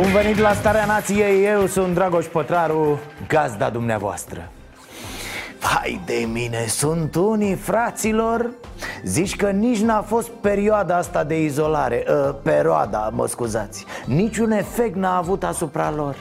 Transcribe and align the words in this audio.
Bun 0.00 0.12
venit 0.12 0.38
la 0.38 0.52
Starea 0.52 0.84
Nației, 0.84 1.44
eu 1.44 1.66
sunt 1.66 1.94
Dragoș 1.94 2.26
Pătraru, 2.26 2.98
gazda 3.28 3.70
dumneavoastră. 3.70 4.48
Hai 5.60 6.00
de 6.04 6.28
mine, 6.32 6.64
sunt 6.66 7.14
unii 7.14 7.54
fraților? 7.54 8.50
Zici 9.04 9.36
că 9.36 9.50
nici 9.50 9.80
n-a 9.80 10.02
fost 10.02 10.28
perioada 10.28 10.96
asta 10.96 11.24
de 11.24 11.42
izolare 11.42 12.04
uh, 12.08 12.34
Perioada, 12.42 13.10
mă 13.12 13.26
scuzați. 13.26 13.84
Niciun 14.06 14.50
efect 14.50 14.96
n-a 14.96 15.16
avut 15.16 15.44
asupra 15.44 15.90
lor. 15.90 16.16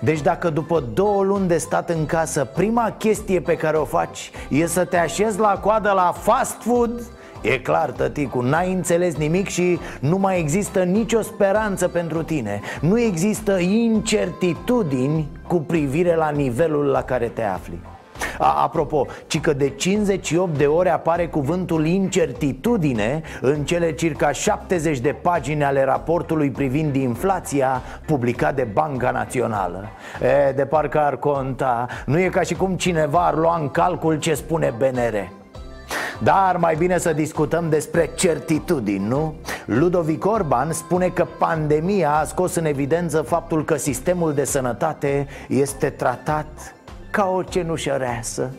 Deci 0.00 0.20
dacă 0.20 0.50
după 0.50 0.84
două 0.94 1.22
luni 1.22 1.48
de 1.48 1.58
stat 1.58 1.90
în 1.90 2.06
casă 2.06 2.44
Prima 2.44 2.94
chestie 2.98 3.40
pe 3.40 3.56
care 3.56 3.76
o 3.76 3.84
faci 3.84 4.30
E 4.48 4.66
să 4.66 4.84
te 4.84 4.96
așezi 4.96 5.38
la 5.38 5.58
coadă 5.58 5.92
la 5.92 6.12
fast 6.12 6.62
food 6.62 7.02
E 7.42 7.58
clar, 7.58 7.90
tăticu, 7.90 8.40
n-ai 8.40 8.72
înțeles 8.72 9.16
nimic 9.16 9.48
și 9.48 9.78
nu 10.00 10.18
mai 10.18 10.38
există 10.38 10.82
nicio 10.82 11.20
speranță 11.20 11.88
pentru 11.88 12.22
tine. 12.22 12.60
Nu 12.80 13.00
există 13.00 13.58
incertitudini 13.58 15.28
cu 15.46 15.56
privire 15.56 16.14
la 16.14 16.30
nivelul 16.30 16.84
la 16.84 17.02
care 17.02 17.26
te 17.26 17.42
afli. 17.42 17.78
A, 18.38 18.62
Apropo, 18.62 19.06
ci 19.26 19.40
că 19.40 19.52
de 19.52 19.68
58 19.68 20.58
de 20.58 20.66
ore 20.66 20.90
apare 20.90 21.26
cuvântul 21.26 21.86
incertitudine 21.86 23.22
În 23.40 23.64
cele 23.64 23.92
circa 23.92 24.32
70 24.32 24.98
de 24.98 25.16
pagini 25.22 25.64
ale 25.64 25.84
raportului 25.84 26.50
privind 26.50 26.94
inflația 26.94 27.82
Publicat 28.06 28.54
de 28.54 28.66
Banca 28.72 29.10
Națională. 29.10 29.88
E, 30.48 30.52
De 30.52 30.64
parcă 30.64 31.00
ar 31.00 31.16
conta. 31.16 31.86
Nu 32.06 32.18
e 32.18 32.28
ca 32.28 32.40
și 32.40 32.54
cum 32.54 32.76
cineva 32.76 33.26
ar 33.26 33.36
lua 33.36 33.58
în 33.60 33.68
calcul 33.68 34.18
ce 34.18 34.34
spune 34.34 34.74
BNR 34.78 35.39
dar 36.22 36.56
mai 36.56 36.74
bine 36.74 36.98
să 36.98 37.12
discutăm 37.12 37.68
despre 37.68 38.10
certitudini, 38.14 39.06
nu? 39.06 39.34
Ludovic 39.64 40.26
Orban 40.26 40.72
spune 40.72 41.08
că 41.08 41.26
pandemia 41.38 42.12
a 42.12 42.24
scos 42.24 42.54
în 42.54 42.64
evidență 42.64 43.22
faptul 43.22 43.64
că 43.64 43.76
sistemul 43.76 44.34
de 44.34 44.44
sănătate 44.44 45.26
este 45.48 45.90
tratat 45.90 46.74
ca 47.10 47.26
o 47.36 47.42
cenușăreasă 47.42 48.50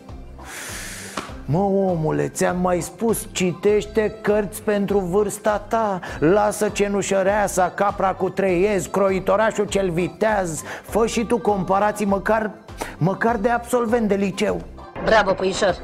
Mă, 1.45 1.59
omule, 1.59 2.27
ți-am 2.27 2.59
mai 2.59 2.81
spus, 2.81 3.27
citește 3.31 4.15
cărți 4.21 4.61
pentru 4.61 4.99
vârsta 4.99 5.57
ta 5.67 5.99
Lasă 6.19 6.69
cenușăreasa, 6.69 7.71
capra 7.75 8.13
cu 8.13 8.29
treiez, 8.29 8.85
croitorașul 8.85 9.65
cel 9.65 9.89
viteaz 9.89 10.61
Fă 10.83 11.05
și 11.05 11.25
tu 11.25 11.37
comparații 11.37 12.05
măcar, 12.05 12.51
măcar 12.97 13.35
de 13.35 13.49
absolvent 13.49 14.07
de 14.07 14.15
liceu 14.15 14.61
Bravo, 15.05 15.33
puișor! 15.33 15.75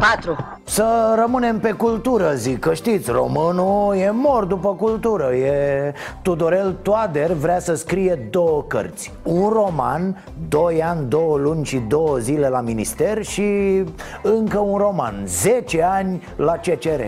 4 0.00 0.36
Să 0.64 1.14
rămânem 1.18 1.58
pe 1.58 1.72
cultură, 1.72 2.32
zic, 2.34 2.58
că 2.58 2.74
știți, 2.74 3.10
românul 3.10 3.94
e 3.96 4.10
mor 4.10 4.44
după 4.44 4.74
cultură 4.74 5.34
e... 5.34 5.92
Tudorel 6.22 6.76
Toader 6.82 7.32
vrea 7.32 7.58
să 7.58 7.74
scrie 7.74 8.14
două 8.30 8.62
cărți 8.62 9.12
Un 9.22 9.48
roman, 9.48 10.24
doi 10.48 10.82
ani, 10.82 11.08
două 11.08 11.36
luni 11.38 11.64
și 11.64 11.76
două 11.76 12.16
zile 12.16 12.48
la 12.48 12.60
minister 12.60 13.24
Și 13.24 13.84
încă 14.22 14.58
un 14.58 14.78
roman, 14.78 15.14
10 15.26 15.82
ani 15.82 16.22
la 16.36 16.52
CCR 16.52 17.00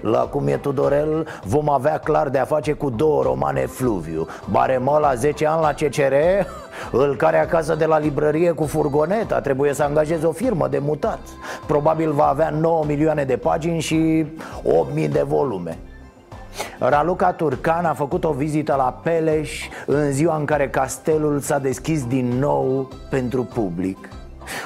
la 0.00 0.18
cum 0.18 0.46
e 0.46 0.56
Tudorel 0.56 1.26
Vom 1.44 1.70
avea 1.70 1.98
clar 1.98 2.28
de 2.28 2.38
a 2.38 2.44
face 2.44 2.72
cu 2.72 2.90
două 2.90 3.22
romane 3.22 3.66
Fluviu. 3.66 4.26
Baremă 4.50 4.98
la 5.00 5.14
10 5.14 5.46
ani 5.46 5.62
la 5.62 5.72
CCR 5.72 6.14
Îl 6.92 7.16
care 7.16 7.38
acasă 7.38 7.74
de 7.74 7.84
la 7.84 7.98
librărie 7.98 8.50
cu 8.50 8.64
furgoneta 8.64 9.40
Trebuie 9.40 9.72
să 9.72 9.82
angajeze 9.82 10.26
o 10.26 10.32
firmă 10.32 10.68
de 10.68 10.78
mutat. 10.78 11.18
Probabil 11.66 12.12
va 12.12 12.26
avea 12.26 12.50
9 12.50 12.84
milioane 12.86 13.24
de 13.24 13.36
pagini 13.36 13.80
și 13.80 14.26
8.000 14.94 15.10
de 15.10 15.22
volume. 15.26 15.78
Raluca 16.78 17.32
Turcan 17.32 17.84
a 17.84 17.92
făcut 17.92 18.24
o 18.24 18.32
vizită 18.32 18.74
la 18.74 19.00
Peleș 19.02 19.68
În 19.86 20.12
ziua 20.12 20.36
în 20.36 20.44
care 20.44 20.68
castelul 20.68 21.40
s-a 21.40 21.58
deschis 21.58 22.06
din 22.06 22.26
nou 22.38 22.88
pentru 23.10 23.44
public 23.44 24.08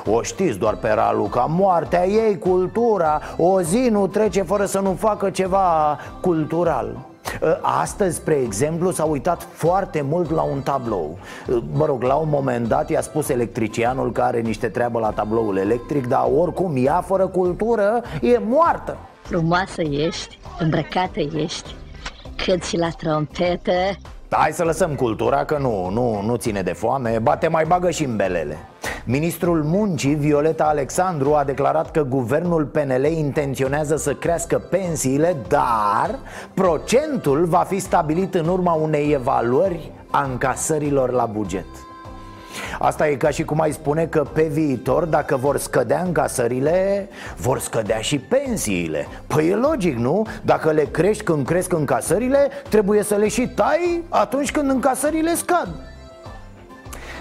o 0.07 0.23
știți 0.23 0.59
doar 0.59 0.75
pe 0.75 0.91
Raluca, 0.91 1.47
moartea 1.49 2.07
ei, 2.07 2.39
cultura. 2.39 3.21
O 3.37 3.61
zi 3.61 3.89
nu 3.91 4.07
trece 4.07 4.43
fără 4.43 4.65
să 4.65 4.81
nu 4.81 4.97
facă 4.99 5.31
ceva 5.31 5.99
cultural. 6.21 6.97
Ă, 7.43 7.59
Astăzi, 7.63 8.17
spre 8.17 8.35
exemplu, 8.35 8.91
s-a 8.91 9.05
uitat 9.05 9.47
foarte 9.53 10.05
mult 10.09 10.31
la 10.31 10.43
un 10.43 10.61
tablou. 10.61 11.19
Ă, 11.53 11.61
Mă 11.73 11.85
rog, 11.85 12.03
la 12.03 12.15
un 12.15 12.29
moment 12.29 12.69
dat 12.69 12.91
i-a 12.91 13.01
spus 13.01 13.29
electricianul 13.29 14.13
că 14.13 14.23
are 14.23 14.41
niște 14.41 14.69
treabă 14.69 14.99
la 14.99 15.11
tabloul 15.11 15.57
electric 15.57 16.07
Dar 16.07 16.29
oricum, 16.39 16.73
ea 16.77 17.01
fără 17.01 17.27
cultură 17.27 18.03
e 18.21 18.39
moartă. 18.39 18.97
Frumoasă 19.23 19.83
ești, 19.83 20.39
îmbrăcată 20.59 21.21
ești 21.35 21.75
Cât 22.45 22.63
și 22.65 22.77
la 22.77 22.89
trompetă. 22.89 23.73
Hai 24.31 24.53
să 24.53 24.65
lăsăm 24.65 24.95
cultura 24.95 25.45
că 25.45 25.59
nu, 25.59 25.89
nu, 25.89 26.23
nu 26.23 26.37
ține 26.37 26.63
de 26.63 26.73
foame. 26.73 27.19
Bate 27.23 27.49
mai 27.49 27.65
bagă 27.65 27.91
și 27.91 28.05
în 28.05 28.17
belele 28.17 28.59
Ministrul 29.11 29.63
Muncii, 29.65 30.15
Violeta 30.15 30.65
Alexandru, 30.65 31.35
a 31.35 31.45
declarat 31.45 31.91
că 31.91 32.03
guvernul 32.03 32.65
PNL 32.65 33.05
intenționează 33.05 33.97
să 33.97 34.15
crească 34.15 34.59
pensiile, 34.59 35.37
dar 35.49 36.19
procentul 36.55 37.45
va 37.45 37.59
fi 37.59 37.79
stabilit 37.79 38.35
în 38.35 38.49
urma 38.49 38.73
unei 38.73 39.13
evaluări 39.13 39.93
a 40.11 40.23
încasărilor 40.23 41.11
la 41.11 41.25
buget. 41.25 41.67
Asta 42.79 43.09
e 43.09 43.15
ca 43.15 43.31
și 43.31 43.45
cum 43.45 43.61
ai 43.61 43.73
spune 43.73 44.07
că 44.07 44.27
pe 44.33 44.43
viitor, 44.43 45.05
dacă 45.05 45.37
vor 45.37 45.57
scădea 45.57 46.03
încasările, 46.03 47.09
vor 47.37 47.59
scădea 47.59 48.01
și 48.01 48.19
pensiile 48.19 49.07
Păi 49.27 49.49
e 49.49 49.55
logic, 49.55 49.97
nu? 49.97 50.27
Dacă 50.43 50.71
le 50.71 50.85
crești 50.85 51.23
când 51.23 51.47
cresc 51.47 51.73
încasările, 51.73 52.49
trebuie 52.69 53.03
să 53.03 53.15
le 53.15 53.29
și 53.29 53.49
tai 53.49 54.05
atunci 54.09 54.51
când 54.51 54.71
încasările 54.71 55.35
scad 55.35 55.90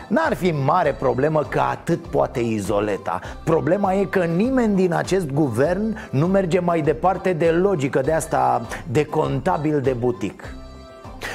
N-ar 0.10 0.34
fi 0.34 0.52
mare 0.52 0.94
problemă 1.00 1.44
că 1.50 1.60
atât 1.60 2.06
poate 2.06 2.40
izoleta. 2.40 3.20
Problema 3.44 3.94
e 3.94 4.04
că 4.04 4.24
nimeni 4.24 4.76
din 4.76 4.94
acest 4.94 5.32
guvern 5.32 5.98
nu 6.12 6.28
merge 6.28 6.60
mai 6.60 6.82
departe 6.82 7.34
de 7.34 7.50
logică 7.50 8.02
de 8.02 8.14
asta 8.14 8.62
de 8.92 9.06
contabil 9.06 9.82
de 9.82 9.96
butic. 10.00 10.54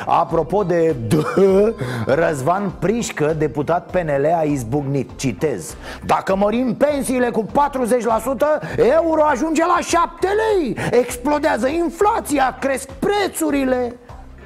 Apropo 0.07 0.62
de 0.62 0.97
Răzvan 2.21 2.73
Prișcă, 2.79 3.35
deputat 3.39 3.91
PNL, 3.91 4.35
a 4.39 4.43
izbucnit, 4.43 5.11
citez 5.17 5.77
Dacă 6.06 6.37
mărim 6.37 6.75
pensiile 6.75 7.31
cu 7.31 7.45
40%, 7.45 7.51
euro 8.77 9.23
ajunge 9.23 9.62
la 9.67 9.79
7 9.81 10.27
lei. 10.27 10.77
Explodează 10.91 11.69
inflația, 11.69 12.56
cresc 12.61 12.89
prețurile 12.91 13.95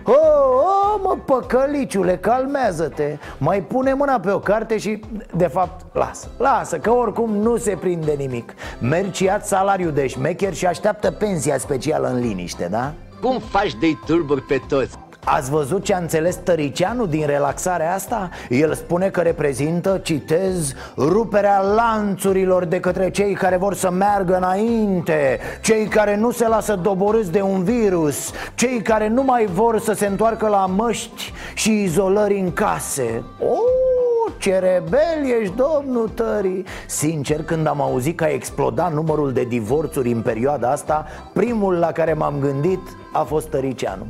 Oh, 0.08 0.14
oh, 0.14 1.00
mă, 1.02 1.16
păcăliciule, 1.24 2.16
calmează-te 2.16 3.16
Mai 3.38 3.62
pune 3.62 3.94
mâna 3.94 4.20
pe 4.20 4.30
o 4.30 4.38
carte 4.38 4.78
și, 4.78 5.00
de 5.36 5.46
fapt, 5.46 5.94
lasă 5.94 6.28
Lasă, 6.38 6.78
că 6.78 6.90
oricum 6.90 7.36
nu 7.36 7.56
se 7.56 7.76
prinde 7.80 8.12
nimic 8.12 8.54
Mergi 8.80 9.24
ia 9.24 9.40
salariul 9.42 9.92
de 9.92 10.06
șmecher 10.06 10.54
și 10.54 10.66
așteaptă 10.66 11.10
pensia 11.10 11.58
specială 11.58 12.08
în 12.08 12.20
liniște, 12.20 12.68
da? 12.70 12.92
Cum 13.20 13.38
faci 13.38 13.74
de-i 13.74 13.98
tulburi 14.06 14.42
pe 14.42 14.60
toți? 14.68 14.98
Ați 15.24 15.50
văzut 15.50 15.84
ce 15.84 15.94
a 15.94 15.98
înțeles 15.98 16.36
Tăricianu 16.36 17.06
din 17.06 17.26
relaxarea 17.26 17.94
asta? 17.94 18.30
El 18.48 18.74
spune 18.74 19.08
că 19.08 19.20
reprezintă, 19.20 20.00
citez, 20.02 20.72
ruperea 20.96 21.60
lanțurilor 21.60 22.64
de 22.64 22.80
către 22.80 23.10
cei 23.10 23.32
care 23.32 23.56
vor 23.56 23.74
să 23.74 23.90
meargă 23.90 24.36
înainte 24.36 25.38
Cei 25.62 25.86
care 25.86 26.16
nu 26.16 26.30
se 26.30 26.48
lasă 26.48 26.74
doborâți 26.74 27.32
de 27.32 27.40
un 27.40 27.62
virus 27.62 28.30
Cei 28.54 28.82
care 28.82 29.08
nu 29.08 29.22
mai 29.22 29.46
vor 29.46 29.80
să 29.80 29.92
se 29.92 30.06
întoarcă 30.06 30.48
la 30.48 30.66
măști 30.66 31.32
și 31.54 31.82
izolări 31.82 32.38
în 32.38 32.52
case. 32.52 33.22
Oh, 33.40 34.32
ce 34.38 34.58
rebel 34.58 35.40
ești, 35.40 35.54
domnul 35.56 36.08
Tării 36.08 36.64
Sincer, 36.86 37.42
când 37.42 37.66
am 37.66 37.80
auzit 37.80 38.16
că 38.16 38.24
a 38.24 38.28
explodat 38.28 38.92
numărul 38.92 39.32
de 39.32 39.44
divorțuri 39.44 40.12
în 40.12 40.22
perioada 40.22 40.70
asta 40.70 41.06
Primul 41.32 41.74
la 41.74 41.92
care 41.92 42.12
m-am 42.12 42.34
gândit 42.40 42.80
a 43.12 43.22
fost 43.22 43.48
Tăricianu 43.48 44.06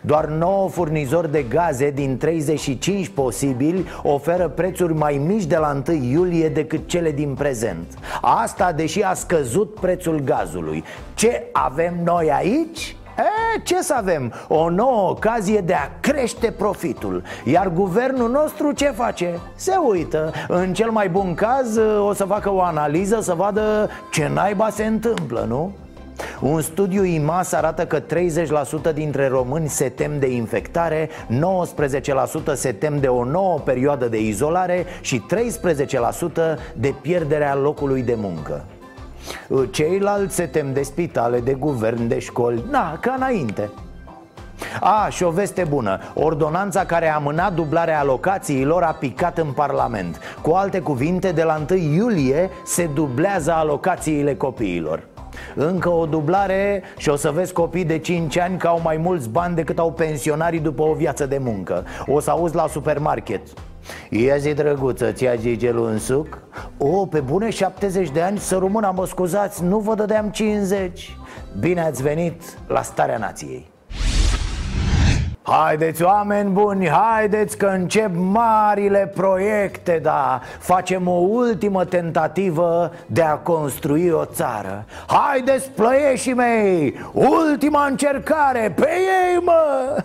doar 0.00 0.26
9 0.26 0.68
furnizori 0.68 1.30
de 1.30 1.42
gaze 1.42 1.90
din 1.90 2.16
35 2.16 3.08
posibili 3.08 3.86
oferă 4.02 4.48
prețuri 4.48 4.94
mai 4.94 5.20
mici 5.26 5.44
de 5.44 5.56
la 5.56 5.82
1 5.88 5.96
iulie 5.96 6.48
decât 6.48 6.88
cele 6.88 7.10
din 7.10 7.34
prezent 7.34 7.98
Asta 8.20 8.72
deși 8.72 9.02
a 9.02 9.14
scăzut 9.14 9.74
prețul 9.80 10.20
gazului 10.20 10.84
Ce 11.14 11.42
avem 11.52 11.94
noi 12.04 12.30
aici? 12.32 12.96
E, 13.18 13.60
ce 13.62 13.82
să 13.82 13.94
avem? 13.94 14.32
O 14.48 14.70
nouă 14.70 15.10
ocazie 15.10 15.60
de 15.60 15.72
a 15.72 15.90
crește 16.00 16.50
profitul 16.50 17.22
Iar 17.44 17.68
guvernul 17.68 18.30
nostru 18.30 18.72
ce 18.72 18.86
face? 18.86 19.40
Se 19.54 19.74
uită 19.88 20.32
În 20.48 20.72
cel 20.72 20.90
mai 20.90 21.08
bun 21.08 21.34
caz 21.34 21.76
o 22.08 22.12
să 22.12 22.24
facă 22.24 22.52
o 22.52 22.60
analiză 22.60 23.20
Să 23.20 23.34
vadă 23.34 23.90
ce 24.12 24.30
naiba 24.34 24.70
se 24.70 24.84
întâmplă, 24.84 25.44
nu? 25.48 25.72
Un 26.40 26.60
studiu 26.60 27.04
IMAS 27.04 27.52
arată 27.52 27.86
că 27.86 28.00
30% 28.00 28.94
dintre 28.94 29.28
români 29.28 29.68
se 29.68 29.88
tem 29.88 30.18
de 30.18 30.30
infectare 30.30 31.08
19% 32.50 32.54
se 32.54 32.72
tem 32.72 33.00
de 33.00 33.06
o 33.06 33.24
nouă 33.24 33.58
perioadă 33.58 34.08
de 34.08 34.20
izolare 34.20 34.84
Și 35.00 35.22
13% 36.54 36.58
de 36.74 36.94
pierderea 37.00 37.54
locului 37.54 38.02
de 38.02 38.14
muncă. 38.16 38.64
Ceilalți 39.70 40.34
se 40.34 40.46
tem 40.46 40.72
de 40.72 40.82
spitale, 40.82 41.40
de 41.40 41.54
guvern, 41.54 42.08
de 42.08 42.18
școli. 42.18 42.64
Na, 42.70 42.98
ca 43.00 43.14
înainte. 43.16 43.70
A, 44.80 45.08
și 45.10 45.22
o 45.22 45.30
veste 45.30 45.64
bună. 45.68 45.98
Ordonanța 46.14 46.84
care 46.84 47.08
a 47.08 47.14
amânat 47.14 47.54
dublarea 47.54 47.98
alocațiilor 48.00 48.82
a 48.82 48.92
picat 48.92 49.38
în 49.38 49.52
Parlament. 49.52 50.20
Cu 50.42 50.50
alte 50.50 50.80
cuvinte, 50.80 51.32
de 51.32 51.42
la 51.42 51.62
1 51.70 51.78
iulie 51.78 52.50
se 52.64 52.90
dublează 52.94 53.52
alocațiile 53.52 54.34
copiilor 54.34 55.02
încă 55.54 55.88
o 55.88 56.06
dublare 56.06 56.82
și 56.96 57.08
o 57.08 57.16
să 57.16 57.30
vezi 57.30 57.52
copii 57.52 57.84
de 57.84 57.98
5 57.98 58.38
ani 58.38 58.58
că 58.58 58.66
au 58.66 58.80
mai 58.82 58.96
mulți 58.96 59.28
bani 59.28 59.54
decât 59.54 59.78
au 59.78 59.92
pensionarii 59.92 60.60
după 60.60 60.82
o 60.82 60.92
viață 60.92 61.26
de 61.26 61.38
muncă. 61.38 61.84
O 62.06 62.20
să 62.20 62.30
auzi 62.30 62.54
la 62.54 62.66
supermarket. 62.66 63.40
Ia 64.10 64.36
zi 64.36 64.54
drăguță, 64.54 65.12
ți-a 65.12 65.36
gigelul 65.36 65.86
în 65.86 65.98
suc? 65.98 66.38
O, 66.78 67.06
pe 67.06 67.20
bune 67.20 67.50
70 67.50 68.10
de 68.10 68.20
ani, 68.20 68.38
să 68.38 68.56
rămână, 68.56 68.92
mă 68.94 69.06
scuzați, 69.06 69.64
nu 69.64 69.78
vă 69.78 69.94
dădeam 69.94 70.28
50 70.28 71.16
Bine 71.60 71.80
ați 71.80 72.02
venit 72.02 72.42
la 72.66 72.82
Starea 72.82 73.18
Nației 73.18 73.70
Haideți, 75.50 76.02
oameni 76.02 76.50
buni, 76.50 76.88
haideți 76.88 77.56
că 77.56 77.66
încep 77.66 78.10
marile 78.14 79.12
proiecte, 79.14 79.98
da. 80.02 80.40
Facem 80.58 81.08
o 81.08 81.20
ultimă 81.20 81.84
tentativă 81.84 82.92
de 83.06 83.22
a 83.22 83.34
construi 83.34 84.10
o 84.10 84.24
țară. 84.24 84.84
Haideți, 85.06 85.70
plăieșii 85.70 86.34
mei, 86.34 86.94
ultima 87.12 87.86
încercare, 87.86 88.72
pe 88.76 88.88
ei, 88.90 89.42
mă! 89.42 89.96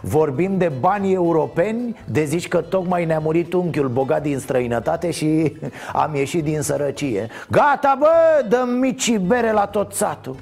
Vorbim 0.00 0.58
de 0.58 0.72
bani 0.80 1.12
europeni, 1.12 1.96
de 2.04 2.24
zici 2.24 2.48
că 2.48 2.60
tocmai 2.60 3.04
ne-a 3.04 3.18
murit 3.18 3.52
unchiul 3.52 3.88
bogat 3.88 4.22
din 4.22 4.38
străinătate 4.38 5.10
și 5.10 5.56
am 5.92 6.14
ieșit 6.14 6.44
din 6.44 6.60
sărăcie. 6.60 7.28
Gata, 7.50 7.96
bă, 7.98 8.44
dăm 8.48 8.68
mici 8.68 9.16
bere 9.16 9.52
la 9.52 9.66
tot 9.66 9.92
satul 9.92 10.36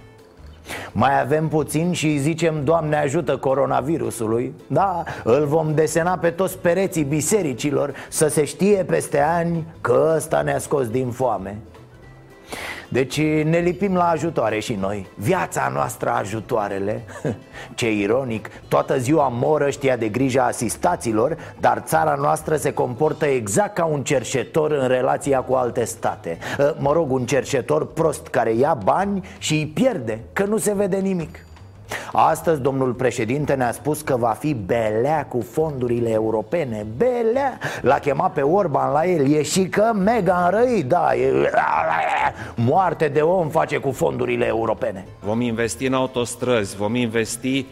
mai 0.93 1.21
avem 1.21 1.49
puțin 1.49 1.93
și 1.93 2.07
îi 2.07 2.19
zicem 2.19 2.65
Doamne 2.65 2.97
ajută 2.97 3.37
coronavirusului. 3.37 4.55
Da, 4.67 5.03
îl 5.25 5.47
vom 5.47 5.75
desena 5.75 6.19
pe 6.19 6.31
toți 6.31 6.59
pereții 6.59 7.05
bisericilor 7.05 7.95
Să 8.09 8.29
se 8.29 8.45
știe 8.45 8.85
peste 8.85 9.21
ani 9.21 9.67
că 9.81 10.13
ăsta 10.17 10.43
ne-a 10.43 10.59
scos 10.59 10.89
din 10.89 11.11
foame 11.11 11.59
deci 12.93 13.21
ne 13.23 13.59
lipim 13.59 13.95
la 13.95 14.09
ajutoare 14.09 14.59
și 14.59 14.75
noi. 14.81 15.07
Viața 15.15 15.71
noastră 15.75 16.11
ajutoarele. 16.11 17.05
Ce 17.75 17.93
ironic, 17.93 18.51
toată 18.69 18.99
ziua 18.99 19.29
mor 19.29 19.61
ăștia 19.61 19.97
de 19.97 20.09
grija 20.09 20.45
asistaților 20.45 21.37
Dar 21.61 21.83
țara 21.87 22.15
noastră 22.15 22.57
se 22.57 22.73
comportă 22.73 23.27
exact 23.27 23.75
ca 23.75 23.85
un 23.85 24.03
cerșetor 24.03 24.71
în 24.71 24.89
relația 24.89 25.41
cu 25.41 25.55
alte 25.55 25.85
state. 25.85 26.39
Ă, 26.59 26.75
Mă 26.79 26.93
rog, 26.93 27.13
un 27.13 27.27
cerșetor 27.27 27.87
prost 27.87 28.27
care 28.27 28.53
ia 28.53 28.79
bani 28.85 29.25
și 29.39 29.55
îi 29.55 29.67
pierde, 29.67 30.21
că 30.33 30.45
nu 30.45 30.57
se 30.57 30.75
vede 30.75 30.97
nimic 30.97 31.39
Astăzi 32.13 32.61
domnul 32.61 32.93
președinte 32.93 33.55
ne-a 33.55 33.73
spus 33.73 34.01
că 34.01 34.17
va 34.17 34.37
fi 34.39 34.55
belea 34.55 35.27
cu 35.27 35.41
fondurile 35.41 36.11
europene. 36.11 36.87
Belea! 36.97 37.59
L-a 37.83 37.99
chemat 37.99 38.33
pe 38.33 38.41
Orban 38.41 38.93
la 38.93 39.07
el. 39.07 39.33
E 39.33 39.43
și 39.43 39.63
că 39.63 39.93
mega 39.95 40.51
înrăit, 40.53 40.87
da 40.87 41.15
e... 41.15 41.51
Moarte 42.55 43.09
de 43.09 43.21
om 43.21 43.49
face 43.49 43.77
cu 43.77 43.91
fondurile 43.91 44.47
europene. 44.47 45.07
Vom 45.21 45.41
investi 45.41 45.87
în 45.87 45.95
autostrăzi, 45.95 46.77
vom 46.77 46.95
investi 46.95 47.67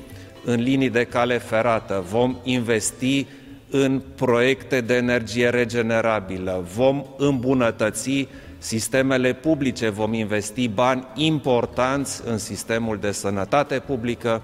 în 0.44 0.60
linii 0.60 0.90
de 0.90 1.04
cale 1.04 1.38
ferată, 1.38 2.04
vom 2.10 2.36
investi 2.43 3.26
în 3.70 4.02
proiecte 4.14 4.81
de 4.81 4.94
energie 4.94 5.48
regenerabilă, 5.48 6.64
vom 6.75 7.04
îmbunătăți 7.16 8.28
sistemele 8.62 9.32
publice, 9.32 9.88
vom 9.88 10.12
investi 10.12 10.68
bani 10.68 11.06
importanți 11.14 12.22
în 12.24 12.38
sistemul 12.38 12.98
de 12.98 13.10
sănătate 13.10 13.78
publică, 13.78 14.42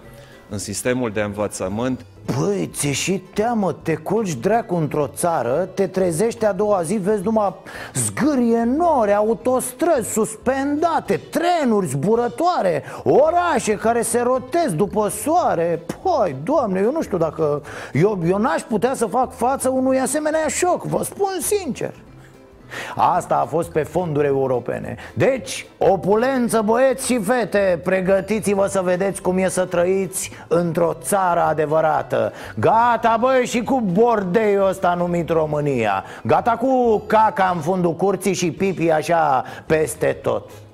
în 0.49 0.59
sistemul 0.59 1.11
de 1.11 1.21
învățământ. 1.21 2.05
Băi, 2.39 2.71
ți 2.73 2.87
și 2.87 3.23
teamă, 3.35 3.73
te 3.73 3.95
culci 3.95 4.35
dracu 4.35 4.75
într-o 4.75 5.11
țară, 5.15 5.69
te 5.75 5.87
trezești 5.87 6.45
a 6.45 6.53
doua 6.53 6.83
zi, 6.83 6.95
vezi 6.95 7.23
numai 7.23 7.55
zgârie 7.95 8.65
nori, 8.65 9.15
autostrăzi 9.15 10.13
suspendate, 10.13 11.21
trenuri 11.31 11.87
zburătoare, 11.87 12.83
orașe 13.05 13.75
care 13.75 14.03
se 14.03 14.21
rotez 14.21 14.73
după 14.73 15.09
soare 15.09 15.83
Păi, 16.03 16.37
doamne, 16.43 16.81
eu 16.81 16.93
nu 16.93 17.03
știu 17.03 17.19
dacă... 17.19 17.63
Eu, 17.93 18.23
eu 18.27 18.39
n-aș 18.39 18.63
putea 18.63 18.95
să 18.95 19.07
fac 19.07 19.35
față 19.35 19.69
unui 19.69 20.01
asemenea 20.01 20.49
șoc, 20.49 20.85
vă 20.85 21.05
spun 21.05 21.33
sincer 21.41 21.95
Asta 22.95 23.35
a 23.35 23.45
fost 23.45 23.71
pe 23.71 23.83
fonduri 23.83 24.27
europene. 24.27 24.97
Deci, 25.15 25.67
opulență 25.79 26.63
băieți 26.65 27.07
și 27.07 27.19
fete 27.19 27.81
Pregătiți-vă 27.85 28.67
să 28.67 28.81
vedeți 28.85 29.23
cum 29.23 29.39
e 29.39 29.49
să 29.49 29.65
trăiți 29.65 30.31
într-o 30.49 30.93
țară 31.03 31.41
adevărată. 31.41 32.33
Gata 32.55 33.17
băi 33.21 33.47
și 33.47 33.63
cu 33.63 33.81
bordeiul 33.81 34.69
ăsta 34.69 34.95
numit 34.95 35.29
România. 35.29 36.05
Gata 36.23 36.51
cu 36.51 37.03
caca 37.07 37.53
în 37.55 37.61
fundul 37.61 37.95
curții 37.95 38.35
și 38.35 38.51
pipi 38.51 38.91
așa 38.91 39.45
peste 39.67 40.07
tot. 40.23 40.45
Uh, 40.45 40.66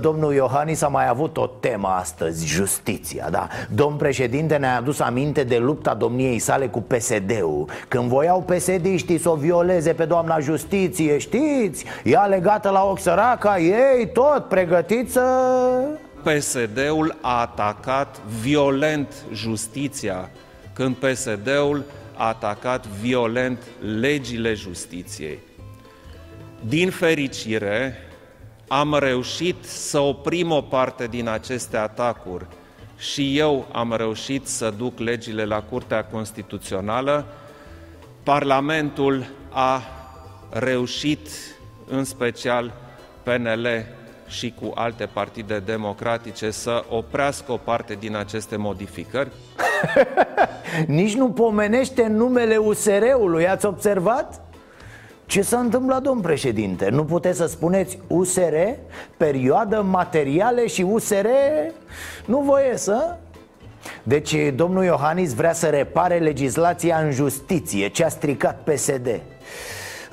domnul 0.00 0.34
Iohannis 0.34 0.82
a 0.82 0.88
mai 0.88 1.08
avut 1.08 1.36
o 1.36 1.46
temă 1.46 1.88
astăzi, 1.88 2.46
justiția, 2.46 3.28
da 3.30 3.48
Domn 3.70 3.96
președinte 3.96 4.56
ne-a 4.56 4.76
adus 4.76 5.00
aminte 5.00 5.44
de 5.44 5.58
lupta 5.58 5.94
domniei 5.94 6.38
sale 6.38 6.66
cu 6.66 6.80
PSD-ul 6.80 7.68
Când 7.88 8.08
voiau 8.08 8.40
psd 8.42 9.20
să 9.20 9.30
o 9.30 9.34
violeze 9.34 9.92
pe 9.92 10.04
doamna 10.04 10.38
justiție, 10.38 11.18
știți? 11.18 11.84
Ea 12.04 12.24
legată 12.24 12.70
la 12.70 12.84
ochi 12.84 13.00
săraca, 13.00 13.58
ei 13.58 14.08
tot 14.12 14.44
pregătiți 14.44 15.12
să... 15.12 15.22
PSD-ul 16.22 17.16
a 17.20 17.40
atacat 17.40 18.20
violent 18.40 19.12
justiția 19.32 20.30
când 20.72 20.94
PSD-ul 20.94 21.84
a 22.16 22.26
atacat 22.26 22.86
violent 22.86 23.62
legile 24.00 24.54
justiției. 24.54 25.38
Din 26.60 26.90
fericire, 26.90 27.96
am 28.68 28.96
reușit 28.98 29.64
să 29.64 29.98
oprim 29.98 30.50
o 30.50 30.60
parte 30.60 31.06
din 31.06 31.28
aceste 31.28 31.76
atacuri 31.76 32.46
și 32.98 33.38
eu 33.38 33.66
am 33.72 33.94
reușit 33.96 34.46
să 34.46 34.74
duc 34.76 34.98
legile 34.98 35.44
la 35.44 35.62
Curtea 35.62 36.04
Constituțională. 36.04 37.26
Parlamentul 38.22 39.26
a 39.50 39.82
reușit, 40.50 41.28
în 41.88 42.04
special 42.04 42.72
PNL 43.22 43.68
și 44.28 44.54
cu 44.60 44.72
alte 44.74 45.06
partide 45.06 45.58
democratice, 45.58 46.50
să 46.50 46.84
oprească 46.88 47.52
o 47.52 47.56
parte 47.56 47.94
din 47.94 48.16
aceste 48.16 48.56
modificări. 48.56 49.30
Nici 50.86 51.14
nu 51.14 51.30
pomenește 51.30 52.06
numele 52.06 52.56
USR-ului, 52.56 53.48
ați 53.48 53.66
observat? 53.66 54.43
Ce 55.26 55.42
s-a 55.42 55.58
întâmplat, 55.58 56.02
domn 56.02 56.20
președinte? 56.20 56.88
Nu 56.88 57.04
puteți 57.04 57.38
să 57.38 57.46
spuneți 57.46 57.98
USR, 58.06 58.54
perioadă, 59.16 59.82
materiale 59.82 60.66
și 60.66 60.82
USR 60.82 61.26
nu 62.24 62.40
voie 62.40 62.76
să? 62.76 63.16
Deci 64.02 64.36
domnul 64.54 64.84
Iohannis 64.84 65.34
vrea 65.34 65.52
să 65.52 65.66
repare 65.66 66.18
legislația 66.18 66.98
în 66.98 67.10
justiție, 67.10 67.88
ce 67.88 68.04
a 68.04 68.08
stricat 68.08 68.60
PSD 68.64 69.20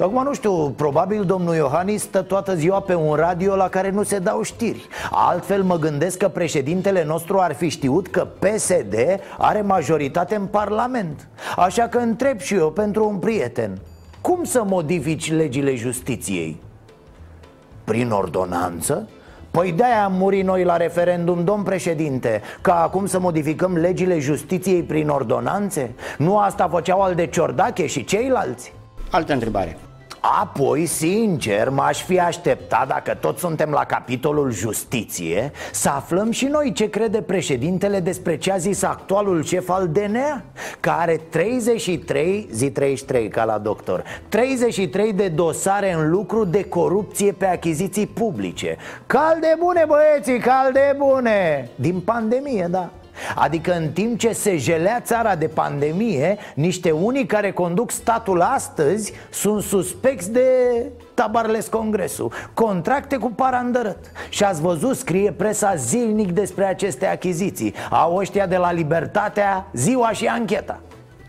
Acum 0.02 0.24
nu 0.24 0.34
știu, 0.34 0.70
probabil 0.70 1.26
domnul 1.26 1.56
Iohannis 1.56 2.02
stă 2.02 2.22
toată 2.22 2.56
ziua 2.56 2.80
pe 2.80 2.96
un 2.96 3.14
radio 3.14 3.56
la 3.56 3.70
care 3.70 3.90
nu 3.90 4.04
se 4.04 4.20
dau 4.20 4.42
știri. 4.42 4.88
Altfel 5.12 5.64
mă 5.64 5.78
gândesc 5.78 6.18
că 6.18 6.28
președintele 6.28 7.04
nostru 7.04 7.40
ar 7.40 7.54
fi 7.54 7.70
știut 7.70 8.08
că 8.08 8.28
PSD 8.40 8.96
are 9.38 9.62
majoritate 9.62 10.36
în 10.36 10.46
Parlament. 10.46 11.28
Așa 11.56 11.88
că 11.88 11.98
întreb 11.98 12.40
și 12.40 12.54
eu 12.54 12.72
pentru 12.72 13.08
un 13.08 13.16
prieten 13.18 13.78
cum 14.22 14.44
să 14.44 14.64
modifici 14.64 15.32
legile 15.32 15.76
justiției? 15.76 16.58
Prin 17.84 18.12
ordonanță? 18.12 19.10
Păi 19.52 19.72
de-aia 19.72 20.04
am 20.04 20.14
murit 20.14 20.44
noi 20.46 20.64
la 20.64 20.78
referendum, 20.78 21.44
domn 21.44 21.64
președinte 21.64 22.42
Ca 22.62 22.82
acum 22.82 23.06
să 23.06 23.20
modificăm 23.20 23.78
legile 23.78 24.20
justiției 24.20 24.84
prin 24.84 25.10
ordonanțe? 25.10 25.92
Nu 26.18 26.38
asta 26.38 26.68
făceau 26.68 27.02
al 27.02 27.16
de 27.16 27.28
Ciordache 27.28 27.86
și 27.86 28.04
ceilalți? 28.04 28.74
Altă 29.12 29.34
întrebare 29.34 29.78
Apoi, 30.22 30.86
sincer, 30.86 31.70
m-aș 31.70 32.04
fi 32.04 32.20
așteptat, 32.20 32.88
dacă 32.88 33.14
tot 33.14 33.38
suntem 33.38 33.70
la 33.70 33.84
capitolul 33.84 34.52
justiție 34.52 35.52
Să 35.72 35.90
aflăm 35.90 36.32
și 36.32 36.46
noi 36.46 36.72
ce 36.72 36.90
crede 36.90 37.22
președintele 37.22 38.00
despre 38.00 38.38
ce 38.38 38.52
a 38.52 38.58
zis 38.58 38.84
actualul 38.84 39.44
șef 39.44 39.70
al 39.70 39.88
DNA 39.88 40.44
Care 40.80 41.22
33, 41.30 42.48
zi 42.52 42.72
33 42.72 43.28
ca 43.28 43.44
la 43.44 43.58
doctor 43.58 44.04
33 44.30 45.14
de 45.14 45.28
dosare 45.28 45.94
în 45.94 46.10
lucru 46.10 46.46
de 46.46 46.64
corupție 46.64 47.32
pe 47.32 47.46
achiziții 47.46 48.08
publice. 48.08 48.78
Calde 49.06 49.56
bune 49.60 49.86
băieții, 49.88 50.40
calde 50.40 50.96
bune! 50.98 51.70
Din 51.76 52.00
pandemie, 52.00 52.68
da 52.70 52.90
Adică 53.36 53.74
în 53.74 53.90
timp 53.90 54.20
ce 54.20 54.32
se 54.32 54.58
jelea 54.58 55.00
țara 55.00 55.36
de 55.36 55.48
pandemie 55.48 56.38
Niște 56.56 56.92
unii 56.92 57.26
care 57.26 57.52
conduc 57.52 57.92
statul 57.92 58.42
astăzi 58.42 59.14
Sunt 59.30 59.64
suspecți 59.64 60.32
de 60.32 60.50
tabarles 61.14 61.68
congresul. 61.68 62.32
Contracte 62.54 63.18
cu 63.18 63.32
parandărăt. 63.32 64.12
Și 64.30 64.44
ați 64.44 64.62
văzut, 64.62 64.96
scrie 64.96 65.32
presa 65.32 65.76
zilnic 65.76 66.32
despre 66.32 66.66
aceste 66.66 67.06
achiziții. 67.06 67.74
Au 67.90 68.16
ăștia 68.16 68.48
de 68.48 68.58
la 68.58 68.72
Libertatea 68.72 69.68
ziua 69.74 70.12
și 70.12 70.26
ancheta. 70.26 70.80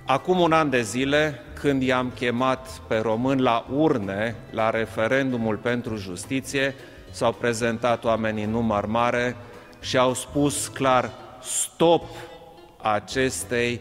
Acum 0.06 0.40
un 0.40 0.52
an 0.52 0.70
de 0.70 0.80
zile, 0.80 1.40
când 1.60 1.82
i-am 1.82 2.12
chemat 2.14 2.68
pe 2.86 2.98
români 3.02 3.40
la 3.40 3.66
urne, 3.76 4.34
la 4.50 4.70
referendumul 4.70 5.56
pentru 5.56 5.96
justiție, 5.96 6.74
s-au 7.10 7.32
prezentat 7.32 8.04
oamenii 8.04 8.44
în 8.44 8.50
număr 8.50 8.86
mare 8.86 9.36
și 9.80 9.98
au 9.98 10.14
spus 10.14 10.68
clar 10.68 11.10
stop 11.42 12.04
acestei 12.82 13.80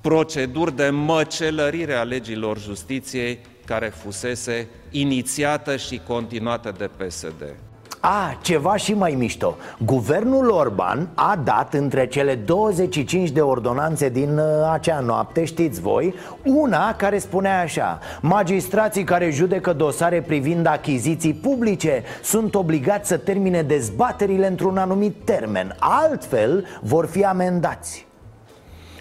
proceduri 0.00 0.76
de 0.76 0.88
măcelărire 0.88 1.94
a 1.94 2.02
legilor 2.02 2.58
justiției 2.58 3.38
care 3.64 3.88
fusese 3.88 4.68
inițiată 4.90 5.76
și 5.76 6.00
continuată 6.06 6.74
de 6.78 6.86
PSD. 6.86 7.54
A, 8.00 8.38
ceva 8.42 8.76
și 8.76 8.94
mai 8.94 9.14
mișto. 9.18 9.56
Guvernul 9.84 10.48
Orban 10.50 11.08
a 11.14 11.40
dat 11.44 11.74
între 11.74 12.06
cele 12.06 12.34
25 12.34 13.30
de 13.30 13.40
ordonanțe 13.40 14.08
din 14.08 14.38
uh, 14.38 14.44
acea 14.72 15.00
noapte, 15.00 15.44
știți 15.44 15.80
voi? 15.80 16.14
Una 16.44 16.94
care 16.94 17.18
spunea 17.18 17.60
așa 17.60 17.98
Magistrații 18.20 19.04
care 19.04 19.30
judecă 19.30 19.72
dosare 19.72 20.22
privind 20.22 20.66
achiziții 20.66 21.34
publice 21.34 22.02
Sunt 22.22 22.54
obligați 22.54 23.08
să 23.08 23.16
termine 23.16 23.62
dezbaterile 23.62 24.46
într-un 24.46 24.78
anumit 24.78 25.14
termen. 25.24 25.76
Altfel 25.78 26.66
vor 26.82 27.06
fi 27.06 27.24
amendați. 27.24 28.06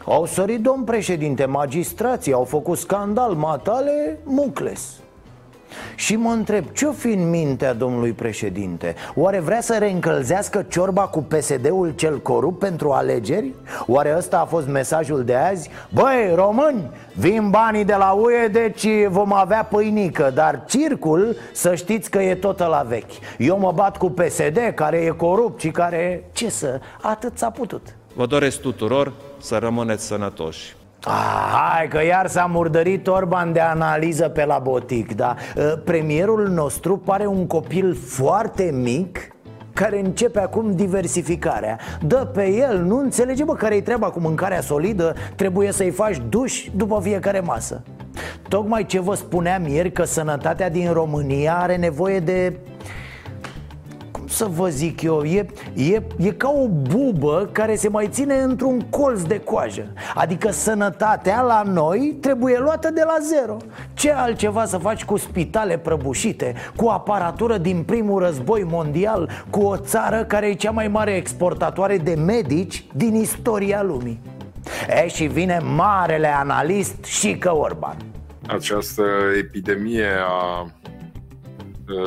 Au 0.05 0.25
sărit, 0.25 0.61
domn 0.61 0.83
președinte, 0.83 1.45
magistrații 1.45 2.33
au 2.33 2.43
făcut 2.43 2.77
scandal, 2.77 3.33
matale, 3.33 4.19
mucles 4.23 4.99
și 5.95 6.15
mă 6.15 6.31
întreb, 6.31 6.65
ce-o 6.73 6.91
fi 6.91 7.07
în 7.07 7.29
mintea 7.29 7.73
domnului 7.73 8.11
președinte? 8.11 8.95
Oare 9.15 9.39
vrea 9.39 9.61
să 9.61 9.75
reîncălzească 9.79 10.65
ciorba 10.69 11.01
cu 11.01 11.19
PSD-ul 11.19 11.93
cel 11.95 12.19
corupt 12.19 12.59
pentru 12.59 12.91
alegeri? 12.91 13.53
Oare 13.85 14.13
ăsta 14.17 14.39
a 14.39 14.45
fost 14.45 14.67
mesajul 14.67 15.23
de 15.23 15.35
azi? 15.35 15.69
Băi, 15.89 16.31
români, 16.35 16.89
vin 17.13 17.49
banii 17.49 17.85
de 17.85 17.95
la 17.95 18.11
UE, 18.11 18.47
deci 18.47 18.87
vom 19.09 19.33
avea 19.33 19.63
pâinică 19.63 20.31
Dar 20.33 20.63
circul, 20.67 21.35
să 21.53 21.75
știți 21.75 22.09
că 22.09 22.21
e 22.21 22.35
tot 22.35 22.59
la 22.59 22.85
vechi 22.87 23.11
Eu 23.37 23.59
mă 23.59 23.71
bat 23.71 23.97
cu 23.97 24.09
PSD, 24.09 24.71
care 24.75 24.97
e 24.97 25.09
corupt 25.09 25.59
și 25.59 25.71
care... 25.71 26.23
Ce 26.31 26.49
să... 26.49 26.79
Atât 27.01 27.37
s-a 27.37 27.49
putut 27.49 27.95
Vă 28.13 28.25
doresc 28.25 28.61
tuturor 28.61 29.13
să 29.37 29.57
rămâneți 29.57 30.05
sănătoși. 30.05 30.75
Ah, 31.03 31.73
hai 31.75 31.87
că 31.87 32.03
iar 32.03 32.27
s-a 32.27 32.45
murdărit 32.45 33.07
Orban 33.07 33.53
de 33.53 33.59
analiză 33.59 34.29
pe 34.29 34.45
la 34.45 34.59
botic 34.59 35.15
da? 35.15 35.35
Premierul 35.83 36.47
nostru 36.47 36.97
pare 36.97 37.25
un 37.25 37.47
copil 37.47 37.95
foarte 37.95 38.71
mic 38.73 39.31
care 39.73 39.99
începe 39.99 40.39
acum 40.39 40.75
diversificarea. 40.75 41.79
Dă 42.01 42.29
pe 42.33 42.49
el, 42.49 42.83
nu 42.83 42.97
înțelege 42.97 43.43
bă 43.43 43.53
care-i 43.53 43.81
treaba 43.81 44.09
cu 44.09 44.19
mâncarea 44.19 44.61
solidă? 44.61 45.15
Trebuie 45.35 45.71
să-i 45.71 45.91
faci 45.91 46.21
duș 46.29 46.69
după 46.75 46.99
fiecare 47.03 47.39
masă. 47.39 47.81
Tocmai 48.47 48.85
ce 48.85 48.99
vă 48.99 49.15
spuneam 49.15 49.65
ieri 49.65 49.91
că 49.91 50.03
sănătatea 50.03 50.69
din 50.69 50.91
România 50.91 51.57
are 51.57 51.75
nevoie 51.75 52.19
de 52.19 52.57
să 54.27 54.45
vă 54.45 54.69
zic 54.69 55.01
eu, 55.01 55.23
e, 55.23 55.45
e, 55.73 56.01
e 56.17 56.31
ca 56.31 56.49
o 56.49 56.67
bubă 56.67 57.49
care 57.51 57.75
se 57.75 57.89
mai 57.89 58.07
ține 58.11 58.35
într-un 58.35 58.79
colț 58.79 59.21
de 59.21 59.39
coajă. 59.39 59.93
Adică 60.15 60.51
sănătatea 60.51 61.41
la 61.41 61.61
noi 61.65 62.17
trebuie 62.21 62.59
luată 62.59 62.91
de 62.91 63.01
la 63.05 63.15
zero. 63.21 63.57
Ce 63.93 64.11
altceva 64.11 64.65
să 64.65 64.77
faci 64.77 65.05
cu 65.05 65.17
spitale 65.17 65.77
prăbușite, 65.77 66.53
cu 66.75 66.87
aparatură 66.87 67.57
din 67.57 67.83
primul 67.83 68.19
război 68.19 68.63
mondial 68.63 69.29
Cu 69.49 69.61
o 69.61 69.77
țară 69.77 70.23
care 70.23 70.47
e 70.47 70.53
cea 70.53 70.71
mai 70.71 70.87
mare 70.87 71.15
exportatoare 71.15 71.97
de 71.97 72.13
medici 72.13 72.85
din 72.93 73.15
istoria 73.15 73.83
lumii? 73.83 74.19
E 75.03 75.07
și 75.07 75.25
vine 75.25 75.59
marele 75.75 76.27
analist 76.27 77.03
și 77.03 77.37
că 77.37 77.55
Orban. 77.55 77.97
Această 78.47 79.03
epidemie 79.37 80.09
a 80.27 80.71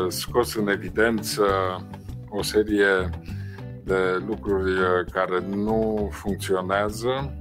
scos 0.08 0.54
în 0.54 0.68
evidență 0.68 1.44
o 2.30 2.42
serie 2.42 3.10
de 3.84 4.22
lucruri 4.26 4.72
care 5.12 5.42
nu 5.54 6.08
funcționează, 6.12 7.32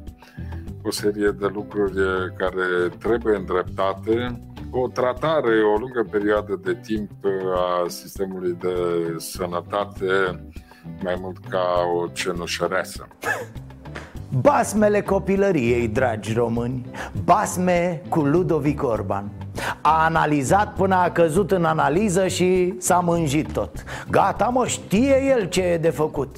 o 0.84 0.92
serie 0.92 1.30
de 1.40 1.48
lucruri 1.54 1.96
care 2.38 2.90
trebuie 3.00 3.36
îndreptate, 3.36 4.40
o 4.72 4.88
tratare, 4.88 5.62
o 5.76 5.78
lungă 5.78 6.08
perioadă 6.12 6.60
de 6.64 6.78
timp 6.82 7.12
a 7.56 7.88
sistemului 7.88 8.58
de 8.60 8.76
sănătate, 9.18 10.42
mai 11.04 11.18
mult 11.20 11.38
ca 11.50 11.66
o 11.96 12.08
cenușăreasă. 12.08 13.08
Basmele 14.42 15.02
copilăriei, 15.02 15.88
dragi 15.88 16.34
români. 16.34 16.86
Basme 17.24 18.02
cu 18.10 18.20
Ludovic 18.20 18.84
Orban 18.84 19.39
a 19.82 20.04
analizat 20.06 20.74
până 20.74 20.96
a 20.96 21.12
căzut 21.12 21.52
în 21.52 21.66
analiză 21.66 22.28
și 22.28 22.74
s-a 22.80 23.00
mânjit 23.00 23.52
tot. 23.52 23.84
Gata 24.10 24.46
mă, 24.46 24.68
știe 24.68 25.24
el 25.38 25.46
ce 25.46 25.62
e 25.62 25.78
de 25.78 25.90
făcut. 25.90 26.36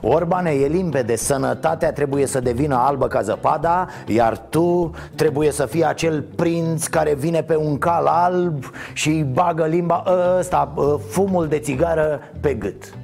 Orbane, 0.00 0.50
e 0.50 0.66
limpede, 0.66 1.16
sănătatea 1.16 1.92
trebuie 1.92 2.26
să 2.26 2.40
devină 2.40 2.76
albă 2.76 3.06
ca 3.06 3.22
zăpada 3.22 3.86
Iar 4.06 4.38
tu 4.38 4.90
trebuie 5.14 5.50
să 5.50 5.66
fii 5.66 5.84
acel 5.84 6.24
prinț 6.36 6.86
care 6.86 7.14
vine 7.14 7.42
pe 7.42 7.56
un 7.56 7.78
cal 7.78 8.06
alb 8.06 8.64
Și 8.92 9.10
bagă 9.32 9.64
limba 9.64 10.04
ăsta, 10.38 10.74
fumul 11.08 11.46
de 11.48 11.58
țigară 11.58 12.20
pe 12.40 12.54
gât 12.54 12.94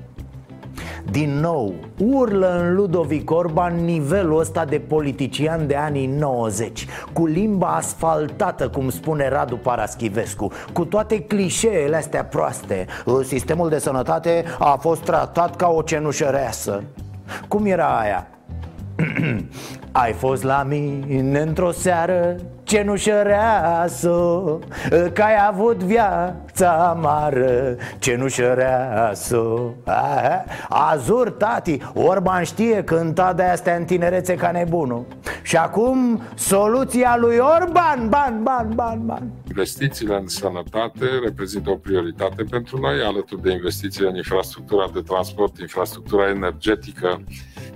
din 1.11 1.31
nou, 1.41 1.75
urlă 1.99 2.59
în 2.61 2.75
Ludovic 2.75 3.31
Orban 3.31 3.85
nivelul 3.85 4.39
ăsta 4.39 4.65
de 4.65 4.79
politician 4.79 5.67
de 5.67 5.77
anii 5.77 6.07
90 6.07 6.87
Cu 7.13 7.27
limba 7.27 7.67
asfaltată, 7.67 8.69
cum 8.69 8.91
spune 8.91 9.29
Radu 9.29 9.57
Paraschivescu 9.57 10.53
Cu 10.73 10.85
toate 10.85 11.21
clișeele 11.21 11.97
astea 11.97 12.25
proaste 12.25 12.87
Sistemul 13.23 13.69
de 13.69 13.79
sănătate 13.79 14.45
a 14.59 14.77
fost 14.81 15.01
tratat 15.01 15.57
ca 15.57 15.69
o 15.69 15.83
cenușăreasă 15.83 16.83
Cum 17.49 17.67
era 17.67 17.99
aia? 17.99 18.27
Ai 19.93 20.13
fost 20.13 20.43
la 20.43 20.63
mine 20.69 21.41
într-o 21.41 21.71
seară 21.71 22.37
cenușăreasă 22.73 24.11
Că 25.13 25.23
ai 25.23 25.47
avut 25.49 25.77
viața 25.77 26.89
amară 26.89 27.77
cenușăreasă 27.99 29.43
Azur, 30.69 31.31
tati, 31.31 31.79
Orban 31.95 32.43
știe 32.43 32.85
cânta 32.85 33.33
de 33.33 33.43
astea 33.43 33.77
în 33.77 33.85
tinerețe 33.85 34.35
ca 34.35 34.51
nebunul. 34.51 35.07
Și 35.43 35.57
acum 35.57 36.23
soluția 36.35 37.17
lui 37.19 37.37
Orban, 37.37 38.09
ban, 38.09 38.41
ban, 38.43 38.71
ban, 38.75 39.01
ban. 39.07 39.31
Investițiile 39.49 40.15
în 40.15 40.29
sănătate 40.29 41.07
reprezintă 41.25 41.71
o 41.71 41.75
prioritate 41.75 42.43
pentru 42.51 42.79
noi 42.79 43.01
Alături 43.03 43.43
de 43.43 43.53
investițiile 43.53 44.09
în 44.09 44.17
infrastructura 44.17 44.91
de 44.95 45.01
transport, 45.01 45.59
infrastructura 45.59 46.29
energetică 46.29 47.21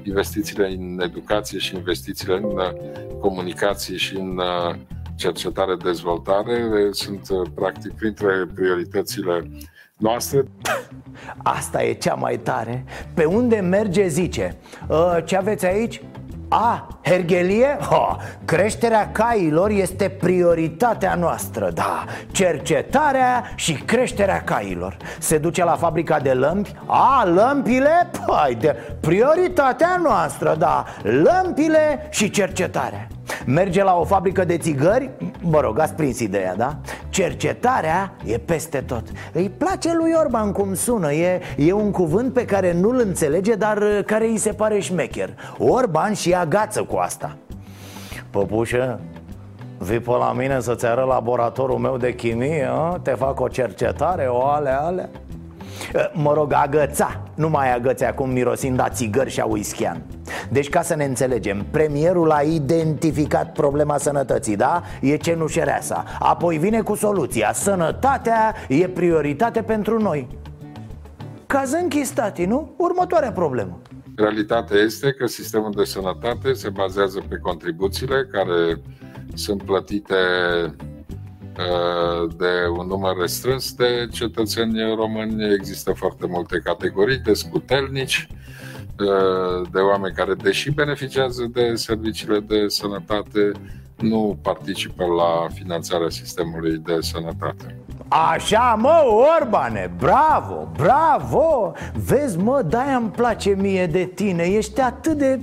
investițiile 0.06 0.66
în 0.66 1.00
educație 1.00 1.58
și 1.58 1.75
investițiile 1.75 2.36
în 2.36 2.44
uh, 2.44 2.72
comunicație 3.20 3.96
și 3.96 4.16
în 4.16 4.38
uh, 4.38 4.75
cercetare-dezvoltare 5.16 6.88
sunt 6.90 7.28
uh, 7.30 7.48
practic 7.54 7.92
printre 7.92 8.48
prioritățile 8.54 9.50
noastre. 9.96 10.44
Asta 11.36 11.82
e 11.82 11.92
cea 11.92 12.14
mai 12.14 12.38
tare. 12.38 12.84
Pe 13.14 13.25
unde 13.25 13.56
merge 13.56 14.06
zice, 14.06 14.56
ce 15.25 15.36
aveți 15.36 15.66
aici? 15.66 16.00
A, 16.48 16.86
hergelie? 17.02 17.78
Ha, 17.90 18.16
creșterea 18.44 19.10
cailor 19.12 19.70
este 19.70 20.08
prioritatea 20.08 21.14
noastră, 21.14 21.70
da. 21.74 22.04
Cercetarea 22.30 23.52
și 23.54 23.72
creșterea 23.72 24.42
cailor. 24.42 24.96
Se 25.18 25.38
duce 25.38 25.64
la 25.64 25.76
fabrica 25.76 26.20
de 26.20 26.32
lămpi? 26.32 26.74
A, 26.86 27.24
lămpile? 27.24 28.10
Păi, 28.26 28.54
de 28.54 28.76
prioritatea 29.00 30.00
noastră, 30.02 30.54
da. 30.58 30.84
Lămpile 31.02 32.08
și 32.10 32.30
cercetarea 32.30 33.06
Merge 33.47 33.83
la 33.83 33.99
o 33.99 34.04
fabrică 34.04 34.45
de 34.45 34.59
țigări, 34.59 35.11
mă 35.40 35.61
rog, 35.61 35.78
ați 35.78 35.95
prins 35.95 36.21
ideea, 36.21 36.54
da? 36.56 36.76
Cercetarea 37.09 38.14
e 38.25 38.38
peste 38.38 38.78
tot. 38.78 39.02
Îi 39.33 39.50
place 39.59 39.95
lui 39.95 40.12
Orban 40.18 40.52
cum 40.52 40.75
sună 40.75 41.12
E, 41.12 41.40
e 41.56 41.73
un 41.73 41.90
cuvânt 41.90 42.33
pe 42.33 42.45
care 42.45 42.73
nu-l 42.73 42.99
înțelege, 42.99 43.54
dar 43.54 43.78
care 44.06 44.26
îi 44.26 44.37
se 44.37 44.52
pare 44.52 44.78
șmecher. 44.78 45.30
Orban 45.59 46.12
și 46.12 46.35
agață 46.35 46.83
cu 46.83 46.97
asta. 46.97 47.37
Păpușă, 48.30 49.00
vii 49.78 50.00
pe 50.00 50.11
la 50.11 50.33
mine 50.33 50.61
să-ți 50.61 50.87
arăt 50.87 51.06
laboratorul 51.06 51.78
meu 51.78 51.97
de 51.97 52.14
chimie, 52.14 52.68
a? 52.71 52.99
te 53.02 53.11
fac 53.11 53.40
o 53.40 53.49
cercetare, 53.49 54.26
o 54.26 54.47
ale, 54.47 54.71
ale 54.71 55.11
Mă 56.12 56.33
rog, 56.35 56.52
agăța, 56.52 57.23
nu 57.35 57.49
mai 57.49 57.75
agăți 57.75 58.04
acum 58.04 58.30
mirosind 58.30 58.80
a 58.80 58.88
țigări 58.88 59.30
și 59.30 59.40
a 59.40 59.45
uischian 59.45 60.02
Deci 60.49 60.68
ca 60.68 60.83
să 60.83 60.95
ne 60.95 61.04
înțelegem, 61.04 61.66
premierul 61.71 62.30
a 62.30 62.40
identificat 62.40 63.52
problema 63.52 63.99
sănătății, 63.99 64.56
da? 64.56 64.83
E 65.00 65.16
cenușereasa 65.16 66.04
Apoi 66.18 66.59
vine 66.59 66.80
cu 66.80 66.95
soluția. 66.95 67.52
Sănătatea 67.52 68.54
e 68.68 68.88
prioritate 68.88 69.62
pentru 69.62 70.02
noi. 70.02 70.28
Caz 71.47 71.73
închis, 71.73 72.11
tati, 72.11 72.45
nu? 72.45 72.75
Următoarea 72.76 73.33
problemă. 73.33 73.78
Realitatea 74.16 74.76
este 74.76 75.12
că 75.12 75.26
sistemul 75.26 75.71
de 75.76 75.85
sănătate 75.85 76.52
se 76.52 76.68
bazează 76.68 77.23
pe 77.28 77.37
contribuțiile 77.37 78.28
care 78.33 78.80
sunt 79.35 79.62
plătite 79.62 80.14
uh, 80.64 80.71
de 82.36 82.68
un 82.78 82.86
număr 82.86 83.16
restrâns 83.20 83.75
de 83.75 84.08
cetățeni 84.12 84.94
români. 84.94 85.54
Există 85.54 85.92
foarte 85.92 86.26
multe 86.26 86.60
categorii 86.64 87.18
de 87.18 87.32
scutelnici, 87.32 88.28
uh, 88.98 89.68
de 89.72 89.78
oameni 89.78 90.14
care, 90.14 90.34
deși 90.34 90.70
beneficiază 90.70 91.50
de 91.52 91.75
serviciile 91.75 92.40
de 92.40 92.64
sănătate, 92.68 93.52
nu 93.96 94.38
participă 94.42 95.04
la 95.04 95.46
finanțarea 95.54 96.08
sistemului 96.08 96.76
de 96.76 96.96
sănătate. 97.00 97.86
Așa 98.08 98.76
mă, 98.78 99.02
Orbane, 99.38 99.90
bravo, 99.98 100.68
bravo. 100.76 101.72
Vezi 102.06 102.38
mă, 102.38 102.62
de-aia 102.68 102.96
îmi 102.96 103.08
place 103.08 103.50
mie 103.50 103.86
de 103.86 104.04
tine. 104.14 104.42
Ești 104.42 104.80
atât 104.80 105.18
de, 105.18 105.40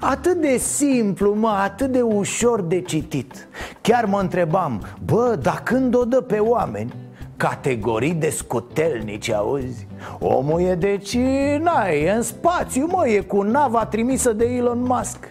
atât 0.00 0.40
de 0.40 0.56
simplu, 0.56 1.34
mă, 1.34 1.48
atât 1.48 1.90
de 1.92 2.00
ușor 2.00 2.60
de 2.62 2.80
citit. 2.80 3.48
Chiar 3.80 4.04
mă 4.04 4.20
întrebam, 4.20 4.82
bă, 5.04 5.38
dar 5.42 5.60
când 5.62 5.94
o 5.94 6.04
dă 6.04 6.20
pe 6.20 6.38
oameni? 6.38 6.94
Categorii 7.36 8.14
de 8.14 8.30
scutelnici, 8.30 9.30
auzi? 9.30 9.86
Omul 10.18 10.60
e 10.60 10.74
deci, 10.74 11.16
na, 11.60 11.88
e 11.88 12.10
în 12.10 12.22
spațiu, 12.22 12.86
mă, 12.90 13.08
e 13.08 13.20
cu 13.20 13.42
nava 13.42 13.86
trimisă 13.86 14.32
de 14.32 14.44
Elon 14.44 14.82
Musk 14.82 15.28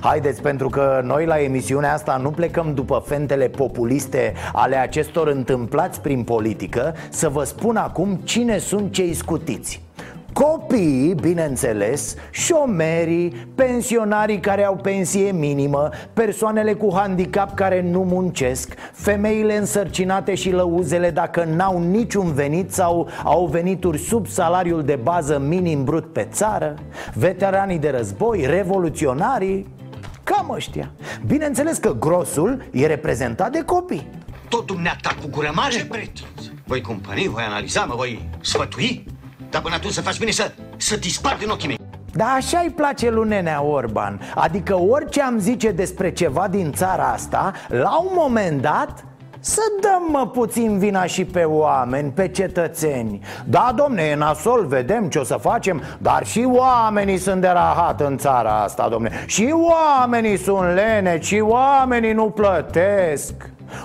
Haideți, 0.00 0.42
pentru 0.42 0.68
că 0.68 1.00
noi 1.04 1.26
la 1.26 1.40
emisiunea 1.40 1.92
asta 1.92 2.16
nu 2.16 2.30
plecăm 2.30 2.74
după 2.74 3.02
fentele 3.06 3.48
populiste 3.48 4.32
ale 4.52 4.76
acestor 4.76 5.28
întâmplați 5.28 6.00
prin 6.00 6.22
politică 6.22 6.94
Să 7.10 7.28
vă 7.28 7.44
spun 7.44 7.76
acum 7.76 8.20
cine 8.24 8.58
sunt 8.58 8.92
cei 8.92 9.14
scutiți 9.14 9.85
Copiii, 10.42 11.14
bineînțeles, 11.14 12.14
șomerii, 12.30 13.28
pensionarii 13.54 14.40
care 14.40 14.64
au 14.64 14.76
pensie 14.76 15.32
minimă, 15.32 15.88
persoanele 16.12 16.72
cu 16.72 16.94
handicap 16.94 17.54
care 17.54 17.82
nu 17.82 18.00
muncesc, 18.02 18.74
femeile 18.92 19.56
însărcinate 19.56 20.34
și 20.34 20.50
lăuzele 20.50 21.10
dacă 21.10 21.44
n-au 21.44 21.78
niciun 21.78 22.32
venit 22.32 22.72
sau 22.72 23.08
au 23.24 23.46
venituri 23.46 23.98
sub 23.98 24.26
salariul 24.26 24.82
de 24.82 24.96
bază 25.02 25.38
minim 25.38 25.84
brut 25.84 26.12
pe 26.12 26.28
țară, 26.32 26.74
veteranii 27.14 27.78
de 27.78 27.90
război, 27.90 28.46
revoluționarii, 28.46 29.66
Cam 30.24 30.50
ăștia 30.50 30.90
Bineînțeles 31.26 31.78
că 31.78 31.94
grosul 31.94 32.68
e 32.72 32.86
reprezentat 32.86 33.52
de 33.52 33.62
copii 33.62 34.08
Tot 34.48 34.66
dumneata 34.66 35.10
cu 35.22 35.28
gură 35.30 35.50
mare? 35.54 35.72
Ce 35.72 35.86
pretenți? 35.86 36.52
Voi 36.64 36.80
cumpări, 36.80 37.28
voi 37.28 37.42
analiza, 37.42 37.84
mă 37.84 37.94
voi 37.94 38.28
sfătui 38.40 39.04
Dar 39.56 39.64
până 39.64 39.76
atunci 39.76 39.94
să 39.94 40.02
faci 40.02 40.18
bine 40.18 40.30
să, 40.30 40.50
să 40.76 40.96
dispar 40.96 41.36
din 41.38 41.48
ochii 41.48 41.68
mei. 41.68 41.78
Da, 42.12 42.24
așa 42.24 42.58
îi 42.58 42.70
place 42.70 43.10
lui 43.10 43.28
Nenea 43.28 43.62
Orban. 43.62 44.20
Adică 44.34 44.80
orice 44.80 45.22
am 45.22 45.38
zice 45.38 45.70
despre 45.70 46.12
ceva 46.12 46.48
din 46.48 46.72
țara 46.72 47.04
asta 47.04 47.52
La 47.68 47.98
un 47.98 48.12
moment 48.14 48.62
dat 48.62 49.04
să 49.40 49.60
dăm 49.80 50.08
mă 50.10 50.26
puțin 50.26 50.78
vina 50.78 51.04
și 51.04 51.24
pe 51.24 51.42
oameni, 51.42 52.10
pe 52.10 52.28
cetățeni. 52.28 53.20
Da, 53.44 53.72
domne, 53.76 54.02
e 54.02 54.14
nasol, 54.14 54.66
vedem 54.66 55.08
ce 55.08 55.18
o 55.18 55.24
să 55.24 55.36
facem 55.40 55.82
Dar 55.98 56.26
și 56.26 56.48
oamenii 56.52 57.18
sunt 57.18 57.40
de 57.40 57.48
rahat 57.48 58.00
în 58.00 58.18
țara 58.18 58.62
asta, 58.62 58.88
domne. 58.88 59.24
Și 59.26 59.54
oamenii 59.54 60.36
sunt 60.36 60.74
lene, 60.74 61.20
și 61.20 61.40
oamenii 61.40 62.12
nu 62.12 62.30
plătesc 62.30 63.32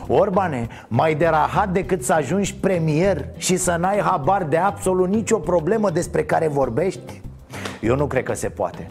Orbane, 0.07 0.67
mai 0.87 1.15
de 1.15 1.27
rahat 1.27 1.69
decât 1.69 2.03
să 2.03 2.13
ajungi 2.13 2.55
premier 2.55 3.25
și 3.37 3.57
să 3.57 3.75
n-ai 3.79 3.99
habar 3.99 4.43
de 4.43 4.57
absolut 4.57 5.09
nicio 5.09 5.37
problemă 5.37 5.89
despre 5.89 6.23
care 6.23 6.47
vorbești? 6.47 7.21
Eu 7.81 7.95
nu 7.95 8.05
cred 8.05 8.23
că 8.23 8.33
se 8.33 8.49
poate. 8.49 8.87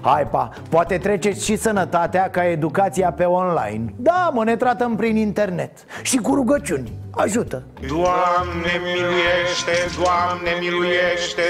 Hai 0.00 0.26
pa, 0.26 0.50
poate 0.68 0.98
treceți 0.98 1.44
și 1.44 1.56
sănătatea 1.56 2.30
ca 2.30 2.44
educația 2.46 3.12
pe 3.12 3.24
online. 3.24 3.94
Da, 3.96 4.30
mă, 4.32 4.44
ne 4.44 4.56
tratăm 4.56 4.96
prin 4.96 5.16
internet 5.16 5.70
Și 6.02 6.16
cu 6.16 6.34
rugăciuni, 6.34 6.92
ajută! 7.10 7.62
Doamne 7.88 8.72
miluiește, 8.84 9.72
Doamne 10.02 10.50
miluiește 10.60 11.42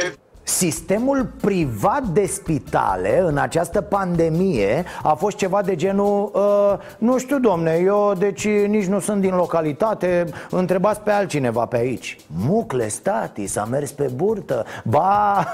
Sistemul 0.47 1.31
privat 1.41 2.03
de 2.03 2.27
spitale 2.27 3.23
în 3.27 3.39
această 3.39 3.81
pandemie 3.81 4.85
a 5.03 5.15
fost 5.15 5.37
ceva 5.37 5.63
de 5.63 5.75
genul 5.75 6.31
uh, 6.35 6.79
Nu 6.99 7.19
știu, 7.19 7.39
domne, 7.39 7.81
eu 7.85 8.13
deci 8.19 8.49
nici 8.49 8.85
nu 8.85 9.01
sunt 9.01 9.21
din 9.21 9.35
localitate 9.35 10.25
Întrebați 10.51 11.01
pe 11.01 11.11
altcineva 11.11 11.65
pe 11.65 11.77
aici. 11.77 12.19
Mucle, 12.47 12.89
stati, 12.89 13.47
s-a 13.47 13.65
mers 13.71 13.93
pe 13.93 14.11
burtă. 14.15 14.65
Ba, 14.85 15.45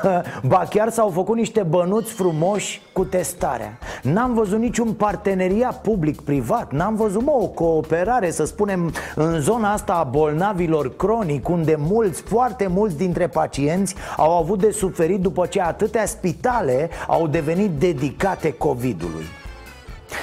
ba 0.42 0.66
chiar 0.70 0.90
s-au 0.90 1.08
făcut 1.08 1.36
niște 1.36 1.62
bănuți 1.62 2.12
frumoși 2.12 2.82
cu 2.92 3.04
testarea. 3.04 3.78
N-am 4.02 4.34
văzut 4.34 4.58
niciun 4.58 4.92
parteneriat 4.92 5.80
public-privat 5.80 6.72
N-am 6.72 6.94
văzut, 6.94 7.22
mă, 7.22 7.32
o 7.32 7.46
cooperare, 7.46 8.30
să 8.30 8.44
spunem, 8.44 8.92
în 9.14 9.40
zona 9.40 9.72
asta 9.72 9.92
a 9.92 10.04
bolnavilor 10.04 10.96
cronic 10.96 11.48
Unde 11.48 11.76
mulți, 11.78 12.22
foarte 12.22 12.66
mulți 12.66 12.96
dintre 12.96 13.26
pacienți 13.26 13.94
au 14.16 14.38
avut 14.38 14.58
de 14.58 14.70
suferit 14.80 15.20
după 15.20 15.46
ce 15.46 15.60
atâtea 15.60 16.06
spitale 16.06 16.90
au 17.06 17.26
devenit 17.26 17.70
dedicate 17.70 18.52
COVID-ului. 18.52 19.24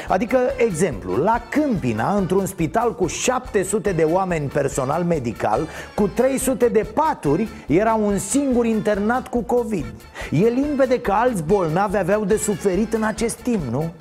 Adică, 0.08 0.38
exemplu, 0.58 1.16
la 1.16 1.42
Câmpina, 1.50 2.16
într-un 2.16 2.46
spital 2.46 2.96
cu 2.96 3.08
700 3.08 3.92
de 3.92 4.04
oameni 4.04 4.48
personal 4.48 5.04
medical, 5.04 5.68
cu 5.96 6.08
300 6.08 6.68
de 6.68 6.86
paturi, 6.94 7.48
era 7.68 7.94
un 7.94 8.18
singur 8.18 8.66
internat 8.66 9.28
cu 9.28 9.42
COVID 9.42 9.86
E 10.32 10.48
limpede 10.48 11.00
că 11.00 11.12
alți 11.12 11.44
bolnavi 11.44 11.98
aveau 11.98 12.26
de 12.26 12.38
suferit 12.38 12.94
în 12.94 13.04
acest 13.04 13.36
timp, 13.36 13.64
nu? 13.72 13.92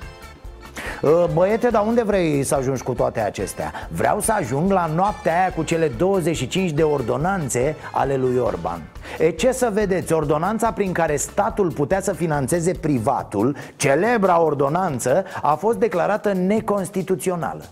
Ă, 1.03 1.29
băiete, 1.33 1.69
dar 1.69 1.83
unde 1.87 2.03
vrei 2.03 2.43
să 2.43 2.55
ajungi 2.55 2.83
cu 2.83 2.93
toate 2.93 3.19
acestea? 3.19 3.71
Vreau 3.89 4.19
să 4.19 4.31
ajung 4.31 4.71
la 4.71 4.89
noaptea 4.95 5.39
aia 5.39 5.53
cu 5.53 5.63
cele 5.63 5.87
25 5.87 6.71
de 6.71 6.83
ordonanțe 6.83 7.75
ale 7.91 8.15
lui 8.15 8.37
Orban 8.37 8.81
E 9.19 9.29
ce 9.29 9.51
să 9.51 9.69
vedeți, 9.73 10.13
ordonanța 10.13 10.71
prin 10.71 10.91
care 10.91 11.15
statul 11.15 11.71
putea 11.71 12.01
să 12.01 12.13
financeze 12.13 12.71
privatul, 12.71 13.55
celebra 13.75 14.41
ordonanță, 14.41 15.25
a 15.41 15.55
fost 15.55 15.77
declarată 15.77 16.33
neconstituțională 16.33 17.63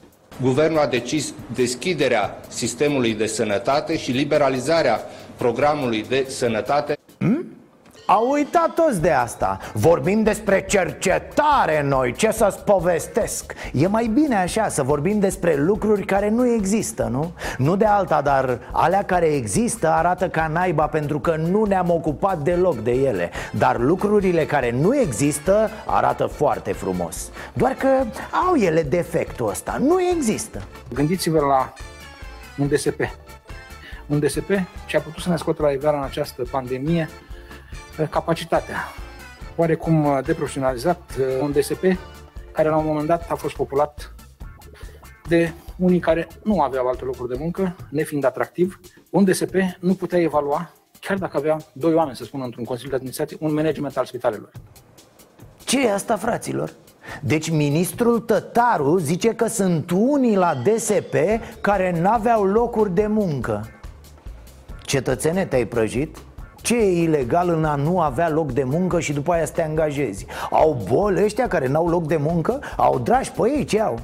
Guvernul 0.42 0.80
a 0.80 0.88
decis 0.88 1.34
deschiderea 1.54 2.38
sistemului 2.48 3.14
de 3.14 3.26
sănătate 3.26 3.98
și 3.98 4.12
liberalizarea 4.12 5.00
programului 5.38 6.06
de 6.10 6.26
sănătate. 6.30 6.98
Hmm? 7.18 7.46
Au 8.08 8.32
uitat 8.32 8.74
toți 8.74 9.02
de 9.02 9.12
asta. 9.12 9.60
Vorbim 9.74 10.24
despre 10.24 10.66
cercetare 10.66 11.84
noi, 11.84 12.14
ce 12.14 12.32
să-ți 12.32 12.60
povestesc? 12.60 13.54
E 13.74 13.88
mai 13.88 14.08
bine 14.08 14.36
așa, 14.36 14.68
să 14.68 14.84
vorbim 14.84 15.20
despre 15.20 15.56
lucruri 15.56 16.06
care 16.06 16.30
nu 16.30 16.48
există, 16.48 17.08
nu? 17.12 17.34
Nu 17.58 17.76
de 17.76 17.86
alta, 17.86 18.22
dar 18.22 18.60
alea 18.72 19.04
care 19.04 19.26
există 19.26 19.90
arată 19.90 20.30
ca 20.30 20.48
naiba 20.48 20.88
pentru 20.88 21.20
că 21.20 21.36
nu 21.36 21.64
ne-am 21.64 21.90
ocupat 21.90 22.38
deloc 22.38 22.78
de 22.78 22.92
ele. 22.92 23.32
Dar 23.52 23.80
lucrurile 23.80 24.46
care 24.46 24.72
nu 24.72 24.98
există 24.98 25.70
arată 25.86 26.26
foarte 26.26 26.72
frumos. 26.72 27.30
Doar 27.54 27.72
că 27.72 27.88
au 28.48 28.56
ele 28.56 28.82
defectul 28.82 29.50
ăsta, 29.50 29.78
nu 29.80 30.02
există. 30.02 30.62
Gândiți-vă 30.94 31.40
la 31.40 31.74
un 32.58 32.68
DSP 32.68 33.00
un 34.08 34.20
DSP 34.20 34.50
ce 34.86 34.98
a 34.98 35.00
putut 35.00 35.24
să 35.24 35.30
ne 35.30 35.36
scoată 35.36 35.62
la 35.62 35.70
iveală 35.70 35.98
în 35.98 36.04
această 36.04 36.44
pandemie 36.52 37.10
capacitatea 38.04 38.78
oarecum 39.56 40.06
uh, 40.06 40.20
deprofesionalizat, 40.24 41.02
uh, 41.20 41.26
un 41.42 41.52
DSP 41.52 41.84
care 42.52 42.70
la 42.70 42.78
un 42.78 42.86
moment 42.86 43.08
dat 43.08 43.32
a 43.32 43.36
fost 43.36 43.56
populat 43.56 44.14
de 45.28 45.52
unii 45.78 46.00
care 46.00 46.28
nu 46.44 46.62
aveau 46.62 46.88
alte 46.88 47.04
locuri 47.04 47.30
de 47.30 47.38
muncă, 47.40 47.76
nefiind 47.90 48.24
atractiv. 48.24 48.80
Un 49.10 49.24
DSP 49.24 49.54
nu 49.80 49.94
putea 49.94 50.20
evalua, 50.20 50.72
chiar 51.00 51.18
dacă 51.18 51.38
avea 51.38 51.58
doi 51.74 51.94
oameni, 51.94 52.16
să 52.16 52.24
spun, 52.24 52.42
într-un 52.42 52.64
consiliu 52.64 52.90
de 52.90 52.96
administrație, 52.96 53.38
un 53.40 53.54
management 53.54 53.98
al 53.98 54.06
spitalelor. 54.06 54.52
Ce 55.64 55.86
e 55.86 55.94
asta, 55.94 56.16
fraților? 56.16 56.74
Deci 57.22 57.50
ministrul 57.50 58.20
Tătaru 58.20 58.98
zice 58.98 59.34
că 59.34 59.48
sunt 59.48 59.92
unii 59.92 60.36
la 60.36 60.56
DSP 60.56 61.16
care 61.62 62.00
n-aveau 62.00 62.44
locuri 62.44 62.94
de 62.94 63.08
muncă 63.08 63.70
Cetățene, 64.86 65.46
te-ai 65.46 65.66
prăjit? 65.66 66.18
Ce 66.66 66.76
e 66.76 67.02
ilegal 67.02 67.50
în 67.50 67.66
a 67.66 67.76
nu 67.76 68.00
avea 68.00 68.30
loc 68.30 68.52
de 68.52 68.64
muncă 68.64 69.00
și 69.00 69.14
după 69.14 69.34
aia 69.34 69.46
să 69.46 69.52
te 69.52 69.64
angajezi? 69.64 70.26
Au 70.50 70.78
boli 70.92 71.24
ăștia 71.24 71.48
care 71.48 71.68
n-au 71.68 71.88
loc 71.88 72.08
de 72.08 72.18
muncă? 72.18 72.60
Au 72.78 73.00
dragi 73.00 73.32
pe 73.32 73.50
ei, 73.50 73.66
ce 73.66 73.82
au? 73.82 74.00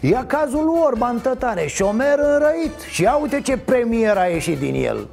Ia 0.00 0.24
cazul 0.26 0.64
lui 0.64 0.80
Orban 0.84 1.20
Tătare, 1.20 1.66
șomer 1.66 2.18
înrăit 2.18 2.80
Și 2.90 3.02
ia 3.02 3.14
uite 3.14 3.40
ce 3.40 3.56
premier 3.56 4.16
a 4.16 4.24
ieșit 4.24 4.58
din 4.58 4.74
el 4.74 5.08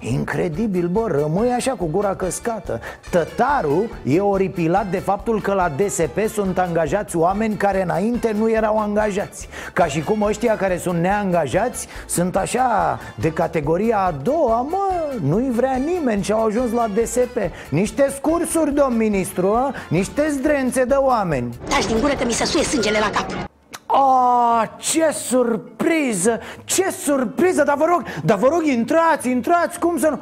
Incredibil, 0.00 0.86
bă, 0.86 1.06
rămâi 1.06 1.50
așa 1.50 1.72
cu 1.72 1.88
gura 1.90 2.14
căscată. 2.14 2.80
Tătarul 3.10 3.88
e 4.02 4.20
oripilat 4.20 4.90
de 4.90 4.98
faptul 4.98 5.40
că 5.40 5.52
la 5.52 5.68
DSP 5.68 6.18
sunt 6.32 6.58
angajați 6.58 7.16
oameni 7.16 7.54
care 7.54 7.82
înainte 7.82 8.34
nu 8.38 8.50
erau 8.50 8.78
angajați. 8.78 9.48
Ca 9.72 9.86
și 9.86 10.02
cum 10.02 10.22
ăștia 10.22 10.56
care 10.56 10.78
sunt 10.78 11.00
neangajați 11.00 11.86
sunt 12.06 12.36
așa 12.36 12.98
de 13.14 13.32
categoria 13.32 13.98
a 13.98 14.10
doua, 14.10 14.60
mă 14.60 15.14
Nu-i 15.20 15.50
vrea 15.50 15.76
nimeni 15.76 16.22
și 16.22 16.32
au 16.32 16.44
ajuns 16.44 16.72
la 16.72 16.86
DSP 16.94 17.36
Niște 17.68 18.12
scursuri, 18.14 18.74
domn 18.74 18.96
ministru, 18.96 19.52
a? 19.52 19.74
niște 19.88 20.28
zdrențe 20.28 20.84
de 20.84 20.94
oameni. 20.94 21.58
Taci 21.68 21.86
din 21.86 22.00
gură 22.00 22.12
că 22.12 22.24
mi 22.24 22.32
se 22.32 22.44
suie 22.44 22.64
sângele 22.64 22.98
la 22.98 23.10
cap 23.10 23.49
Oh, 23.92 24.62
ce 24.76 25.10
surpriză! 25.12 26.40
Ce 26.64 26.90
surpriză! 26.90 27.62
Dar 27.62 27.76
vă 27.76 27.84
rog, 27.84 28.02
dar 28.24 28.38
vă 28.38 28.48
rog, 28.50 28.64
intrați, 28.64 29.30
intrați, 29.30 29.78
cum 29.78 29.98
să 29.98 30.08
nu... 30.08 30.18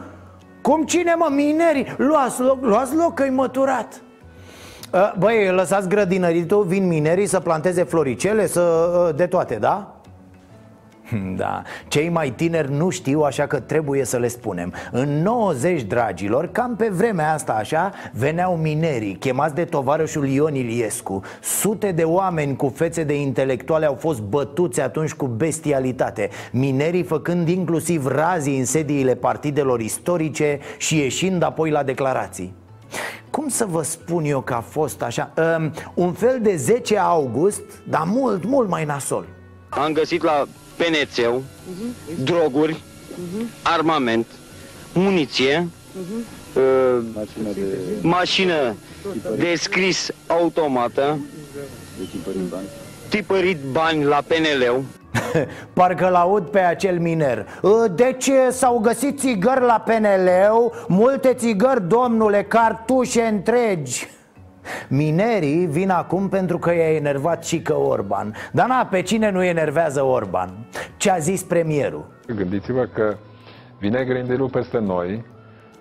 Cum 0.62 0.84
cine, 0.84 1.14
mă, 1.14 1.28
mineri? 1.30 1.94
Luați 1.96 2.40
loc, 2.40 2.64
luați 2.64 2.94
loc 2.94 3.14
că-i 3.14 3.30
măturat 3.30 4.00
Băi, 5.18 5.50
lăsați 5.50 5.88
grădinăritul, 5.88 6.64
vin 6.64 6.86
minerii 6.86 7.26
să 7.26 7.40
planteze 7.40 7.82
floricele, 7.82 8.46
să... 8.46 9.12
de 9.16 9.26
toate, 9.26 9.54
da? 9.54 9.97
Da, 11.36 11.62
cei 11.88 12.08
mai 12.08 12.30
tineri 12.30 12.72
nu 12.72 12.90
știu, 12.90 13.20
așa 13.20 13.46
că 13.46 13.60
trebuie 13.60 14.04
să 14.04 14.16
le 14.16 14.28
spunem. 14.28 14.72
În 14.92 15.22
90, 15.22 15.82
dragilor, 15.82 16.46
cam 16.46 16.76
pe 16.76 16.88
vremea 16.88 17.32
asta 17.32 17.52
așa 17.52 17.92
Veneau 18.12 18.56
minerii, 18.56 19.14
chemați 19.14 19.54
de 19.54 19.64
tovarășul 19.64 20.28
Ion 20.28 20.54
Iliescu. 20.54 21.22
Sute 21.42 21.92
de 21.92 22.02
oameni 22.02 22.56
cu 22.56 22.68
fețe 22.68 23.04
de 23.04 23.20
intelectuale 23.20 23.86
au 23.86 23.94
fost 23.94 24.20
bătuți 24.20 24.80
atunci 24.80 25.12
cu 25.12 25.26
bestialitate. 25.26 26.28
Minerii 26.52 27.02
făcând 27.02 27.48
inclusiv 27.48 28.06
razii 28.06 28.58
în 28.58 28.64
sediile 28.64 29.14
partidelor 29.14 29.80
istorice 29.80 30.58
Și 30.78 30.96
ieșind 30.96 31.42
apoi 31.42 31.70
la 31.70 31.82
declarații. 31.82 32.54
Cum 33.30 33.48
să 33.48 33.66
vă 33.70 33.82
spun 33.82 34.24
eu 34.24 34.40
că 34.40 34.54
a 34.54 34.60
fost 34.60 35.02
așa? 35.02 35.32
Um, 35.58 35.72
un 35.94 36.12
fel 36.12 36.38
de 36.42 36.56
10 36.56 36.98
august, 36.98 37.62
dar 37.88 38.02
mult, 38.06 38.44
mult 38.44 38.68
mai 38.68 38.84
nasol 38.84 39.26
Am 39.68 39.92
găsit 39.92 40.22
la 40.22 40.46
penețeu, 40.76 41.42
uh-huh. 41.42 42.24
droguri, 42.24 42.72
uh-huh. 42.72 43.62
armament, 43.62 44.26
muniție, 44.94 45.68
uh-huh. 45.68 46.56
uh, 46.56 47.04
mașină, 47.14 47.52
de... 47.54 47.60
mașină 48.02 48.74
de 49.36 49.54
scris 49.54 50.10
automată, 50.26 51.18
de 51.98 52.04
tipărit 52.10 52.40
bani, 52.40 52.66
tipărit 53.08 53.58
bani 53.72 54.04
la 54.04 54.22
PNL-ul. 54.26 54.84
Parcă-l 55.72 56.14
aud 56.14 56.42
pe 56.42 56.58
acel 56.58 56.98
miner 56.98 57.46
Deci 57.94 58.30
s-au 58.50 58.78
găsit 58.78 59.18
țigări 59.18 59.60
la 59.60 59.84
PNL 59.86 60.30
Multe 60.88 61.34
țigări, 61.34 61.88
domnule, 61.88 62.42
cartușe 62.42 63.22
întregi 63.22 64.08
Minerii 64.88 65.66
vin 65.66 65.90
acum 65.90 66.28
pentru 66.28 66.58
că 66.58 66.74
i-a 66.74 66.94
enervat 66.94 67.44
și 67.44 67.60
că 67.60 67.74
Orban 67.74 68.34
Dar 68.52 68.66
na, 68.66 68.86
pe 68.90 69.02
cine 69.02 69.30
nu 69.30 69.44
enervează 69.44 70.02
Orban? 70.02 70.50
Ce 70.96 71.10
a 71.10 71.18
zis 71.18 71.42
premierul? 71.42 72.06
Gândiți-vă 72.36 72.88
că 72.94 73.16
vine 73.78 74.04
grindelul 74.04 74.48
peste 74.48 74.78
noi 74.78 75.24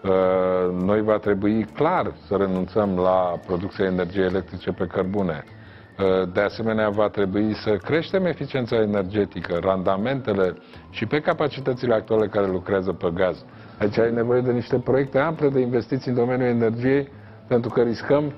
uh, 0.03 0.83
Noi 0.83 1.01
va 1.01 1.17
trebui 1.17 1.65
clar 1.73 2.11
să 2.27 2.35
renunțăm 2.35 2.97
la 2.97 3.39
producția 3.45 3.85
energiei 3.85 4.25
electrice 4.25 4.71
pe 4.71 4.85
cărbune 4.85 5.43
uh, 5.43 6.29
de 6.33 6.41
asemenea, 6.41 6.89
va 6.89 7.07
trebui 7.09 7.55
să 7.55 7.77
creștem 7.83 8.25
eficiența 8.25 8.75
energetică, 8.75 9.59
randamentele 9.61 10.55
și 10.89 11.05
pe 11.05 11.19
capacitățile 11.19 11.93
actuale 11.93 12.27
care 12.27 12.47
lucrează 12.47 12.91
pe 12.91 13.11
gaz. 13.13 13.45
Aici 13.79 13.97
ai 13.97 14.13
nevoie 14.13 14.41
de 14.41 14.51
niște 14.51 14.79
proiecte 14.79 15.19
ample 15.19 15.49
de 15.49 15.59
investiții 15.59 16.11
în 16.11 16.17
domeniul 16.17 16.49
energiei, 16.49 17.11
pentru 17.47 17.69
că 17.69 17.81
riscăm 17.81 18.33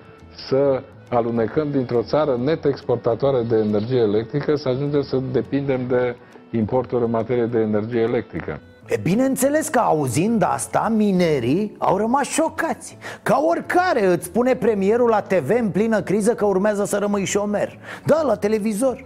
să 0.47 0.83
alunecăm 1.09 1.71
dintr-o 1.71 2.01
țară 2.01 2.39
net 2.43 2.65
exportatoare 2.65 3.41
de 3.41 3.55
energie 3.55 3.99
electrică 3.99 4.55
să 4.55 4.69
ajungem 4.69 5.01
să 5.01 5.21
depindem 5.31 5.87
de 5.87 6.15
importuri 6.51 7.03
în 7.03 7.09
materie 7.09 7.45
de 7.45 7.59
energie 7.59 8.01
electrică. 8.01 8.59
E 8.87 8.99
bineînțeles 9.03 9.67
că 9.67 9.79
auzind 9.79 10.43
asta, 10.43 10.93
minerii 10.95 11.75
au 11.77 11.97
rămas 11.97 12.27
șocați. 12.27 12.97
Ca 13.23 13.43
oricare 13.47 14.05
îți 14.05 14.25
spune 14.25 14.55
premierul 14.55 15.09
la 15.09 15.21
TV 15.21 15.49
în 15.59 15.69
plină 15.69 16.01
criză 16.01 16.33
că 16.33 16.45
urmează 16.45 16.85
să 16.85 16.97
rămâi 16.97 17.25
șomer. 17.25 17.77
Da, 18.05 18.21
la 18.21 18.35
televizor. 18.35 19.05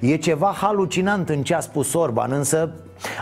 E 0.00 0.16
ceva 0.16 0.54
halucinant 0.60 1.28
în 1.28 1.42
ce 1.42 1.54
a 1.54 1.60
spus 1.60 1.94
Orban, 1.94 2.32
însă 2.32 2.72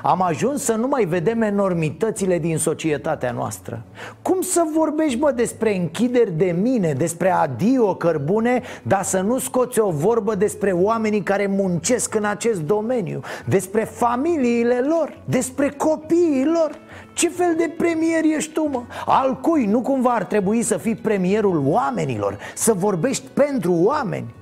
am 0.03 0.23
ajuns 0.23 0.63
să 0.63 0.75
nu 0.75 0.87
mai 0.87 1.05
vedem 1.05 1.43
enormitățile 1.43 2.39
din 2.39 2.59
societatea 2.59 3.31
noastră 3.31 3.83
Cum 4.23 4.41
să 4.41 4.63
vorbești, 4.75 5.19
mă, 5.19 5.31
despre 5.31 5.77
închideri 5.77 6.33
de 6.33 6.57
mine, 6.61 6.93
despre 6.93 7.31
adio 7.31 7.95
cărbune 7.95 8.63
Dar 8.83 9.03
să 9.03 9.21
nu 9.21 9.39
scoți 9.39 9.81
o 9.81 9.91
vorbă 9.91 10.35
despre 10.35 10.73
oamenii 10.73 11.23
care 11.23 11.47
muncesc 11.47 12.15
în 12.15 12.25
acest 12.25 12.61
domeniu 12.61 13.21
Despre 13.45 13.85
familiile 13.85 14.81
lor, 14.89 15.19
despre 15.25 15.69
copiii 15.69 16.45
lor 16.45 16.71
ce 17.13 17.29
fel 17.29 17.55
de 17.57 17.75
premier 17.77 18.25
ești 18.37 18.53
tu, 18.53 18.69
mă? 18.73 18.83
Al 19.07 19.41
cui? 19.41 19.67
Nu 19.67 19.81
cumva 19.81 20.11
ar 20.11 20.25
trebui 20.25 20.63
să 20.63 20.77
fii 20.77 20.95
premierul 20.95 21.63
oamenilor 21.67 22.39
Să 22.55 22.73
vorbești 22.73 23.27
pentru 23.35 23.73
oameni 23.73 24.35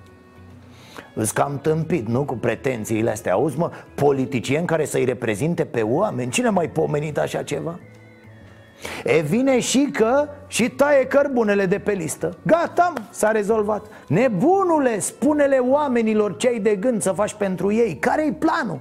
Îți 1.19 1.35
cam 1.35 1.59
tâmpit, 1.63 2.09
nu? 2.09 2.25
Cu 2.25 2.35
pretențiile 2.35 3.11
astea 3.11 3.33
Auzi, 3.33 3.59
mă, 3.59 3.71
politicieni 3.95 4.67
care 4.67 4.85
să-i 4.85 5.05
reprezinte 5.05 5.65
pe 5.65 5.83
oameni 5.83 6.31
Cine 6.31 6.49
mai 6.49 6.69
pomenit 6.69 7.19
așa 7.19 7.43
ceva? 7.43 7.79
E 9.05 9.21
vine 9.21 9.61
și 9.61 9.89
că 9.93 10.29
și 10.47 10.71
taie 10.71 11.07
cărbunele 11.07 11.67
de 11.67 11.79
pe 11.79 11.93
listă 11.93 12.37
Gata, 12.43 12.93
s-a 13.11 13.31
rezolvat 13.31 13.87
Nebunule, 14.09 14.99
spune-le 14.99 15.57
oamenilor 15.57 16.37
ce 16.37 16.49
ai 16.49 16.59
de 16.59 16.77
gând 16.77 17.01
să 17.01 17.11
faci 17.11 17.35
pentru 17.35 17.73
ei 17.73 17.97
Care-i 18.01 18.33
planul? 18.33 18.79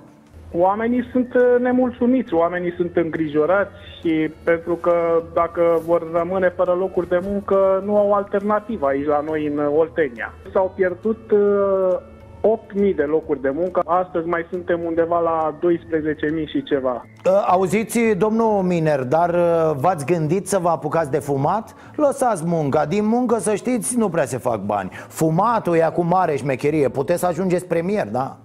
Oamenii 0.52 1.10
sunt 1.12 1.34
uh, 1.34 1.42
nemulțumiți, 1.60 2.34
oamenii 2.34 2.74
sunt 2.78 2.96
îngrijorați 2.96 3.72
și 4.00 4.32
pentru 4.44 4.76
că 4.76 5.24
dacă 5.34 5.82
vor 5.86 6.12
rămâne 6.14 6.50
fără 6.50 6.72
locuri 6.72 7.08
de 7.08 7.20
muncă, 7.24 7.82
nu 7.86 7.98
au 7.98 8.14
alternativă 8.14 8.88
aici 8.88 9.06
la 9.06 9.20
noi 9.20 9.46
în 9.46 9.60
Oltenia. 9.76 10.34
S-au 10.54 10.74
pierdut 10.76 11.32
uh, 11.32 11.98
8.000 12.46 12.96
de 12.96 13.04
locuri 13.04 13.42
de 13.42 13.50
muncă, 13.50 13.82
astăzi 13.86 14.28
mai 14.28 14.46
suntem 14.50 14.80
undeva 14.86 15.20
la 15.20 15.56
12.000 15.60 16.48
și 16.48 16.64
ceva. 16.64 17.06
Ă, 17.26 17.44
auziți, 17.48 18.00
domnul 18.18 18.62
Miner, 18.62 19.04
dar 19.04 19.30
ă, 19.34 19.76
v-ați 19.80 20.06
gândit 20.06 20.48
să 20.48 20.60
vă 20.60 20.70
apucați 20.70 21.12
de 21.12 21.20
fumat? 21.20 21.76
Lăsați 21.96 22.44
munca, 22.46 22.86
din 22.86 23.06
muncă 23.06 23.40
să 23.40 23.56
știți 23.56 23.98
nu 23.98 24.10
prea 24.10 24.26
se 24.26 24.38
fac 24.38 24.66
bani 24.66 24.90
Fumatul 25.08 25.76
e 25.76 25.84
acum 25.84 26.08
mare 26.08 26.36
șmecherie, 26.36 26.90
puteți 26.90 27.20
să 27.20 27.26
ajungeți 27.26 27.66
premier, 27.66 28.08
da? 28.08 28.38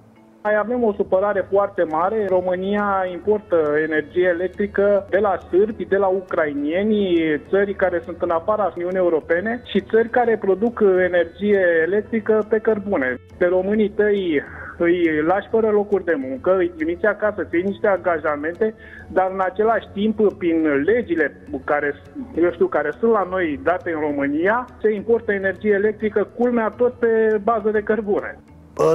Mai 0.42 0.56
avem 0.56 0.82
o 0.82 0.92
supărare 0.92 1.46
foarte 1.50 1.82
mare. 1.82 2.26
România 2.28 3.06
importă 3.12 3.56
energie 3.82 4.26
electrică 4.26 5.06
de 5.10 5.18
la 5.18 5.38
sârbi, 5.48 5.84
de 5.84 5.96
la 5.96 6.06
ucrainieni, 6.06 7.40
țări 7.48 7.74
care 7.74 8.00
sunt 8.04 8.22
în 8.22 8.30
afara 8.30 8.72
Uniunii 8.76 8.98
Europene 8.98 9.62
și 9.64 9.80
țări 9.80 10.08
care 10.08 10.36
produc 10.36 10.80
energie 10.80 11.60
electrică 11.86 12.46
pe 12.48 12.58
cărbune. 12.58 13.16
Pe 13.38 13.46
românii 13.46 13.90
tăi 13.90 14.42
îi 14.78 15.22
lași 15.26 15.48
fără 15.48 15.68
locuri 15.68 16.04
de 16.04 16.14
muncă, 16.28 16.56
îi 16.56 16.72
trimiți 16.76 17.06
acasă, 17.06 17.46
să 17.48 17.56
iei 17.56 17.62
niște 17.62 17.86
angajamente, 17.86 18.74
dar 19.08 19.30
în 19.32 19.40
același 19.40 19.88
timp, 19.92 20.32
prin 20.38 20.66
legile 20.84 21.36
care, 21.64 21.94
eu 22.42 22.52
știu, 22.52 22.66
care 22.66 22.90
sunt 22.98 23.12
la 23.12 23.26
noi 23.30 23.60
date 23.62 23.92
în 23.92 24.00
România, 24.00 24.64
se 24.82 24.92
importă 24.92 25.32
energie 25.32 25.72
electrică, 25.72 26.28
culmea 26.36 26.68
tot 26.76 26.92
pe 26.92 27.40
bază 27.42 27.70
de 27.70 27.82
cărbune. 27.82 28.38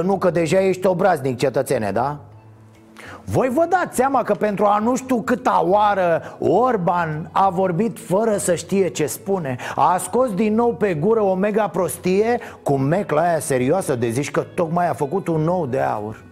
Nu 0.02 0.18
că 0.18 0.30
deja 0.30 0.60
ești 0.60 0.86
obraznic 0.86 1.38
cetățene, 1.38 1.90
da? 1.90 2.18
Voi 3.24 3.48
vă 3.48 3.66
dați 3.68 3.96
seama 3.96 4.22
că 4.22 4.34
pentru 4.34 4.64
a 4.64 4.78
nu 4.78 4.96
știu 4.96 5.22
câta 5.22 5.64
oară 5.66 6.36
Orban 6.38 7.28
a 7.32 7.50
vorbit 7.50 7.98
fără 7.98 8.36
să 8.36 8.54
știe 8.54 8.88
ce 8.88 9.06
spune. 9.06 9.56
A 9.74 9.96
scos 9.98 10.34
din 10.34 10.54
nou 10.54 10.74
pe 10.74 10.94
gură 10.94 11.20
o 11.20 11.34
mega 11.34 11.68
prostie 11.68 12.38
Cu 12.62 12.76
mecla 12.76 13.20
aia 13.20 13.38
serioasă 13.38 13.94
de 13.94 14.08
zici 14.08 14.30
că 14.30 14.44
tocmai 14.54 14.88
a 14.88 14.92
făcut 14.92 15.28
un 15.28 15.40
nou 15.40 15.66
de 15.66 15.80
aur. 15.80 16.24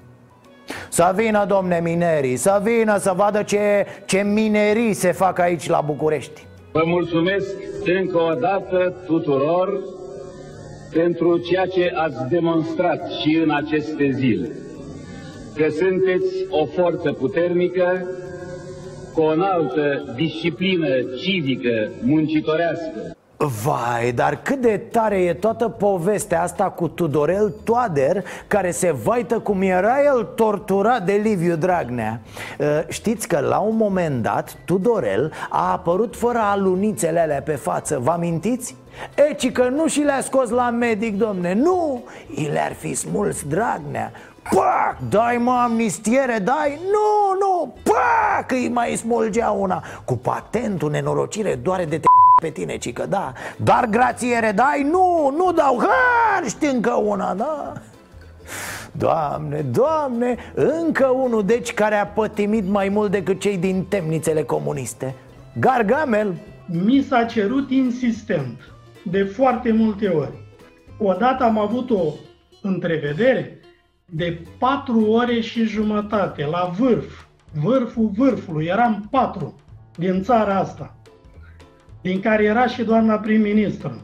Să 0.88 1.12
vină, 1.16 1.44
domne 1.48 1.80
minerii, 1.82 2.36
să 2.36 2.60
vină 2.62 2.98
să 2.98 3.12
vadă 3.16 3.42
ce, 3.42 3.86
ce 4.06 4.18
minerii 4.18 4.92
se 4.92 5.12
fac 5.12 5.38
aici 5.38 5.68
la 5.68 5.80
București. 5.80 6.46
Vă 6.72 6.82
mulțumesc 6.84 7.54
încă 7.84 8.18
o 8.18 8.34
dată 8.34 8.94
tuturor 9.06 9.80
pentru 10.94 11.38
ceea 11.38 11.66
ce 11.66 11.92
ați 11.94 12.28
demonstrat 12.28 13.10
și 13.10 13.36
în 13.36 13.50
aceste 13.50 14.10
zile, 14.10 14.50
că 15.56 15.68
sunteți 15.68 16.46
o 16.48 16.64
forță 16.66 17.12
puternică, 17.12 18.08
cu 19.14 19.20
o 19.20 19.26
înaltă 19.26 20.14
disciplină 20.16 20.88
civică 21.22 21.90
muncitorească, 22.02 23.16
Vai, 23.36 24.12
dar 24.12 24.42
cât 24.42 24.60
de 24.60 24.76
tare 24.90 25.16
e 25.16 25.34
toată 25.34 25.68
povestea 25.68 26.42
asta 26.42 26.64
cu 26.64 26.88
Tudorel 26.88 27.54
Toader 27.64 28.24
Care 28.46 28.70
se 28.70 28.90
vaită 28.90 29.38
cum 29.38 29.62
era 29.62 30.02
el 30.04 30.24
torturat 30.24 31.04
de 31.04 31.12
Liviu 31.12 31.56
Dragnea. 31.56 32.20
Uh, 32.58 32.66
Știți 32.88 33.28
că 33.28 33.38
la 33.38 33.58
un 33.58 33.76
moment 33.76 34.22
dat 34.22 34.56
Tudorel 34.64 35.32
a 35.50 35.72
apărut 35.72 36.16
fără 36.16 36.38
alunițele 36.38 37.20
alea 37.20 37.42
pe 37.42 37.54
față, 37.54 37.98
vă 38.02 38.10
amintiți? 38.10 38.76
Eci 39.30 39.52
că 39.52 39.68
nu 39.68 39.86
și 39.86 40.00
le-a 40.00 40.20
scos 40.20 40.50
la 40.50 40.70
medic, 40.70 41.16
domne, 41.16 41.54
nu! 41.54 42.04
I 42.34 42.48
le-ar 42.52 42.72
fi 42.72 42.94
smuls 42.94 43.42
Dragnea. 43.42 44.12
Pac, 44.50 44.96
dai 45.08 45.36
mă 45.36 45.60
amnistiere, 45.64 46.38
dai? 46.38 46.80
Nu, 46.82 47.38
nu, 47.38 47.74
pac, 47.82 48.50
îi 48.50 48.68
mai 48.68 48.96
smulgea 48.96 49.50
una. 49.50 49.82
Cu 50.04 50.16
patentul 50.16 50.90
nenorocire 50.90 51.54
doare 51.54 51.84
de 51.84 51.98
te 51.98 52.06
pe 52.44 52.50
tine, 52.50 52.76
cică, 52.76 53.06
da 53.06 53.32
Dar 53.56 53.86
grațiere 53.86 54.52
dai? 54.54 54.88
Nu, 54.90 55.34
nu 55.36 55.52
dau. 55.52 55.78
Har, 55.78 56.48
știi 56.48 56.68
încă 56.68 56.90
una, 56.90 57.34
da? 57.34 57.72
Doamne, 58.92 59.60
doamne, 59.60 60.36
încă 60.54 61.06
unul 61.06 61.44
deci 61.44 61.74
care 61.74 61.94
a 61.94 62.06
pătimit 62.06 62.68
mai 62.68 62.88
mult 62.88 63.10
decât 63.10 63.40
cei 63.40 63.56
din 63.56 63.84
temnițele 63.88 64.42
comuniste. 64.42 65.14
Gargamel. 65.60 66.34
Mi 66.66 67.02
s-a 67.08 67.24
cerut 67.24 67.70
insistent, 67.70 68.60
de 69.04 69.24
foarte 69.24 69.72
multe 69.72 70.08
ori. 70.08 70.32
Odată 70.98 71.44
am 71.44 71.58
avut 71.58 71.90
o 71.90 72.02
întrevedere 72.62 73.60
de 74.04 74.46
patru 74.58 75.04
ore 75.10 75.40
și 75.40 75.64
jumătate 75.64 76.46
la 76.46 76.70
vârf 76.78 77.24
Vârful 77.62 78.10
vârfului, 78.16 78.66
eram 78.66 79.08
patru 79.10 79.54
din 79.96 80.22
țara 80.22 80.58
asta 80.58 80.94
din 82.04 82.20
care 82.20 82.44
era 82.44 82.66
și 82.66 82.82
doamna 82.82 83.16
prim-ministru. 83.16 84.02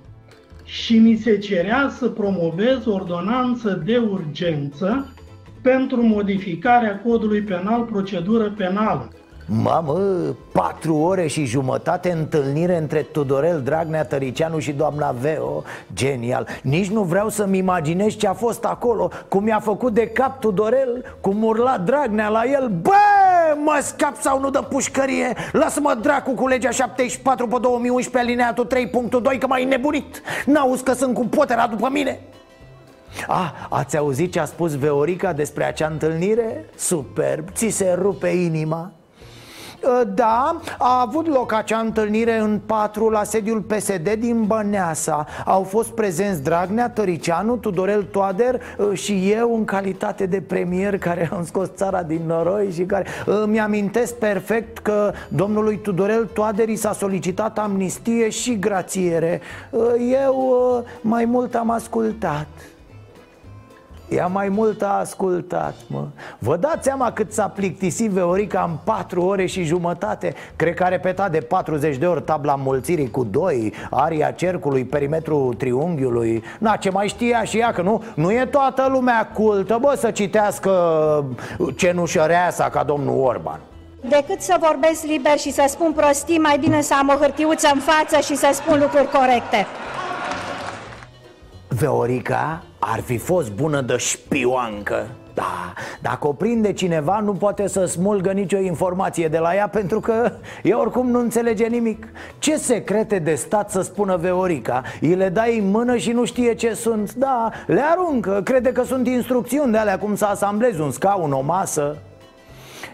Și 0.65 0.99
mi 0.99 1.17
se 1.17 1.39
cerea 1.39 1.89
să 1.89 2.09
promovez 2.09 2.87
ordonanță 2.87 3.83
de 3.85 3.97
urgență 3.97 5.15
pentru 5.63 6.03
modificarea 6.03 7.01
codului 7.01 7.43
penal, 7.43 7.83
procedură 7.83 8.51
penală. 8.57 9.11
Mamă, 9.53 9.99
patru 10.53 10.97
ore 10.97 11.27
și 11.27 11.45
jumătate 11.45 12.13
întâlnire 12.13 12.77
între 12.77 13.03
Tudorel 13.03 13.63
Dragnea 13.63 14.05
Tăricianu 14.05 14.59
și 14.59 14.73
doamna 14.73 15.11
Veo. 15.11 15.63
Genial. 15.95 16.47
Nici 16.63 16.91
nu 16.91 17.03
vreau 17.03 17.29
să-mi 17.29 17.59
imaginez 17.59 18.17
ce 18.17 18.27
a 18.27 18.33
fost 18.33 18.65
acolo 18.65 19.11
Cum 19.29 19.47
i-a 19.47 19.61
făcut 19.61 19.95
de 19.95 20.07
cap 20.07 20.41
Tudorel 20.41 21.17
Cum 21.21 21.43
urla 21.43 21.79
Dragnea 21.79 22.29
la 22.29 22.43
el. 22.45 22.69
Bă, 22.83 22.91
mă 23.65 23.79
scap 23.83 24.17
sau 24.21 24.41
nu 24.41 24.51
de 24.51 24.59
pușcărie? 24.69 25.37
Lasă-mă 25.53 25.99
dracu 26.01 26.31
cu 26.31 26.47
legea 26.47 26.71
74 26.71 27.47
pe 27.47 27.57
2011 27.61 28.31
alineatul 28.31 28.67
3.2 29.33 29.39
Că 29.39 29.47
m-ai 29.47 29.65
nebunit. 29.65 30.23
N-auzi 30.47 30.83
că 30.83 30.93
sunt 30.93 31.15
cu 31.15 31.27
potera 31.27 31.67
după 31.67 31.89
mine? 31.93 32.21
Ah, 33.29 33.51
ați 33.69 33.97
auzit 33.97 34.33
ce 34.33 34.41
a 34.41 34.45
spus 34.45 34.77
Veorica 34.77 35.33
despre 35.33 35.65
acea 35.65 35.87
întâlnire? 35.87 36.65
Superb, 36.77 37.49
ți 37.53 37.69
se 37.69 37.97
rupe 38.01 38.29
inima? 38.29 38.93
Uh, 38.93 39.00
da, 40.15 40.61
a 40.79 41.01
avut 41.01 41.27
loc 41.27 41.53
acea 41.53 41.79
întâlnire 41.79 42.39
în 42.39 42.61
patru 42.67 43.09
la 43.09 43.25
sediul 43.25 43.61
PSD 43.61 44.13
din 44.19 44.45
Băneasa. 44.47 45.27
Au 45.45 45.63
fost 45.63 45.91
prezenți 45.91 46.43
Dragnea, 46.43 46.91
Tăricianu, 46.91 47.57
Tudorel 47.57 48.03
Toader 48.03 48.61
uh, 48.79 48.99
și 48.99 49.31
eu 49.31 49.57
în 49.57 49.65
calitate 49.65 50.27
de 50.27 50.41
premier 50.41 50.99
care 50.99 51.31
am 51.33 51.45
scos 51.45 51.69
țara 51.75 52.03
din 52.03 52.21
noroi 52.27 52.71
și 52.73 52.83
care 52.83 53.07
îmi 53.27 53.61
amintesc 53.61 54.15
perfect 54.15 54.79
că 54.79 55.13
domnului 55.29 55.79
Tudorel 55.79 56.25
Toader 56.25 56.69
i 56.69 56.77
s-a 56.77 56.93
solicitat 56.93 57.59
amnistie 57.59 58.29
și 58.29 58.59
grațiere. 58.59 59.41
Uh, 59.71 59.83
Eu 60.25 60.85
mai 61.01 61.25
mult 61.25 61.55
am 61.55 61.71
ascultat 61.71 62.47
ea 64.11 64.27
mai 64.27 64.49
mult 64.49 64.83
a 64.83 64.99
ascultat, 64.99 65.75
mă. 65.87 66.07
Vă 66.39 66.57
dați 66.57 66.85
seama 66.85 67.13
cât 67.13 67.33
s-a 67.33 67.49
plictisit 67.49 68.11
Veorica 68.11 68.67
în 68.69 68.77
4 68.85 69.23
ore 69.23 69.47
și 69.47 69.63
jumătate? 69.63 70.35
Cred 70.57 70.75
că 70.75 70.85
a 70.85 70.89
repetat 70.89 71.31
de 71.31 71.41
40 71.41 71.97
de 71.97 72.07
ori 72.07 72.23
tabla 72.23 72.55
mulțirii 72.55 73.11
cu 73.11 73.25
2 73.25 73.73
Aria 73.91 74.31
cercului, 74.31 74.85
perimetrul 74.85 75.55
triunghiului. 75.55 76.43
Na, 76.59 76.77
ce 76.77 76.91
mai 76.91 77.09
știa 77.09 77.43
și 77.43 77.59
ea, 77.59 77.73
că 77.73 77.83
nu, 77.83 78.03
nu 78.15 78.33
e 78.33 78.47
toată 78.51 78.89
lumea 78.91 79.31
cultă, 79.35 79.79
bă, 79.81 79.95
să 79.97 80.11
citească 80.11 80.75
cenușăreasa 81.77 82.69
ca 82.69 82.83
domnul 82.83 83.21
Orban. 83.25 83.61
Decât 84.09 84.41
să 84.41 84.57
vorbesc 84.61 85.05
liber 85.05 85.39
și 85.39 85.53
să 85.53 85.65
spun 85.69 85.93
prostii, 85.93 86.39
mai 86.39 86.59
bine 86.59 86.81
să 86.81 86.95
am 86.99 87.09
o 87.09 87.19
hârtiuță 87.21 87.71
în 87.75 87.81
față 87.81 88.21
și 88.21 88.37
să 88.37 88.51
spun 88.53 88.79
lucruri 88.81 89.09
corecte. 89.09 89.67
Veorica 91.69 92.63
ar 92.81 93.01
fi 93.01 93.17
fost 93.17 93.53
bună 93.53 93.81
de 93.81 93.97
șpioancă. 93.97 95.07
Da, 95.35 95.73
dacă 96.01 96.27
o 96.27 96.33
prinde 96.33 96.73
cineva 96.73 97.21
nu 97.21 97.33
poate 97.33 97.67
să 97.69 97.85
smulgă 97.85 98.33
nicio 98.33 98.59
informație 98.59 99.29
de 99.29 99.39
la 99.39 99.55
ea 99.55 99.69
Pentru 99.69 100.01
că 100.01 100.33
e 100.63 100.75
oricum 100.75 101.11
nu 101.11 101.19
înțelege 101.19 101.67
nimic. 101.67 102.09
Ce 102.39 102.57
secrete 102.57 103.19
de 103.19 103.35
stat 103.35 103.71
să 103.71 103.81
spună 103.81 104.17
Veorica? 104.17 104.83
Îi 105.01 105.15
le 105.15 105.29
dai 105.29 105.59
în 105.59 105.71
mână 105.71 105.97
și 105.97 106.11
nu 106.11 106.25
știe 106.25 106.55
ce 106.55 106.75
sunt. 106.75 107.15
Da, 107.15 107.51
le 107.67 107.81
aruncă, 107.81 108.41
crede 108.45 108.73
că 108.73 108.83
sunt 108.83 109.07
instrucțiuni 109.07 109.73
de 109.73 109.79
alea 109.79 109.99
Cum 109.99 110.17
să 110.17 110.25
asamblezi 110.25 110.81
un 110.81 110.91
scaun, 110.91 111.33
o 111.33 111.41
masă. 111.41 111.97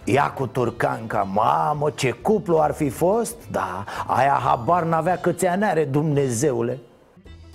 Ia 0.05 0.33
cu 0.37 0.47
turcanca, 0.47 1.29
mamă, 1.33 1.91
ce 1.95 2.11
cuplu 2.11 2.59
ar 2.59 2.73
fi 2.73 2.89
fost? 2.89 3.37
Da, 3.51 3.85
aia 4.07 4.41
habar 4.45 4.83
n-avea 4.83 5.17
câți 5.17 5.47
ani 5.47 5.65
are, 5.65 5.85
Dumnezeule 5.85 6.79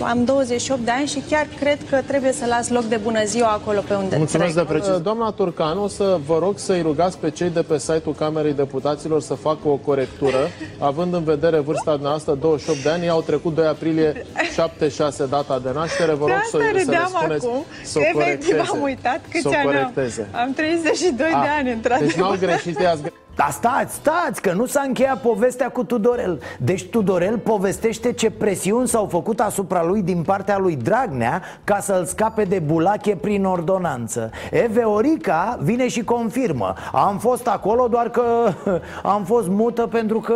am 0.04 0.24
28 0.24 0.82
de 0.86 0.92
ani 0.92 1.08
și 1.08 1.24
chiar 1.30 1.48
cred 1.60 1.78
că 1.90 2.02
trebuie 2.08 2.32
să 2.32 2.46
las 2.46 2.70
loc 2.70 2.84
de 2.84 2.96
bună 2.96 3.24
ziua 3.26 3.48
acolo 3.48 3.82
pe 3.88 3.94
unde 3.94 4.18
Mulțumesc 4.18 4.54
trec. 4.54 4.68
de 4.68 4.74
precis. 4.74 4.98
Doamna 5.02 5.32
Turcanu, 5.32 5.88
să 5.88 6.20
vă 6.26 6.38
rog 6.40 6.58
să-i 6.60 6.82
rugați 6.82 7.18
pe 7.18 7.30
cei 7.30 7.50
de 7.50 7.62
pe 7.62 7.78
site-ul 7.78 8.16
Camerei 8.16 8.54
Deputaților 8.54 9.22
să 9.22 9.34
facă 9.34 9.68
o 9.68 9.76
corectură, 9.76 10.38
având 10.80 11.14
în 11.14 11.24
vedere 11.24 11.60
vârsta 11.60 11.98
noastră, 12.02 12.34
28 12.34 12.84
de 12.84 12.90
ani, 12.90 13.10
au 13.10 13.22
trecut 13.22 13.56
2 13.56 13.66
aprilie 13.66 14.26
76 14.54 15.26
data 15.26 15.60
de 15.64 15.70
naștere, 15.74 16.14
vă 16.14 16.26
rog 16.26 16.40
să, 16.44 16.50
să 16.50 16.58
le 16.58 16.80
spuneți 16.80 17.46
acum, 17.46 17.64
să 17.84 18.00
o 18.00 18.22
efectiv 18.22 18.60
am 18.74 18.82
uitat 18.82 19.20
câți 19.32 19.42
să 19.42 19.50
ani 19.66 19.78
am. 19.78 19.94
Am 20.32 20.54
32 20.54 21.28
A, 21.28 21.42
de 21.42 21.48
Ah, 21.48 21.56
ani, 21.60 21.72
într-adevăr. 21.72 22.08
Deci 22.14 22.22
n-au 22.22 22.36
greșit, 22.40 22.80
i-ați 22.80 23.02
dar 23.42 23.52
stați, 23.52 23.94
stați, 23.94 24.42
că 24.42 24.52
nu 24.52 24.66
s-a 24.66 24.82
încheiat 24.86 25.22
povestea 25.22 25.70
cu 25.70 25.84
Tudorel. 25.84 26.42
Deci 26.60 26.86
Tudorel 26.86 27.38
povestește 27.38 28.12
ce 28.12 28.32
presiuni 28.32 28.88
s-au 28.88 29.06
făcut 29.06 29.40
asupra 29.40 29.84
lui 29.84 30.02
din 30.02 30.22
partea 30.22 30.58
lui 30.58 30.76
Dragnea 30.76 31.42
Ca 31.64 31.80
să-l 31.80 32.06
scape 32.06 32.44
de 32.44 32.60
bulache 32.60 33.16
prin 33.16 33.46
ordonanță. 33.46 34.30
Eve 34.52 34.82
Orica 34.82 35.58
vine 35.62 35.88
și 35.88 36.04
confirmă. 36.04 36.74
Am 36.92 37.18
fost 37.18 37.48
acolo 37.48 37.88
doar 37.88 38.10
că 38.10 38.24
am 39.04 39.24
fost 39.24 39.48
mută 39.48 39.88
pentru 39.88 40.20
că 40.20 40.36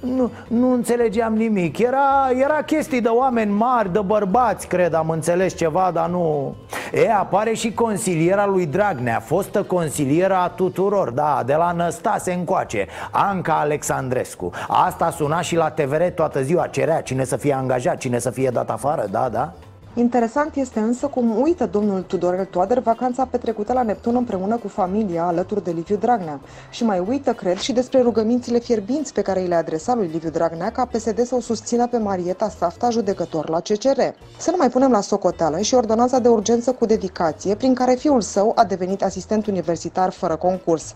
nu, 0.00 0.30
nu 0.48 0.72
înțelegeam 0.72 1.34
nimic. 1.34 1.78
Era, 1.78 2.30
era 2.34 2.62
chestii 2.62 3.00
de 3.00 3.08
oameni 3.08 3.52
mari, 3.52 3.92
de 3.92 4.00
bărbați, 4.00 4.66
cred, 4.66 4.94
am 4.94 5.08
înțeles 5.08 5.56
ceva, 5.56 5.90
dar 5.94 6.08
nu... 6.08 6.54
E, 6.92 7.12
apare 7.12 7.54
și 7.54 7.72
consiliera 7.72 8.46
lui 8.46 8.66
Dragnea, 8.66 9.20
fostă 9.20 9.62
consiliera 9.62 10.42
a 10.42 10.48
tuturor, 10.48 11.10
da, 11.10 11.42
de 11.46 11.54
la 11.54 11.72
Năstase 11.72 12.31
încoace. 12.32 12.86
Anca 13.10 13.58
Alexandrescu. 13.58 14.50
Asta 14.68 15.10
suna 15.10 15.40
și 15.40 15.56
la 15.56 15.70
TVR 15.70 16.02
toată 16.02 16.42
ziua. 16.42 16.66
Cerea 16.66 17.00
cine 17.00 17.24
să 17.24 17.36
fie 17.36 17.52
angajat, 17.52 17.96
cine 17.96 18.18
să 18.18 18.30
fie 18.30 18.48
dat 18.48 18.70
afară. 18.70 19.06
Da, 19.10 19.28
da 19.28 19.52
Interesant 19.94 20.54
este 20.54 20.80
însă 20.80 21.06
cum 21.06 21.40
uită 21.40 21.66
domnul 21.66 22.02
Tudorel 22.02 22.44
Toader 22.44 22.78
vacanța 22.78 23.24
petrecută 23.24 23.72
la 23.72 23.82
Neptun 23.82 24.16
împreună 24.16 24.56
cu 24.56 24.68
familia 24.68 25.24
alături 25.24 25.64
de 25.64 25.70
Liviu 25.70 25.96
Dragnea. 25.96 26.40
Și 26.70 26.84
mai 26.84 27.04
uită, 27.08 27.32
cred, 27.32 27.56
și 27.56 27.72
despre 27.72 28.00
rugămințile 28.00 28.58
fierbinți 28.58 29.12
pe 29.12 29.22
care 29.22 29.40
îi 29.40 29.46
le 29.46 29.54
adresa 29.54 29.94
lui 29.94 30.06
Liviu 30.06 30.30
Dragnea 30.30 30.70
ca 30.70 30.84
PSD 30.84 31.24
să 31.24 31.34
o 31.34 31.40
susțină 31.40 31.86
pe 31.86 31.98
Marieta 31.98 32.48
Safta, 32.48 32.90
judecător 32.90 33.48
la 33.48 33.60
CCR. 33.60 34.00
Să 34.38 34.50
nu 34.50 34.56
mai 34.56 34.70
punem 34.70 34.90
la 34.90 35.00
socoteală 35.00 35.60
și 35.60 35.74
ordonanța 35.74 36.18
de 36.18 36.28
urgență 36.28 36.72
cu 36.72 36.86
dedicație, 36.86 37.54
prin 37.54 37.74
care 37.74 37.94
fiul 37.94 38.20
său 38.20 38.52
a 38.54 38.64
devenit 38.64 39.02
asistent 39.02 39.46
universitar 39.46 40.10
fără 40.10 40.36
concurs. 40.36 40.94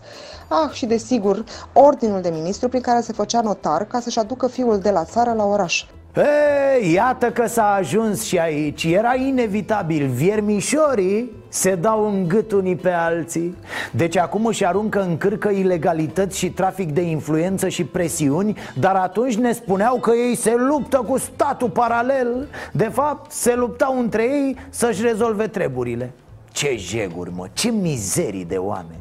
Ah, 0.48 0.70
și 0.72 0.86
desigur, 0.86 1.44
ordinul 1.72 2.20
de 2.20 2.28
ministru 2.28 2.68
prin 2.68 2.80
care 2.80 3.00
se 3.00 3.12
făcea 3.12 3.40
notar 3.40 3.84
ca 3.84 4.00
să-și 4.00 4.18
aducă 4.18 4.46
fiul 4.46 4.78
de 4.78 4.90
la 4.90 5.04
țară 5.04 5.32
la 5.32 5.44
oraș. 5.44 5.84
E, 6.16 6.90
iată 6.92 7.30
că 7.30 7.46
s-a 7.46 7.74
ajuns 7.74 8.22
și 8.22 8.38
aici. 8.38 8.84
Era 8.84 9.14
inevitabil. 9.14 10.06
Viermișorii 10.06 11.30
se 11.48 11.74
dau 11.74 12.06
în 12.06 12.28
gât 12.28 12.52
unii 12.52 12.76
pe 12.76 12.90
alții. 12.90 13.56
Deci 13.92 14.16
acum 14.16 14.46
își 14.46 14.64
aruncă 14.64 15.02
în 15.02 15.16
cârcă 15.16 15.48
ilegalități 15.48 16.38
și 16.38 16.50
trafic 16.50 16.92
de 16.92 17.00
influență 17.00 17.68
și 17.68 17.84
presiuni 17.84 18.58
Dar 18.74 18.94
atunci 18.94 19.36
ne 19.36 19.52
spuneau 19.52 19.96
că 20.00 20.12
ei 20.28 20.34
se 20.34 20.54
luptă 20.54 20.96
cu 20.96 21.18
statul 21.18 21.70
paralel. 21.70 22.48
De 22.72 22.88
fapt, 22.92 23.30
se 23.30 23.54
luptau 23.54 23.98
între 23.98 24.22
ei 24.22 24.56
să-și 24.70 25.02
rezolve 25.02 25.46
treburile. 25.46 26.12
Ce 26.52 26.76
jeguri, 26.76 27.30
mă, 27.34 27.46
ce 27.52 27.70
mizerii 27.70 28.44
de 28.44 28.56
oameni. 28.56 29.00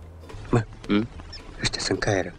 Mă, 0.50 0.62
hm? 0.88 1.08
ăștia 1.62 1.82
sunt 1.82 2.00
caieră 2.00 2.34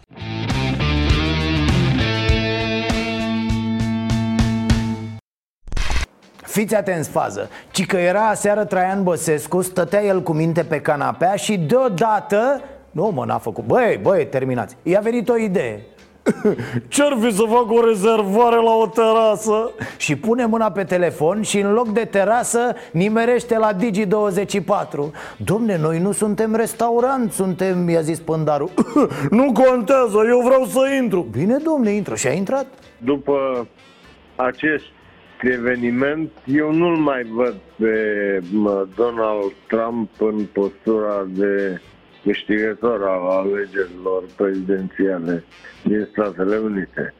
Fiți 6.57 6.75
atenți 6.75 7.09
fază. 7.09 7.49
Ci 7.71 7.85
că 7.85 7.97
era 7.97 8.27
aseară 8.27 8.65
Traian 8.65 9.03
Băsescu 9.03 9.61
Stătea 9.61 10.03
el 10.03 10.21
cu 10.21 10.33
minte 10.33 10.63
pe 10.63 10.81
canapea 10.81 11.35
Și 11.35 11.57
deodată 11.57 12.61
Nu 12.91 13.11
mă, 13.15 13.25
n-a 13.25 13.37
făcut. 13.37 13.65
Băi, 13.65 13.99
băi, 14.01 14.27
terminați. 14.27 14.75
I-a 14.83 14.99
venit 14.99 15.29
o 15.29 15.37
idee. 15.37 15.85
Ce-ar 16.87 17.17
fi 17.21 17.31
să 17.31 17.43
fac 17.49 17.71
o 17.71 17.85
rezervare 17.87 18.55
la 18.55 18.73
o 18.75 18.87
terasă? 18.87 19.71
Și 19.97 20.15
pune 20.15 20.45
mâna 20.45 20.71
pe 20.71 20.83
telefon 20.83 21.41
și 21.41 21.59
în 21.59 21.73
loc 21.73 21.89
de 21.89 22.05
terasă 22.05 22.75
nimerește 22.91 23.57
la 23.57 23.73
Digi24. 23.73 25.11
Domne, 25.37 25.77
noi 25.77 25.99
nu 25.99 26.11
suntem 26.11 26.55
restaurant, 26.55 27.31
suntem, 27.31 27.89
i-a 27.89 28.01
zis 28.01 28.19
pândarul. 28.19 28.69
Nu 29.29 29.51
contează, 29.51 30.17
eu 30.27 30.39
vreau 30.45 30.65
să 30.65 30.79
intru. 31.01 31.27
Bine, 31.31 31.57
domne, 31.57 31.89
intră. 31.89 32.15
Și 32.15 32.27
a 32.27 32.31
intrat. 32.31 32.65
După 32.97 33.67
acest 34.35 34.83
eveniment, 35.41 36.31
eu 36.45 36.73
nu-l 36.73 36.95
mai 36.95 37.23
văd 37.23 37.55
pe 37.75 37.93
Donald 38.95 39.53
Trump 39.67 40.09
în 40.19 40.45
postura 40.53 41.27
de 41.27 41.81
câștigător 42.23 43.03
al 43.03 43.29
alegerilor 43.29 44.23
prezidențiale 44.35 45.43
din 45.83 46.07
Statele 46.11 46.57
Unite. 46.57 47.13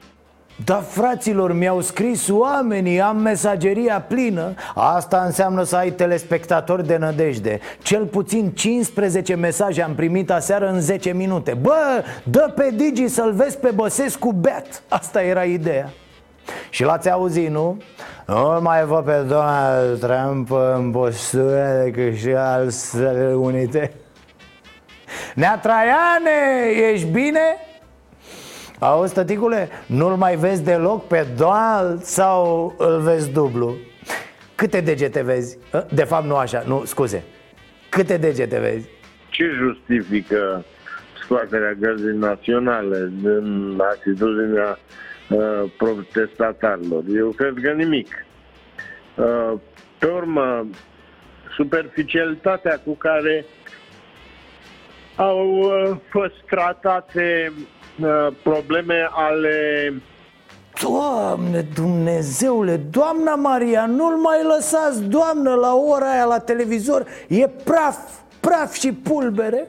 Da, 0.65 0.75
fraților, 0.75 1.53
mi-au 1.53 1.81
scris 1.81 2.29
oamenii, 2.29 3.01
am 3.01 3.17
mesageria 3.17 4.01
plină. 4.01 4.53
Asta 4.75 5.21
înseamnă 5.25 5.63
să 5.63 5.75
ai 5.75 5.91
telespectatori 5.91 6.87
de 6.87 6.97
nădejde. 6.97 7.59
Cel 7.81 8.05
puțin 8.05 8.51
15 8.51 9.35
mesaje 9.35 9.81
am 9.81 9.95
primit 9.95 10.31
aseară 10.31 10.69
în 10.69 10.79
10 10.79 11.13
minute. 11.13 11.57
Bă, 11.61 12.03
dă 12.23 12.53
pe 12.55 12.73
Digi 12.75 13.07
să-l 13.07 13.31
vezi 13.31 13.59
pe 13.59 13.71
Băsescu 13.75 14.31
beat. 14.31 14.83
Asta 14.89 15.21
era 15.21 15.43
ideea 15.43 15.89
și 16.69 16.83
l-ați 16.83 17.09
auzit, 17.09 17.49
nu? 17.49 17.81
Nu 18.27 18.59
mai 18.61 18.85
văd 18.85 19.05
pe 19.05 19.23
Donald 19.27 19.99
Trump 19.99 20.51
în 20.75 20.91
postură 20.91 21.81
decât 21.83 22.15
și 22.15 22.29
al 22.29 22.69
Statele 22.69 23.33
Unite 23.33 23.91
Nea 25.35 25.57
Traiane, 25.57 26.31
ești 26.91 27.07
bine? 27.07 27.57
Auzi, 28.79 29.13
tăticule, 29.13 29.69
nu-l 29.85 30.15
mai 30.15 30.35
vezi 30.35 30.63
deloc 30.63 31.07
pe 31.07 31.27
Donald 31.37 32.01
sau 32.01 32.73
îl 32.77 32.99
vezi 33.01 33.31
dublu? 33.31 33.75
Câte 34.55 34.81
degete 34.81 35.21
vezi? 35.21 35.57
Ă, 35.73 35.85
de 35.93 36.03
fapt 36.03 36.25
nu 36.25 36.35
așa, 36.35 36.63
nu, 36.67 36.85
scuze 36.85 37.23
Câte 37.89 38.17
degete 38.17 38.59
vezi? 38.59 38.89
Ce 39.29 39.43
justifică 39.57 40.65
scoaterea 41.23 41.73
gărzii 41.79 42.17
naționale 42.17 43.11
din 43.21 43.77
atitudinea 43.91 44.79
Uh, 45.29 45.71
protestatarilor. 45.77 47.03
Eu 47.15 47.29
cred 47.29 47.53
că 47.61 47.71
nimic. 47.71 48.25
Uh, 49.15 49.59
pe 49.97 50.05
urmă, 50.05 50.67
superficialitatea 51.55 52.81
cu 52.85 52.91
care 52.91 53.45
au 55.15 55.47
uh, 55.49 55.97
fost 56.09 56.33
tratate 56.49 57.53
probleme 58.43 59.09
ale 59.11 59.93
Doamne, 60.81 61.67
Dumnezeule, 61.73 62.75
doamna 62.75 63.35
Maria, 63.35 63.85
nu-l 63.85 64.15
mai 64.15 64.43
lăsați, 64.43 65.03
doamnă, 65.03 65.53
la 65.53 65.73
ora 65.73 66.11
aia 66.11 66.25
la 66.25 66.39
televizor 66.39 67.05
E 67.27 67.47
praf, 67.47 67.97
praf 68.39 68.73
și 68.73 68.91
pulbere? 68.91 69.67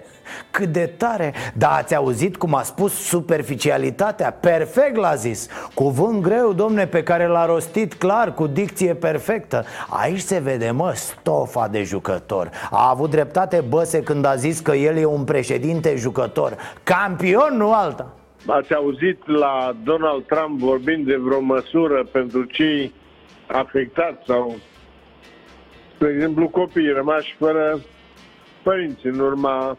Cât 0.50 0.68
de 0.68 0.90
tare! 0.96 1.32
Dar 1.54 1.70
ați 1.72 1.94
auzit 1.94 2.36
cum 2.36 2.54
a 2.54 2.62
spus 2.62 2.92
superficialitatea? 2.92 4.30
Perfect 4.30 4.96
l-a 4.96 5.14
zis. 5.14 5.48
Cuvânt 5.74 6.22
greu, 6.22 6.52
domne, 6.52 6.86
pe 6.86 7.02
care 7.02 7.26
l-a 7.26 7.46
rostit 7.46 7.94
clar 7.94 8.34
Cu 8.34 8.46
dicție 8.46 8.94
perfectă. 8.94 9.64
Aici 9.88 10.20
se 10.20 10.38
vede, 10.38 10.70
mă, 10.70 10.92
stofa 10.94 11.68
de 11.68 11.82
jucător. 11.82 12.50
A 12.70 12.88
avut 12.90 13.10
dreptate 13.10 13.64
Băse 13.68 14.02
când 14.02 14.24
a 14.24 14.34
zis 14.34 14.60
că 14.60 14.72
el 14.72 14.96
e 14.96 15.04
un 15.04 15.24
președinte 15.24 15.96
jucător. 15.96 16.56
Campion, 16.82 17.56
nu 17.56 17.72
alta. 17.72 18.12
Ați 18.46 18.74
auzit 18.74 19.26
la 19.26 19.76
Donald 19.84 20.24
Trump 20.26 20.58
vorbind 20.60 21.06
de 21.06 21.16
vreo 21.16 21.40
măsură 21.40 22.04
pentru 22.12 22.44
cei 22.44 22.92
afectați 23.46 24.24
sau, 24.26 24.56
de 25.98 26.08
exemplu, 26.08 26.48
copiii 26.48 26.92
rămași 26.92 27.34
fără 27.38 27.80
părinți 28.62 29.06
în 29.06 29.18
urma 29.18 29.78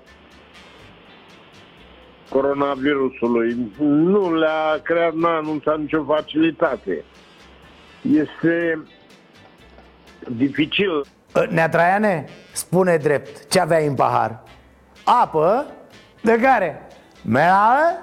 coronavirusului. 2.30 3.74
Nu 3.80 4.36
le-a 4.36 4.80
creat, 4.84 5.14
n-a 5.14 5.36
anunțat 5.36 5.80
nicio 5.80 6.04
facilitate. 6.04 7.04
Este 8.02 8.84
dificil. 10.28 11.06
Ă, 11.36 11.46
Nea 11.50 11.70
Traiane, 11.70 12.26
spune 12.52 12.98
drept, 12.98 13.48
ce 13.48 13.60
aveai 13.60 13.88
în 13.88 13.96
pahar? 13.96 14.44
Apă? 15.04 15.66
De 16.22 16.40
care? 16.42 16.88
Minerală? 17.22 17.80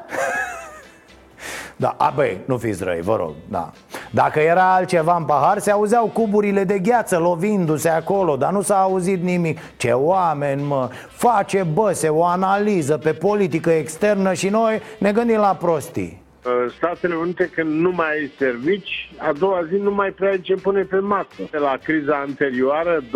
Da, 1.79 1.95
a, 1.99 2.11
băi, 2.15 2.41
nu 2.47 2.57
fiți 2.57 2.85
răi, 2.85 3.01
vă 3.01 3.17
rog, 3.17 3.35
da 3.49 3.73
Dacă 4.11 4.41
era 4.41 4.75
altceva 4.75 5.17
în 5.17 5.25
pahar, 5.25 5.59
se 5.59 5.71
auzeau 5.71 6.07
cuburile 6.07 6.65
de 6.65 6.79
gheață 6.79 7.19
lovindu-se 7.19 7.89
acolo 7.89 8.37
Dar 8.37 8.53
nu 8.53 8.61
s-a 8.61 8.81
auzit 8.81 9.23
nimic. 9.23 9.59
Ce 9.77 9.91
oameni, 9.91 10.63
mă, 10.63 10.89
face 11.09 11.67
băse 11.73 12.09
o 12.09 12.25
analiză 12.25 12.99
pe 12.99 13.13
politică 13.13 13.71
externă 13.71 14.33
Și 14.33 14.49
noi 14.49 14.81
ne 14.99 15.13
gândim 15.13 15.39
la 15.39 15.57
prostii. 15.61 16.25
Statele 16.77 17.15
Unite 17.15 17.51
când 17.55 17.81
nu 17.81 17.91
mai 17.91 18.11
ai 18.11 18.31
servici, 18.39 19.11
a 19.17 19.33
doua 19.33 19.65
zi 19.71 19.77
nu 19.77 19.91
mai 19.91 20.11
prea 20.11 20.31
ai 20.31 20.41
ce 20.41 20.55
pune 20.55 20.83
pe 20.83 20.99
masă. 20.99 21.49
La 21.51 21.77
criza 21.85 22.17
anterioară, 22.17 23.03
2008-2010, 23.03 23.07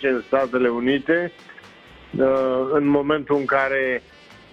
în 0.00 0.22
Statele 0.26 0.68
Unite, 0.68 1.32
ă, 2.18 2.68
în 2.72 2.86
momentul 2.86 3.36
în 3.36 3.44
care 3.44 4.02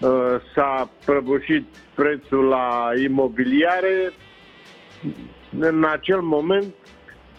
ă, 0.01 0.41
s-a 0.55 0.89
prăbușit 1.05 1.65
prețul 1.95 2.43
la 2.43 2.89
imobiliare, 3.03 4.13
în 5.59 5.85
acel 5.91 6.19
moment 6.19 6.73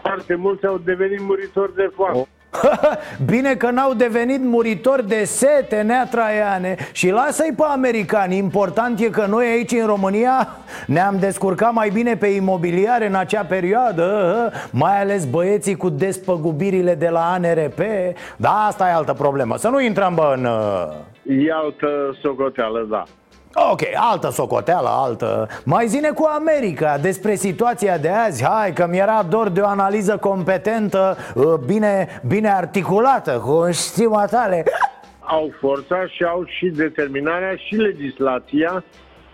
foarte 0.00 0.34
mulți 0.34 0.66
au 0.66 0.78
devenit 0.84 1.20
muritori 1.20 1.74
de 1.74 1.90
foame. 1.94 2.26
Bine 3.32 3.54
că 3.54 3.70
n-au 3.70 3.94
devenit 3.94 4.40
muritori 4.42 5.08
de 5.08 5.24
sete, 5.24 5.82
nea 5.82 6.06
Traiane. 6.06 6.76
Și 6.92 7.10
lasă-i 7.10 7.54
pe 7.56 7.62
americani 7.72 8.36
Important 8.36 9.00
e 9.00 9.08
că 9.10 9.26
noi 9.28 9.46
aici 9.46 9.72
în 9.72 9.86
România 9.86 10.48
Ne-am 10.86 11.18
descurcat 11.18 11.72
mai 11.72 11.90
bine 11.90 12.16
pe 12.16 12.26
imobiliare 12.26 13.06
în 13.06 13.14
acea 13.14 13.44
perioadă 13.44 14.50
Mai 14.70 15.00
ales 15.00 15.24
băieții 15.24 15.76
cu 15.76 15.88
despăgubirile 15.88 16.94
de 16.94 17.08
la 17.08 17.32
ANRP 17.32 17.80
Da, 18.36 18.66
asta 18.68 18.88
e 18.88 18.92
altă 18.92 19.12
problemă. 19.12 19.56
Să 19.56 19.68
nu 19.68 19.80
intrăm 19.80 20.14
bă 20.14 20.34
în... 20.36 20.48
E 21.44 21.52
altă 21.52 22.16
socoteală, 22.22 22.86
da 22.90 23.04
Ok, 23.54 23.80
altă 23.94 24.30
socoteală, 24.30 24.88
altă. 24.90 25.48
Mai 25.64 25.86
zine 25.86 26.10
cu 26.10 26.24
America 26.24 26.98
despre 26.98 27.34
situația 27.34 27.98
de 27.98 28.08
azi. 28.08 28.44
Hai 28.44 28.72
că 28.72 28.86
mi-era 28.90 29.22
dor 29.28 29.48
de 29.48 29.60
o 29.60 29.66
analiză 29.66 30.16
competentă 30.16 31.16
uh, 31.34 31.44
Bine, 31.66 32.20
bine 32.26 32.50
articulată, 32.50 33.42
cu 33.44 33.68
stima 33.70 34.26
tale. 34.26 34.64
Au 35.18 35.52
forța 35.60 36.06
și 36.06 36.24
au 36.24 36.44
și 36.46 36.66
determinarea 36.66 37.54
și 37.54 37.74
legislația 37.74 38.84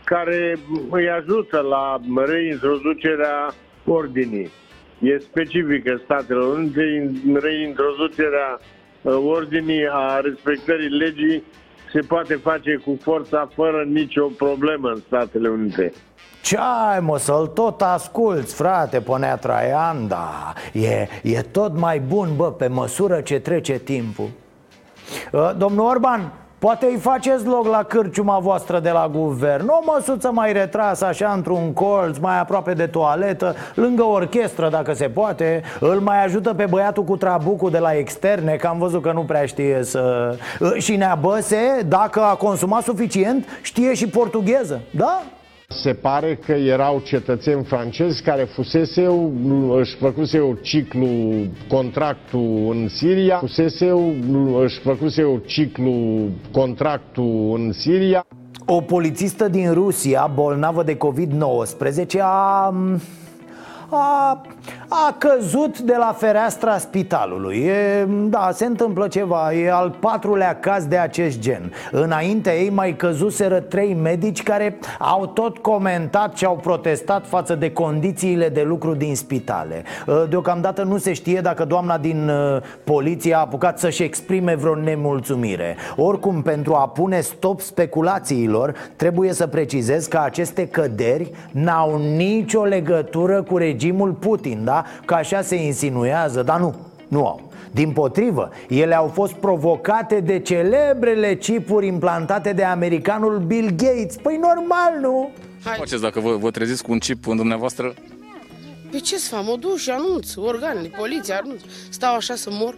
Care 0.04 0.58
îi 0.90 1.08
ajută 1.08 1.60
la 1.60 2.00
reintroducerea 2.26 3.52
ordinii. 3.86 4.50
E 4.98 5.18
specifică 5.18 6.00
Statele 6.04 6.44
Unite 6.44 7.10
reintroducerea 7.40 8.60
uh, 9.02 9.14
ordinii 9.26 9.88
a 9.90 10.20
respectării 10.20 10.88
legii 10.88 11.42
se 11.92 12.00
poate 12.00 12.34
face 12.34 12.80
cu 12.84 12.98
forța 13.02 13.48
fără 13.54 13.84
nicio 13.88 14.26
problemă 14.26 14.88
în 14.88 15.00
Statele 15.06 15.48
Unite. 15.48 15.92
Ce 16.42 16.56
ai 16.90 17.00
mă, 17.00 17.18
să-l 17.18 17.46
tot 17.46 17.82
asculți, 17.82 18.54
frate, 18.54 19.00
ponea 19.00 19.36
Traian, 19.36 20.08
da 20.08 20.52
e, 20.72 21.08
e 21.22 21.42
tot 21.42 21.78
mai 21.78 22.00
bun, 22.00 22.28
bă, 22.36 22.52
pe 22.52 22.66
măsură 22.66 23.20
ce 23.20 23.38
trece 23.38 23.78
timpul 23.78 24.28
uh, 25.32 25.50
Domnul 25.56 25.86
Orban, 25.86 26.32
Poate 26.60 26.86
îi 26.86 26.96
faceți 26.96 27.46
loc 27.46 27.66
la 27.66 27.82
cârciuma 27.82 28.38
voastră 28.38 28.80
de 28.80 28.90
la 28.90 29.10
guvern. 29.12 29.68
O 29.68 29.80
măsuță 29.84 30.30
mai 30.32 30.52
retrasă 30.52 31.04
așa 31.04 31.32
într-un 31.32 31.72
colț 31.72 32.16
Mai 32.16 32.38
aproape 32.38 32.72
de 32.72 32.86
toaletă 32.86 33.54
Lângă 33.74 34.02
orchestră 34.02 34.68
dacă 34.68 34.92
se 34.92 35.08
poate. 35.08 35.62
Îl 35.80 36.00
mai 36.00 36.24
ajută 36.24 36.54
pe 36.54 36.66
băiatul 36.66 37.04
cu 37.04 37.16
trabucul 37.16 37.70
de 37.70 37.78
la 37.78 37.92
externe 37.92 38.56
Că 38.56 38.66
am 38.66 38.78
văzut 38.78 39.02
că 39.02 39.12
nu 39.12 39.20
prea 39.22 39.46
știe 39.46 39.80
să... 39.82 40.34
Și 40.78 40.96
Neabăse, 40.96 41.84
dacă 41.88 42.20
a 42.20 42.34
consumat 42.34 42.82
suficient 42.82 43.46
Știe 43.62 43.94
și 43.94 44.08
portugheză. 44.08 44.80
Da? 44.90 45.22
Se 45.72 45.92
pare 45.92 46.34
că 46.46 46.52
erau 46.52 47.00
cetățeni 47.04 47.64
francezi 47.64 48.22
care 48.22 48.42
fuseseu, 48.42 49.32
își 49.78 49.96
făcuseau 49.96 50.58
ciclu, 50.62 51.08
contractul 51.68 52.68
în 52.70 52.88
Siria, 52.88 53.38
fuseseu, 53.38 54.14
își 54.62 54.78
făcuseau 54.78 55.42
ciclu, 55.46 56.28
contractul 56.52 57.54
în 57.58 57.72
Siria. 57.72 58.26
O 58.66 58.80
polițistă 58.80 59.48
din 59.48 59.72
Rusia, 59.72 60.30
bolnavă 60.34 60.82
de 60.82 60.96
COVID-19, 60.96 62.18
a 62.20 62.74
a, 63.90 64.40
a 64.88 65.14
căzut 65.18 65.78
de 65.78 65.94
la 65.98 66.14
fereastra 66.18 66.78
spitalului. 66.78 67.56
E, 67.56 68.06
Da, 68.28 68.50
se 68.52 68.64
întâmplă 68.64 69.08
ceva, 69.08 69.52
e 69.52 69.72
al 69.72 69.96
patrulea 70.00 70.58
caz 70.60 70.84
de 70.84 70.96
acest 70.96 71.38
gen. 71.38 71.72
Înainte 71.90 72.50
ei 72.50 72.70
mai 72.70 72.96
căzuseră 72.96 73.60
trei 73.60 73.94
medici 73.94 74.42
care 74.42 74.78
au 74.98 75.26
tot 75.26 75.58
comentat 75.58 76.36
și 76.36 76.44
au 76.44 76.56
protestat 76.56 77.26
față 77.26 77.54
de 77.54 77.72
condițiile 77.72 78.48
de 78.48 78.62
lucru 78.62 78.94
din 78.94 79.16
spitale. 79.16 79.82
Deocamdată 80.28 80.82
nu 80.82 80.98
se 80.98 81.12
știe 81.12 81.40
dacă 81.40 81.64
doamna 81.64 81.98
din 81.98 82.30
poliție 82.84 83.34
a 83.34 83.38
apucat 83.38 83.78
să-și 83.78 84.02
exprime 84.02 84.54
vreo 84.54 84.74
nemulțumire. 84.74 85.76
Oricum, 85.96 86.42
pentru 86.42 86.74
a 86.74 86.88
pune 86.88 87.20
stop 87.20 87.60
speculațiilor, 87.60 88.74
trebuie 88.96 89.32
să 89.32 89.46
precizez 89.46 90.06
că 90.06 90.20
aceste 90.24 90.66
căderi 90.66 91.30
n-au 91.50 91.98
nicio 92.16 92.62
legătură 92.62 93.42
cu 93.42 93.56
regimul 93.56 93.78
regimul 93.90 94.12
Putin, 94.50 94.64
da? 94.64 94.84
Că 95.04 95.14
așa 95.14 95.42
se 95.42 95.54
insinuează, 95.54 96.42
dar 96.42 96.60
nu, 96.60 96.74
nu 97.08 97.26
au 97.26 97.48
din 97.72 97.92
potrivă, 97.92 98.50
ele 98.68 98.94
au 98.94 99.06
fost 99.06 99.32
provocate 99.32 100.20
de 100.20 100.38
celebrele 100.38 101.36
chipuri 101.36 101.86
implantate 101.86 102.52
de 102.52 102.64
americanul 102.64 103.38
Bill 103.38 103.70
Gates 103.70 104.16
Păi 104.22 104.36
normal, 104.36 105.00
nu? 105.00 105.30
Hai. 105.64 105.74
Faceți 105.78 106.02
dacă 106.02 106.20
vă, 106.20 106.36
vă 106.36 106.50
treziți 106.50 106.82
cu 106.82 106.92
un 106.92 106.98
chip 106.98 107.26
în 107.26 107.36
dumneavoastră? 107.36 107.94
Pe 108.90 108.98
ce 108.98 109.16
să 109.16 109.34
fac? 109.34 109.44
Mă 109.44 109.56
duc 109.60 109.76
și 109.76 109.90
anunț, 109.90 110.36
organele, 110.36 110.90
poliția, 110.98 111.40
anunț 111.42 111.60
Stau 111.90 112.14
așa 112.14 112.34
să 112.34 112.48
mor? 112.52 112.76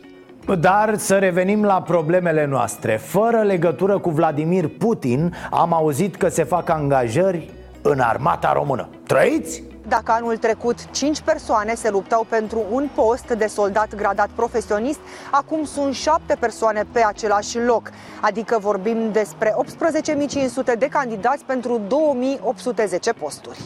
Dar 0.59 0.97
să 0.99 1.19
revenim 1.19 1.65
la 1.65 1.83
problemele 1.83 2.47
noastre 2.47 2.97
Fără 2.97 3.43
legătură 3.43 3.99
cu 3.99 4.11
Vladimir 4.11 4.69
Putin 4.69 5.35
Am 5.51 5.73
auzit 5.73 6.17
că 6.17 6.29
se 6.29 6.45
fac 6.45 6.69
angajări 6.69 7.51
în 7.83 7.99
armata 8.01 8.53
română 8.53 8.89
Trăiți? 9.07 9.63
Dacă 9.89 10.13
anul 10.13 10.37
trecut 10.37 10.91
5 10.91 11.21
persoane 11.21 11.75
se 11.75 11.91
luptau 11.91 12.27
pentru 12.29 12.63
un 12.71 12.89
post 12.95 13.27
de 13.31 13.47
soldat 13.47 13.95
gradat 13.95 14.29
profesionist, 14.35 14.99
acum 15.31 15.65
sunt 15.65 15.95
7 15.95 16.37
persoane 16.41 16.87
pe 16.93 17.05
același 17.05 17.59
loc. 17.59 17.91
Adică 18.21 18.59
vorbim 18.61 19.13
despre 19.13 19.55
18.500 20.73 20.79
de 20.79 20.89
candidați 20.89 21.45
pentru 21.45 21.81
2.810 22.75 23.19
posturi. 23.19 23.59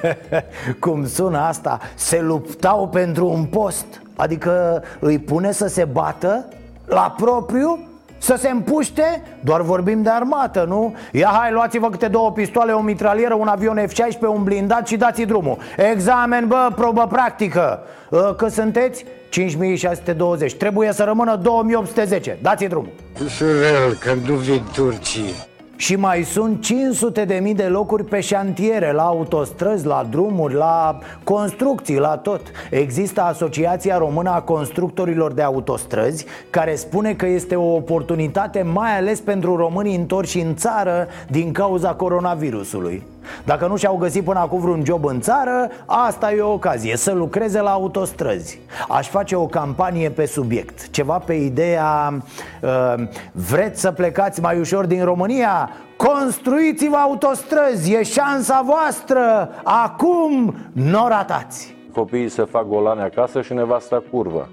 Cum 0.80 1.06
sună 1.06 1.38
asta? 1.38 1.80
Se 1.94 2.20
luptau 2.20 2.88
pentru 2.88 3.28
un 3.28 3.44
post? 3.44 4.02
Adică 4.16 4.82
îi 4.98 5.18
pune 5.18 5.52
să 5.52 5.66
se 5.66 5.84
bată 5.84 6.48
la 6.84 7.14
propriu? 7.16 7.91
Să 8.22 8.36
se 8.38 8.48
împuște? 8.48 9.22
Doar 9.40 9.60
vorbim 9.60 10.02
de 10.02 10.10
armată, 10.10 10.64
nu? 10.68 10.94
Ia 11.12 11.30
hai, 11.40 11.52
luați-vă 11.52 11.90
câte 11.90 12.08
două 12.08 12.32
pistoale, 12.32 12.72
o 12.72 12.80
mitralieră, 12.80 13.34
un 13.34 13.46
avion 13.46 13.86
F-16, 13.86 14.20
un 14.20 14.42
blindat 14.42 14.86
și 14.86 14.96
dați 14.96 15.22
drumul 15.22 15.56
Examen, 15.76 16.46
bă, 16.46 16.72
probă 16.74 17.06
practică 17.10 17.80
ă, 18.12 18.34
Că 18.36 18.48
sunteți? 18.48 19.04
5620 19.28 20.54
Trebuie 20.54 20.92
să 20.92 21.04
rămână 21.04 21.36
2810 21.36 22.38
Dați 22.42 22.64
drumul 22.64 22.92
Surel, 23.28 23.94
că 24.00 24.12
nu 24.26 24.34
vin 24.34 24.62
turcii 24.72 25.34
și 25.82 25.96
mai 25.96 26.22
sunt 26.22 26.62
500 26.62 27.24
de 27.24 27.34
mii 27.34 27.54
de 27.54 27.62
locuri 27.66 28.04
pe 28.04 28.20
șantiere, 28.20 28.92
la 28.92 29.02
autostrăzi, 29.02 29.86
la 29.86 30.06
drumuri, 30.10 30.54
la 30.54 30.98
construcții, 31.24 31.98
la 31.98 32.16
tot. 32.16 32.40
Există 32.70 33.22
Asociația 33.22 33.98
Română 33.98 34.30
a 34.30 34.40
Constructorilor 34.40 35.32
de 35.32 35.42
Autostrăzi 35.42 36.26
Care 36.50 36.74
spune 36.74 37.14
că 37.14 37.26
este 37.26 37.56
o 37.56 37.74
oportunitate 37.74 38.62
mai 38.62 38.96
ales 38.96 39.20
pentru 39.20 39.56
românii 39.56 39.96
întorși 39.96 40.40
în 40.40 40.54
țară 40.54 41.06
din 41.28 41.52
cauza 41.52 41.94
coronavirusului 41.94 43.02
dacă 43.44 43.66
nu 43.66 43.76
și-au 43.76 43.96
găsit 43.96 44.24
până 44.24 44.38
acum 44.38 44.60
vreun 44.60 44.84
job 44.84 45.04
în 45.04 45.20
țară, 45.20 45.68
asta 45.86 46.32
e 46.32 46.40
o 46.40 46.52
ocazie, 46.52 46.96
să 46.96 47.12
lucreze 47.12 47.60
la 47.60 47.70
autostrăzi. 47.70 48.60
Aș 48.88 49.08
face 49.08 49.36
o 49.36 49.46
campanie 49.46 50.10
pe 50.10 50.26
subiect, 50.26 50.90
ceva 50.90 51.18
pe 51.18 51.32
ideea 51.32 52.22
uh, 52.62 52.94
Vreți 53.32 53.80
să 53.80 53.92
plecați 53.92 54.40
mai 54.40 54.58
ușor 54.58 54.86
din 54.86 55.04
România? 55.04 55.70
Construiți-vă 55.96 56.96
autostrăzi, 56.96 57.92
e 57.92 58.02
șansa 58.02 58.62
voastră. 58.64 59.50
Acum 59.62 60.54
nu 60.72 61.06
ratați 61.08 61.74
Copiii 61.94 62.28
se 62.28 62.42
fac 62.42 62.68
golane 62.68 63.02
acasă 63.02 63.40
și 63.40 63.52
nevasta 63.52 64.02
curvă. 64.10 64.48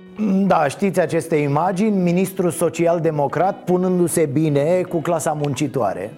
Da, 0.47 0.67
știți 0.67 0.99
aceste 0.99 1.36
imagini, 1.36 1.97
ministrul 1.97 2.49
social-democrat 2.49 3.63
punându-se 3.63 4.26
bine 4.26 4.82
cu 4.82 4.97
clasa 4.97 5.38
muncitoare 5.41 6.13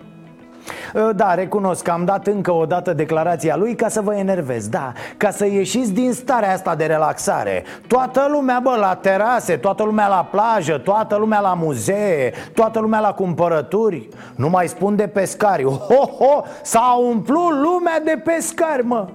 da, 1.15 1.33
recunosc 1.33 1.83
că 1.83 1.91
am 1.91 2.05
dat 2.05 2.27
încă 2.27 2.51
o 2.51 2.65
dată 2.65 2.93
declarația 2.93 3.55
lui 3.55 3.75
ca 3.75 3.89
să 3.89 4.01
vă 4.01 4.15
enervez 4.15 4.67
Da, 4.67 4.93
ca 5.17 5.31
să 5.31 5.45
ieșiți 5.45 5.93
din 5.93 6.13
starea 6.13 6.53
asta 6.53 6.75
de 6.75 6.85
relaxare. 6.85 7.63
Toată 7.87 8.27
lumea, 8.31 8.59
bă, 8.63 8.75
la 8.79 8.95
terase, 8.95 9.57
toată 9.57 9.83
lumea 9.83 10.07
la 10.07 10.27
plajă, 10.31 10.77
toată 10.77 11.15
lumea 11.15 11.39
la 11.39 11.53
muzee 11.53 12.33
Toată 12.53 12.79
lumea 12.79 12.99
la 12.99 13.13
cumpărături 13.13 14.09
Nu 14.35 14.49
mai 14.49 14.67
spun 14.67 14.95
de 14.95 15.07
pescari. 15.07 15.63
Ho, 15.63 16.05
ho, 16.17 16.43
s-a 16.61 16.99
umplut 17.09 17.51
lumea 17.51 17.99
de 18.03 18.21
pescari, 18.23 18.85
mă. 18.85 19.07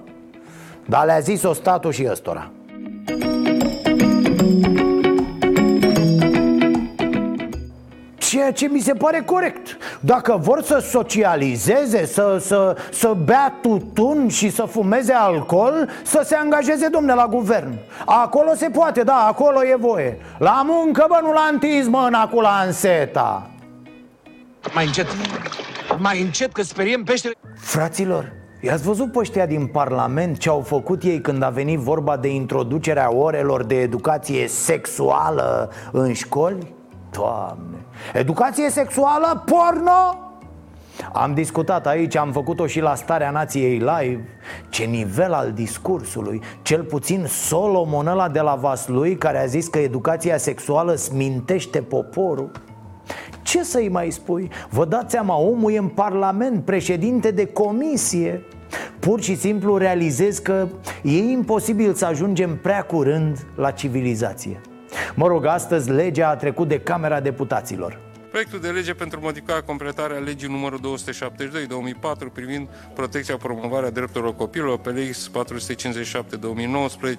Dar 0.85 1.05
le-a 1.05 1.19
zis-o 1.19 1.53
statul 1.53 1.91
și 1.91 2.07
ăstora 2.11 2.51
Ceea 8.27 8.51
ce 8.51 8.67
mi 8.67 8.79
se 8.79 8.93
pare 8.93 9.21
corect. 9.25 9.77
Dacă 9.99 10.37
vor 10.41 10.61
să 10.63 10.79
socializeze, 10.79 12.05
să, 12.05 12.37
să, 12.39 12.75
să 12.91 13.15
bea 13.25 13.57
tutun 13.61 14.27
și 14.27 14.49
să 14.49 14.63
fumeze 14.63 15.13
alcool 15.13 15.89
Să 16.03 16.21
se 16.25 16.35
angajeze, 16.35 16.87
domne, 16.87 17.13
la 17.13 17.27
guvern. 17.27 17.77
Acolo 18.05 18.53
se 18.55 18.69
poate, 18.69 19.03
da, 19.03 19.25
acolo 19.27 19.65
e 19.65 19.75
voie. 19.79 20.17
La 20.37 20.65
muncă, 20.65 21.05
bă, 21.07 21.19
nu 21.21 21.31
la 21.31 21.49
întins 21.51 21.87
mâna 21.87 22.27
cu 22.27 22.39
lanseta 22.39 23.49
Mai 24.73 24.85
încet, 24.85 25.07
mai 25.97 26.21
încet 26.21 26.51
că 26.51 26.61
speriem 26.61 27.03
peștele. 27.03 27.33
Fraților, 27.55 28.31
I-ați 28.61 28.83
văzut 28.83 29.11
pe 29.11 29.19
ăștia 29.19 29.45
din 29.45 29.67
Parlament 29.67 30.37
ce 30.37 30.49
au 30.49 30.61
făcut 30.61 31.03
ei 31.03 31.21
când 31.21 31.43
a 31.43 31.49
venit 31.49 31.79
vorba 31.79 32.17
de 32.17 32.27
introducerea 32.27 33.13
orelor 33.13 33.63
de 33.63 33.81
educație 33.81 34.47
sexuală 34.47 35.71
în 35.91 36.13
școli? 36.13 36.75
Doamne, 37.17 37.85
educație 38.13 38.69
sexuală, 38.69 39.43
porno? 39.45 40.31
Am 41.13 41.33
discutat 41.33 41.87
aici, 41.87 42.15
am 42.15 42.31
făcut-o 42.31 42.67
și 42.67 42.79
la 42.79 42.95
Starea 42.95 43.31
Nației 43.31 43.77
Live 43.77 44.27
Ce 44.69 44.83
nivel 44.83 45.33
al 45.33 45.51
discursului 45.51 46.41
Cel 46.61 46.83
puțin 46.83 47.25
Solomon 47.27 48.07
ăla 48.07 48.29
de 48.29 48.39
la 48.39 48.55
Vaslui 48.55 49.15
Care 49.15 49.39
a 49.39 49.45
zis 49.45 49.67
că 49.67 49.79
educația 49.79 50.37
sexuală 50.37 50.95
smintește 50.95 51.81
poporul. 51.81 52.51
Ce 53.41 53.63
să-i 53.63 53.89
mai 53.89 54.11
spui? 54.11 54.49
Vă 54.69 54.85
dați 54.85 55.11
seama, 55.11 55.37
omul 55.37 55.71
e 55.71 55.77
în 55.77 55.87
parlament, 55.87 56.65
președinte 56.65 57.31
de 57.31 57.45
comisie. 57.45 58.43
Pur 58.99 59.21
și 59.21 59.35
simplu 59.35 59.77
realizez 59.77 60.37
că 60.37 60.67
e 61.03 61.17
imposibil 61.17 61.93
să 61.93 62.05
ajungem 62.05 62.57
prea 62.57 62.81
curând 62.81 63.47
la 63.55 63.71
civilizație 63.71 64.61
Mă 65.15 65.27
rog, 65.27 65.45
astăzi 65.45 65.89
legea 65.89 66.29
a 66.29 66.35
trecut 66.35 66.67
de 66.67 66.79
Camera 66.79 67.19
Deputaților 67.19 68.07
Proiectul 68.29 68.59
de 68.59 68.69
lege 68.69 68.93
pentru 68.93 69.19
modificarea 69.21 69.61
completarea 69.63 70.17
legii 70.17 70.47
numărul 70.47 70.79
272-2004 72.29 72.33
privind 72.33 72.67
protecția 72.93 73.37
promovarea 73.37 73.89
drepturilor 73.89 74.35
copilului 74.35 74.77
pe 74.77 74.89
lex 74.89 75.31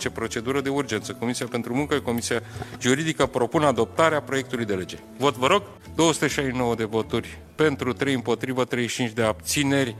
457-2019, 0.08 0.12
procedură 0.12 0.60
de 0.60 0.68
urgență. 0.68 1.12
Comisia 1.12 1.46
pentru 1.46 1.74
Muncă, 1.74 2.00
Comisia 2.00 2.40
Juridică 2.80 3.26
propun 3.26 3.62
adoptarea 3.62 4.20
proiectului 4.20 4.64
de 4.64 4.74
lege. 4.74 4.96
Vot, 5.16 5.34
vă 5.34 5.46
rog, 5.46 5.62
269 5.94 6.74
de 6.74 6.84
voturi 6.84 7.38
pentru, 7.54 7.92
3 7.92 8.14
împotrivă, 8.14 8.64
35 8.64 9.12
de 9.12 9.22
abțineri. 9.22 9.96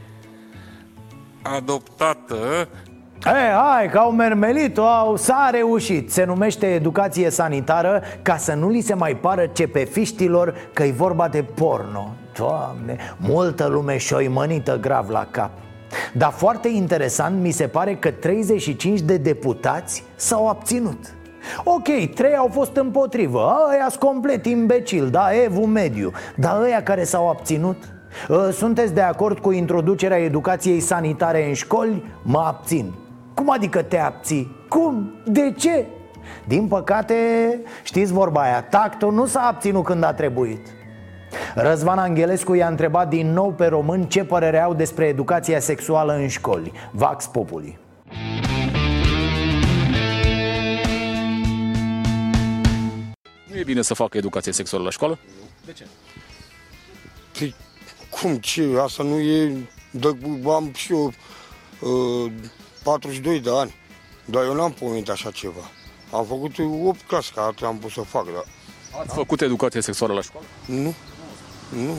Adoptată 1.42 2.68
E, 3.26 3.52
hai, 3.52 3.88
că 3.88 3.98
au 3.98 4.10
mermelit, 4.10 4.78
au, 4.78 5.16
s-a 5.16 5.48
reușit. 5.52 6.12
Se 6.12 6.24
numește 6.24 6.66
educație 6.66 7.30
sanitară 7.30 8.02
Ca 8.22 8.36
să 8.36 8.54
nu 8.54 8.68
li 8.68 8.80
se 8.80 8.94
mai 8.94 9.16
pară 9.16 9.46
cepefiștilor 9.46 10.54
Că-i 10.72 10.92
vorba 10.92 11.28
de 11.28 11.42
porno. 11.42 12.14
Doamne, 12.36 12.96
multă 13.16 13.66
lume 13.66 13.96
șoimănită 13.96 14.78
grav 14.80 15.08
la 15.08 15.26
cap. 15.30 15.50
Dar 16.12 16.30
foarte 16.30 16.68
interesant 16.68 17.40
mi 17.40 17.50
se 17.50 17.66
pare 17.66 17.94
că 17.94 18.10
35 18.10 19.00
de 19.00 19.16
deputați 19.16 20.04
s-au 20.14 20.48
abținut. 20.48 20.98
Ok, 21.64 22.14
trei 22.14 22.36
au 22.36 22.50
fost 22.52 22.76
împotrivă. 22.76 23.56
Ăia 23.70 23.88
complet 23.98 24.46
imbecil, 24.46 25.08
da, 25.10 25.28
Evu 25.44 25.66
mediu. 25.66 26.12
Dar 26.36 26.60
ăia 26.60 26.82
care 26.82 27.04
s-au 27.04 27.28
abținut? 27.28 27.76
Ă, 28.30 28.50
Sunteți 28.50 28.94
de 28.94 29.00
acord 29.00 29.38
cu 29.38 29.50
introducerea 29.50 30.18
educației 30.18 30.80
sanitare 30.80 31.46
în 31.48 31.54
școli? 31.54 32.04
Mă 32.22 32.38
abțin 32.46 32.92
Cum 33.39 33.51
adică 33.51 33.82
te 33.82 33.99
abții? 33.99 34.57
Cum? 34.68 35.14
De 35.24 35.55
ce? 35.59 35.86
Din 36.47 36.68
păcate, 36.68 37.14
știți 37.82 38.12
vorba 38.12 38.43
aia, 38.43 38.62
tactul 38.62 39.12
nu 39.12 39.26
s-a 39.26 39.41
abținut 39.41 39.84
când 39.84 40.05
a 40.05 40.12
trebuit 40.12 40.66
Răzvan 41.55 41.99
Angelescu 41.99 42.55
i-a 42.55 42.68
întrebat 42.68 43.09
din 43.09 43.32
nou 43.32 43.53
pe 43.53 43.66
români 43.66 44.07
ce 44.07 44.24
părere 44.24 44.61
au 44.61 44.74
despre 44.74 45.07
educația 45.07 45.61
sexuală 45.61 46.12
în 46.12 46.28
școli 46.28 46.72
Vax 46.93 47.26
Populi 47.26 47.78
Nu 53.51 53.57
e 53.57 53.62
bine 53.64 53.82
să 53.82 53.95
facă 53.95 54.16
educație 54.16 54.53
sexuală 54.53 54.84
la 54.84 54.91
școală? 54.91 55.18
De 55.64 55.72
ce? 55.72 55.86
Păi, 57.39 57.55
cum, 58.11 58.36
ce? 58.36 58.64
Asta 58.82 59.03
nu 59.03 59.18
e... 59.18 59.53
De, 59.91 60.09
am 60.47 60.70
și 60.74 60.93
eu 60.93 61.12
uh, 61.80 62.32
42 62.89 63.41
de 63.41 63.51
ani, 63.53 63.74
dar 64.24 64.43
eu 64.43 64.55
n-am 64.55 64.72
pomenit 64.72 65.09
așa 65.09 65.30
ceva. 65.30 65.70
Am 66.12 66.24
făcut 66.24 66.55
8 66.84 67.01
clase, 67.07 67.30
că 67.34 67.41
atât 67.41 67.66
am 67.66 67.78
pus 67.78 67.93
să 67.93 68.01
fac, 68.01 68.24
dar... 68.24 68.45
Ați 69.01 69.14
făcut 69.14 69.41
educație 69.41 69.80
sexuală 69.80 70.14
la 70.14 70.22
școală? 70.22 70.47
Nu, 70.66 70.95
nu, 71.68 71.95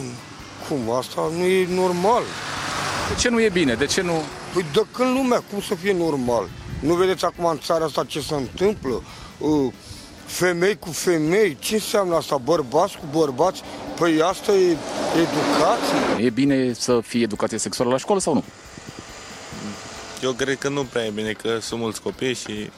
cum, 0.67 0.89
asta 0.91 1.31
nu 1.37 1.43
e 1.43 1.67
normal. 1.69 2.23
De 3.09 3.15
ce 3.19 3.29
nu 3.29 3.41
e 3.41 3.49
bine? 3.49 3.73
De 3.73 3.85
ce 3.85 4.01
nu... 4.01 4.13
Păi 4.53 4.65
de 4.73 4.85
când 4.91 5.15
lumea, 5.15 5.43
cum 5.51 5.61
să 5.61 5.75
fie 5.75 5.93
normal? 5.93 6.49
Nu 6.79 6.93
vedeți 6.93 7.25
acum 7.25 7.45
în 7.45 7.59
țara 7.59 7.85
asta 7.85 8.03
ce 8.03 8.21
se 8.21 8.35
întâmplă? 8.35 9.03
Uh, 9.37 9.73
femei 10.25 10.77
cu 10.77 10.91
femei, 10.91 11.57
ce 11.59 11.73
înseamnă 11.73 12.15
asta? 12.15 12.37
Bărbați 12.37 12.97
cu 12.97 13.05
bărbați? 13.17 13.61
Păi 13.99 14.21
asta 14.21 14.51
e 14.51 14.77
educație? 15.15 16.25
E 16.25 16.29
bine 16.29 16.73
să 16.73 16.99
fie 17.03 17.23
educație 17.23 17.57
sexuală 17.57 17.91
la 17.91 17.97
școală 17.97 18.21
sau 18.21 18.33
nu? 18.33 18.43
Eu 20.21 20.33
cred 20.33 20.57
că 20.57 20.69
nu 20.69 20.83
prea 20.83 21.05
e 21.05 21.09
bine, 21.09 21.31
că 21.31 21.59
sunt 21.59 21.79
mulți 21.79 22.01
copii 22.01 22.33
și 22.33 22.69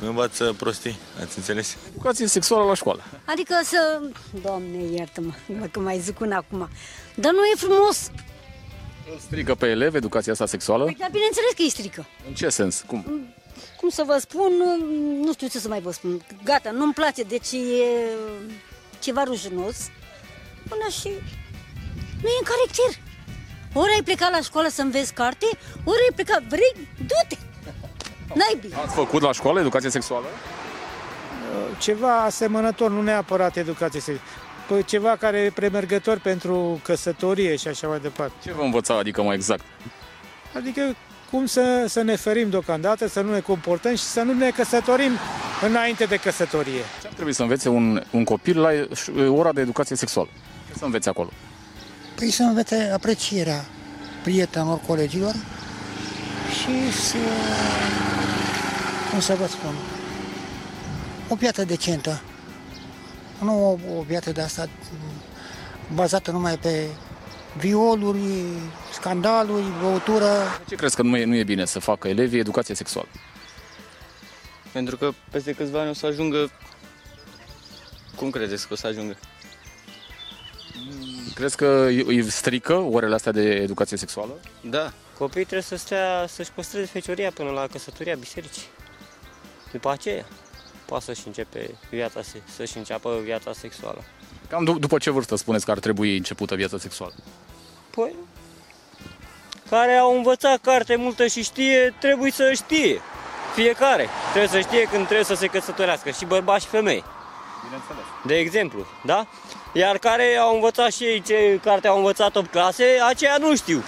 învață 0.00 0.54
prostii, 0.58 0.98
ați 1.20 1.38
înțeles? 1.38 1.76
Educație 1.90 2.26
sexuală 2.26 2.64
la 2.64 2.74
școală. 2.74 3.02
Adică 3.24 3.60
să... 3.64 4.00
Doamne, 4.42 4.78
iartă-mă, 4.96 5.32
mă, 5.46 5.66
că 5.66 5.80
mai 5.80 5.98
zic 5.98 6.20
una 6.20 6.36
acum. 6.36 6.68
Dar 7.14 7.32
nu 7.32 7.44
e 7.44 7.54
frumos. 7.56 8.10
Îl 9.12 9.18
strică 9.18 9.54
pe 9.54 9.66
elev 9.66 9.94
educația 9.94 10.32
asta 10.32 10.46
sexuală? 10.46 10.84
Păi, 10.84 10.96
dar 10.98 11.10
bineînțeles 11.10 11.50
că 11.56 11.62
îi 11.62 11.70
strică. 11.70 12.06
În 12.28 12.34
ce 12.34 12.48
sens? 12.48 12.84
Cum? 12.86 13.26
Cum 13.80 13.88
să 13.88 14.02
vă 14.06 14.16
spun, 14.20 14.52
nu 15.20 15.32
știu 15.32 15.46
ce 15.46 15.58
să 15.58 15.68
mai 15.68 15.80
vă 15.80 15.92
spun. 15.92 16.24
Gata, 16.44 16.70
nu-mi 16.70 16.92
place, 16.92 17.22
deci 17.22 17.52
e 17.52 17.84
ceva 18.98 19.22
rușinos. 19.22 19.76
Până 20.68 20.88
și 21.00 21.08
nu 22.22 22.28
e 22.28 22.40
în 22.40 22.46
caracter. 22.46 23.03
Ori 23.74 23.92
ai 23.94 24.02
plecat 24.04 24.30
la 24.30 24.40
școală 24.40 24.68
să 24.68 24.82
înveți 24.82 25.14
carte, 25.14 25.46
ori 25.84 25.98
ai 26.08 26.14
plecat, 26.14 26.42
vrei, 26.42 26.88
du-te. 26.98 27.36
N-ai 28.34 28.58
bine. 28.60 28.74
Ați 28.74 28.94
făcut 28.94 29.22
la 29.22 29.32
școală 29.32 29.60
educație 29.60 29.90
sexuală? 29.90 30.26
Ceva 31.78 32.22
asemănător, 32.22 32.90
nu 32.90 33.02
neapărat 33.02 33.56
educație 33.56 34.00
sexuală. 34.00 34.28
Păi 34.68 34.84
ceva 34.84 35.16
care 35.16 35.38
e 35.38 35.50
premergător 35.50 36.18
pentru 36.18 36.80
căsătorie 36.82 37.56
și 37.56 37.68
așa 37.68 37.86
mai 37.86 37.98
departe. 38.00 38.34
Ce 38.42 38.52
vă 38.52 38.62
învăța, 38.62 38.98
adică 38.98 39.22
mai 39.22 39.34
exact? 39.34 39.64
Adică 40.56 40.94
cum 41.30 41.46
să, 41.46 41.84
să 41.88 42.02
ne 42.02 42.16
ferim 42.16 42.50
deocamdată, 42.50 43.08
să 43.08 43.20
nu 43.20 43.32
ne 43.32 43.40
comportăm 43.40 43.94
și 43.94 44.02
să 44.02 44.22
nu 44.22 44.32
ne 44.32 44.50
căsătorim 44.50 45.12
înainte 45.62 46.04
de 46.04 46.16
căsătorie. 46.16 46.82
Ce 47.00 47.06
ar 47.06 47.12
trebui 47.12 47.32
să 47.32 47.42
învețe 47.42 47.68
un, 47.68 48.02
un 48.10 48.24
copil 48.24 48.60
la 48.60 48.70
ora 49.28 49.52
de 49.52 49.60
educație 49.60 49.96
sexuală? 49.96 50.28
Ce 50.68 50.78
să 50.78 50.84
învețe 50.84 51.08
acolo? 51.08 51.30
Păi 52.14 52.30
să 52.30 52.42
învețe 52.42 52.90
aprecierea 52.94 53.64
prietenilor, 54.22 54.80
colegilor 54.86 55.34
și 56.50 56.92
să, 56.92 57.16
cum 59.10 59.20
să 59.20 59.34
vă 59.34 59.46
spun, 59.46 59.74
o 61.28 61.34
viață 61.34 61.64
decentă. 61.64 62.22
Nu 63.40 63.70
o, 63.70 63.98
o 63.98 64.02
viață 64.02 64.32
de 64.32 64.40
asta 64.40 64.68
bazată 65.94 66.30
numai 66.30 66.58
pe 66.58 66.86
violuri, 67.56 68.18
scandaluri, 68.92 69.64
băutură. 69.80 70.26
De 70.58 70.64
ce 70.68 70.74
crezi 70.74 70.96
că 70.96 71.02
nu 71.02 71.16
e, 71.16 71.24
nu 71.24 71.34
e 71.34 71.44
bine 71.44 71.64
să 71.64 71.78
facă 71.78 72.08
elevii 72.08 72.38
educație 72.38 72.74
sexuală? 72.74 73.08
Pentru 74.72 74.96
că 74.96 75.10
peste 75.30 75.52
câțiva 75.52 75.80
ani 75.80 75.90
o 75.90 75.92
să 75.92 76.06
ajungă... 76.06 76.50
Cum 78.16 78.30
credeți 78.30 78.66
că 78.66 78.72
o 78.72 78.76
să 78.76 78.86
ajungă? 78.86 79.16
Crezi 81.34 81.56
că 81.56 81.66
îi 81.88 82.30
strică 82.30 82.74
orele 82.74 83.14
astea 83.14 83.32
de 83.32 83.42
educație 83.42 83.96
sexuală? 83.96 84.32
Da. 84.60 84.92
Copiii 85.18 85.44
trebuie 85.44 85.62
să 85.62 85.76
stea, 85.76 86.24
să-și 86.28 86.50
păstreze 86.52 86.86
fecioria 86.86 87.30
până 87.30 87.50
la 87.50 87.66
căsătoria 87.72 88.14
bisericii. 88.14 88.62
După 89.72 89.90
aceea, 89.90 90.24
poate 90.84 91.04
să-și 91.04 91.22
începe 91.26 91.70
viața, 91.90 92.22
se- 92.22 92.42
să-și 92.56 92.76
înceapă 92.78 93.18
viața 93.22 93.52
sexuală. 93.52 94.02
Cam 94.48 94.64
du- 94.64 94.78
după 94.78 94.98
ce 94.98 95.10
vârstă 95.10 95.36
spuneți 95.36 95.64
că 95.64 95.70
ar 95.70 95.78
trebui 95.78 96.16
începută 96.16 96.54
viața 96.54 96.78
sexuală? 96.78 97.14
Păi, 97.90 98.14
care 99.70 99.92
au 99.92 100.16
învățat 100.16 100.60
carte 100.60 100.96
multă 100.96 101.26
și 101.26 101.42
știe, 101.42 101.94
trebuie 102.00 102.30
să 102.30 102.52
știe. 102.52 103.00
Fiecare 103.54 104.08
trebuie 104.34 104.62
să 104.62 104.68
știe 104.68 104.82
când 104.82 105.04
trebuie 105.04 105.24
să 105.24 105.34
se 105.34 105.46
căsătorească, 105.46 106.10
și 106.10 106.24
bărbați 106.24 106.64
și 106.64 106.70
femei. 106.70 107.04
Bineînțeles. 107.64 108.04
De 108.26 108.34
exemplu, 108.38 108.86
da? 109.04 109.26
Iar 109.76 109.98
care 109.98 110.36
au 110.40 110.54
învățat 110.54 110.92
și 110.92 111.04
ei 111.04 111.22
ce 111.22 111.60
carte 111.62 111.88
au 111.88 111.96
învățat 111.96 112.36
8 112.36 112.50
clase, 112.50 112.84
aceia 113.08 113.36
nu 113.38 113.56
știu. 113.56 113.82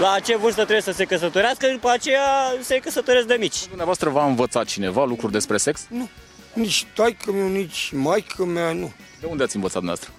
La 0.00 0.18
ce 0.20 0.36
vârstă 0.36 0.60
trebuie 0.60 0.82
să 0.82 0.92
se 0.92 1.04
căsătorească, 1.04 1.66
după 1.66 1.90
aceea 1.90 2.54
se 2.60 2.78
căsătoresc 2.78 3.26
de 3.26 3.36
mici. 3.38 3.66
Dumneavoastră 3.66 4.10
v-a 4.10 4.26
învățat 4.26 4.66
cineva 4.66 5.04
lucruri 5.04 5.32
despre 5.32 5.56
sex? 5.56 5.86
Nu. 5.88 6.08
Nici 6.52 6.86
taică 6.94 7.32
meu, 7.32 7.48
nici 7.48 7.90
maică 7.94 8.44
mea, 8.44 8.72
nu. 8.72 8.92
De 9.20 9.26
unde 9.26 9.42
ați 9.42 9.56
învățat 9.56 9.82
dumneavoastră? 9.82 10.14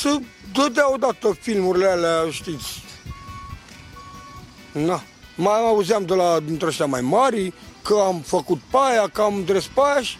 Să 0.00 0.18
dădea 0.52 0.92
odată 0.92 1.36
filmurile 1.40 1.86
alea, 1.86 2.30
știți. 2.30 2.82
Na. 4.72 5.02
Mai 5.34 5.58
auzeam 5.58 6.04
de 6.04 6.14
la 6.14 6.40
dintre 6.40 6.66
ăștia 6.66 6.86
mai 6.86 7.00
mari 7.00 7.52
că 7.82 7.94
am 8.06 8.20
făcut 8.20 8.60
paia, 8.70 9.08
că 9.12 9.22
am 9.22 9.44
dres 9.44 9.66
paia 9.66 10.00
și... 10.00 10.16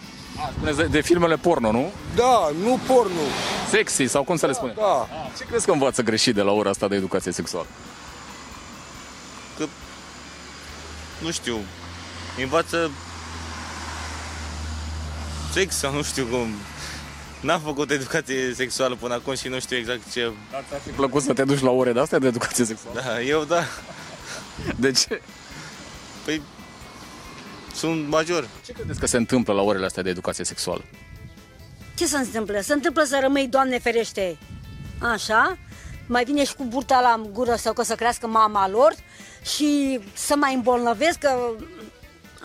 Spuneți 0.57 0.77
de, 0.77 0.85
de 0.85 1.01
filmele 1.01 1.37
porno, 1.37 1.73
nu? 1.73 1.93
Da, 2.15 2.51
nu 2.63 2.79
porno. 2.87 3.21
Sexy 3.69 4.07
sau 4.07 4.23
cum 4.25 4.37
să 4.37 4.47
le 4.47 4.53
spune? 4.53 4.73
Da. 4.77 5.09
Ce 5.39 5.45
crezi 5.45 5.65
că 5.67 5.73
învață 5.73 6.03
greșit 6.03 6.35
de 6.35 6.43
la 6.43 6.53
ora 6.53 6.71
asta 6.71 6.89
de 6.89 6.97
educație 6.97 7.33
sexuală? 7.33 7.67
Că, 9.59 9.65
nu 11.23 11.31
știu, 11.31 11.57
învață 12.39 12.91
sex 15.53 15.77
sau 15.77 15.93
nu 15.93 16.03
știu 16.03 16.25
cum. 16.25 16.55
N-am 17.41 17.61
făcut 17.61 17.91
educație 17.91 18.53
sexuală 18.55 18.95
până 18.95 19.15
acum 19.15 19.35
și 19.35 19.49
nu 19.49 19.61
știu 19.61 19.77
exact 19.77 20.13
ce... 20.13 20.33
Ți-ar 20.69 20.81
fi 20.85 20.91
plăcut 20.91 21.23
să 21.23 21.33
te 21.33 21.45
duci 21.45 21.61
la 21.61 21.71
ore 21.71 21.93
de 21.93 22.01
astea 22.01 22.19
de 22.19 22.27
educație 22.27 22.65
sexuală? 22.65 23.01
Da, 23.05 23.21
eu 23.21 23.45
da. 23.45 23.65
De 24.77 24.91
ce? 24.91 25.23
Păi, 26.25 26.43
sunt 27.81 28.09
major. 28.09 28.49
Ce 28.65 28.73
credeți 28.73 29.01
că 29.01 29.07
se 29.07 29.17
întâmplă 29.17 29.53
la 29.53 29.63
orele 29.63 29.85
astea 29.85 30.03
de 30.03 30.11
educație 30.11 30.45
sexuală? 30.45 30.85
Ce 31.95 32.07
se 32.07 32.17
întâmplă? 32.17 32.61
Se 32.61 32.73
întâmplă 32.73 33.03
să 33.03 33.19
rămâi, 33.23 33.47
Doamne 33.49 33.79
ferește, 33.79 34.39
așa, 34.99 35.59
mai 36.07 36.25
vine 36.25 36.45
și 36.45 36.55
cu 36.55 36.65
burta 36.65 37.01
la 37.01 37.23
gură 37.33 37.55
sau 37.55 37.73
că 37.73 37.83
să 37.83 37.95
crească 37.95 38.27
mama 38.27 38.69
lor 38.69 38.95
și 39.55 40.01
să 40.15 40.35
mai 40.37 40.55
îmbolnăvesc, 40.55 41.19
că 41.19 41.31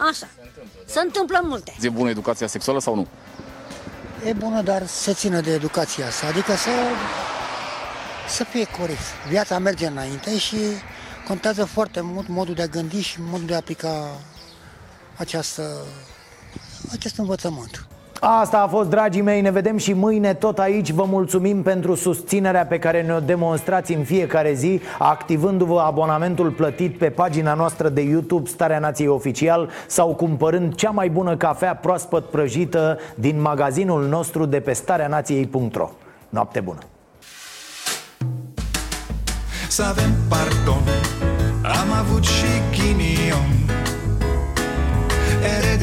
așa. 0.09 0.27
Se 0.85 0.99
întâmplă 0.99 1.39
multe. 1.43 1.73
E 1.81 1.89
bună 1.89 2.09
educația 2.09 2.47
sexuală 2.47 2.79
sau 2.79 2.95
nu? 2.95 3.07
E 4.25 4.33
bună, 4.33 4.61
dar 4.61 4.87
să 4.87 5.13
țină 5.13 5.41
de 5.41 5.53
educația 5.53 6.07
asta, 6.07 6.27
adică 6.27 6.55
să, 6.55 6.69
să 8.27 8.43
fie 8.43 8.65
corect. 8.79 9.27
Viața 9.29 9.57
merge 9.57 9.87
înainte 9.87 10.37
și 10.37 10.57
contează 11.27 11.65
foarte 11.65 12.01
mult 12.01 12.27
modul 12.27 12.53
de 12.53 12.61
a 12.61 12.67
gândi 12.67 13.01
și 13.01 13.17
modul 13.19 13.45
de 13.45 13.53
a 13.53 13.57
aplica 13.57 14.19
această, 15.17 15.63
acest 16.91 17.17
învățământ. 17.17 17.87
Asta 18.19 18.61
a 18.61 18.67
fost, 18.67 18.89
dragii 18.89 19.21
mei, 19.21 19.41
ne 19.41 19.51
vedem 19.51 19.77
și 19.77 19.93
mâine 19.93 20.33
tot 20.33 20.59
aici 20.59 20.91
Vă 20.91 21.03
mulțumim 21.03 21.61
pentru 21.61 21.95
susținerea 21.95 22.65
pe 22.65 22.79
care 22.79 23.01
ne-o 23.01 23.19
demonstrați 23.19 23.93
în 23.93 24.03
fiecare 24.03 24.53
zi 24.53 24.81
Activându-vă 24.99 25.79
abonamentul 25.79 26.51
plătit 26.51 26.97
pe 26.97 27.09
pagina 27.09 27.53
noastră 27.53 27.89
de 27.89 28.01
YouTube 28.01 28.49
Starea 28.49 28.79
Nației 28.79 29.07
Oficial 29.07 29.69
Sau 29.87 30.15
cumpărând 30.15 30.75
cea 30.75 30.89
mai 30.89 31.09
bună 31.09 31.37
cafea 31.37 31.75
proaspăt 31.75 32.25
prăjită 32.25 32.99
din 33.15 33.41
magazinul 33.41 34.07
nostru 34.07 34.45
de 34.45 34.59
pe 34.59 34.73
stareanației.ro 34.73 35.89
Noapte 36.29 36.59
bună! 36.59 36.79
Să 39.67 39.83
avem 39.83 40.13
pardon 40.29 40.83
Am 41.61 41.91
avut 41.99 42.23
și 42.23 42.45
ghinion 42.71 43.04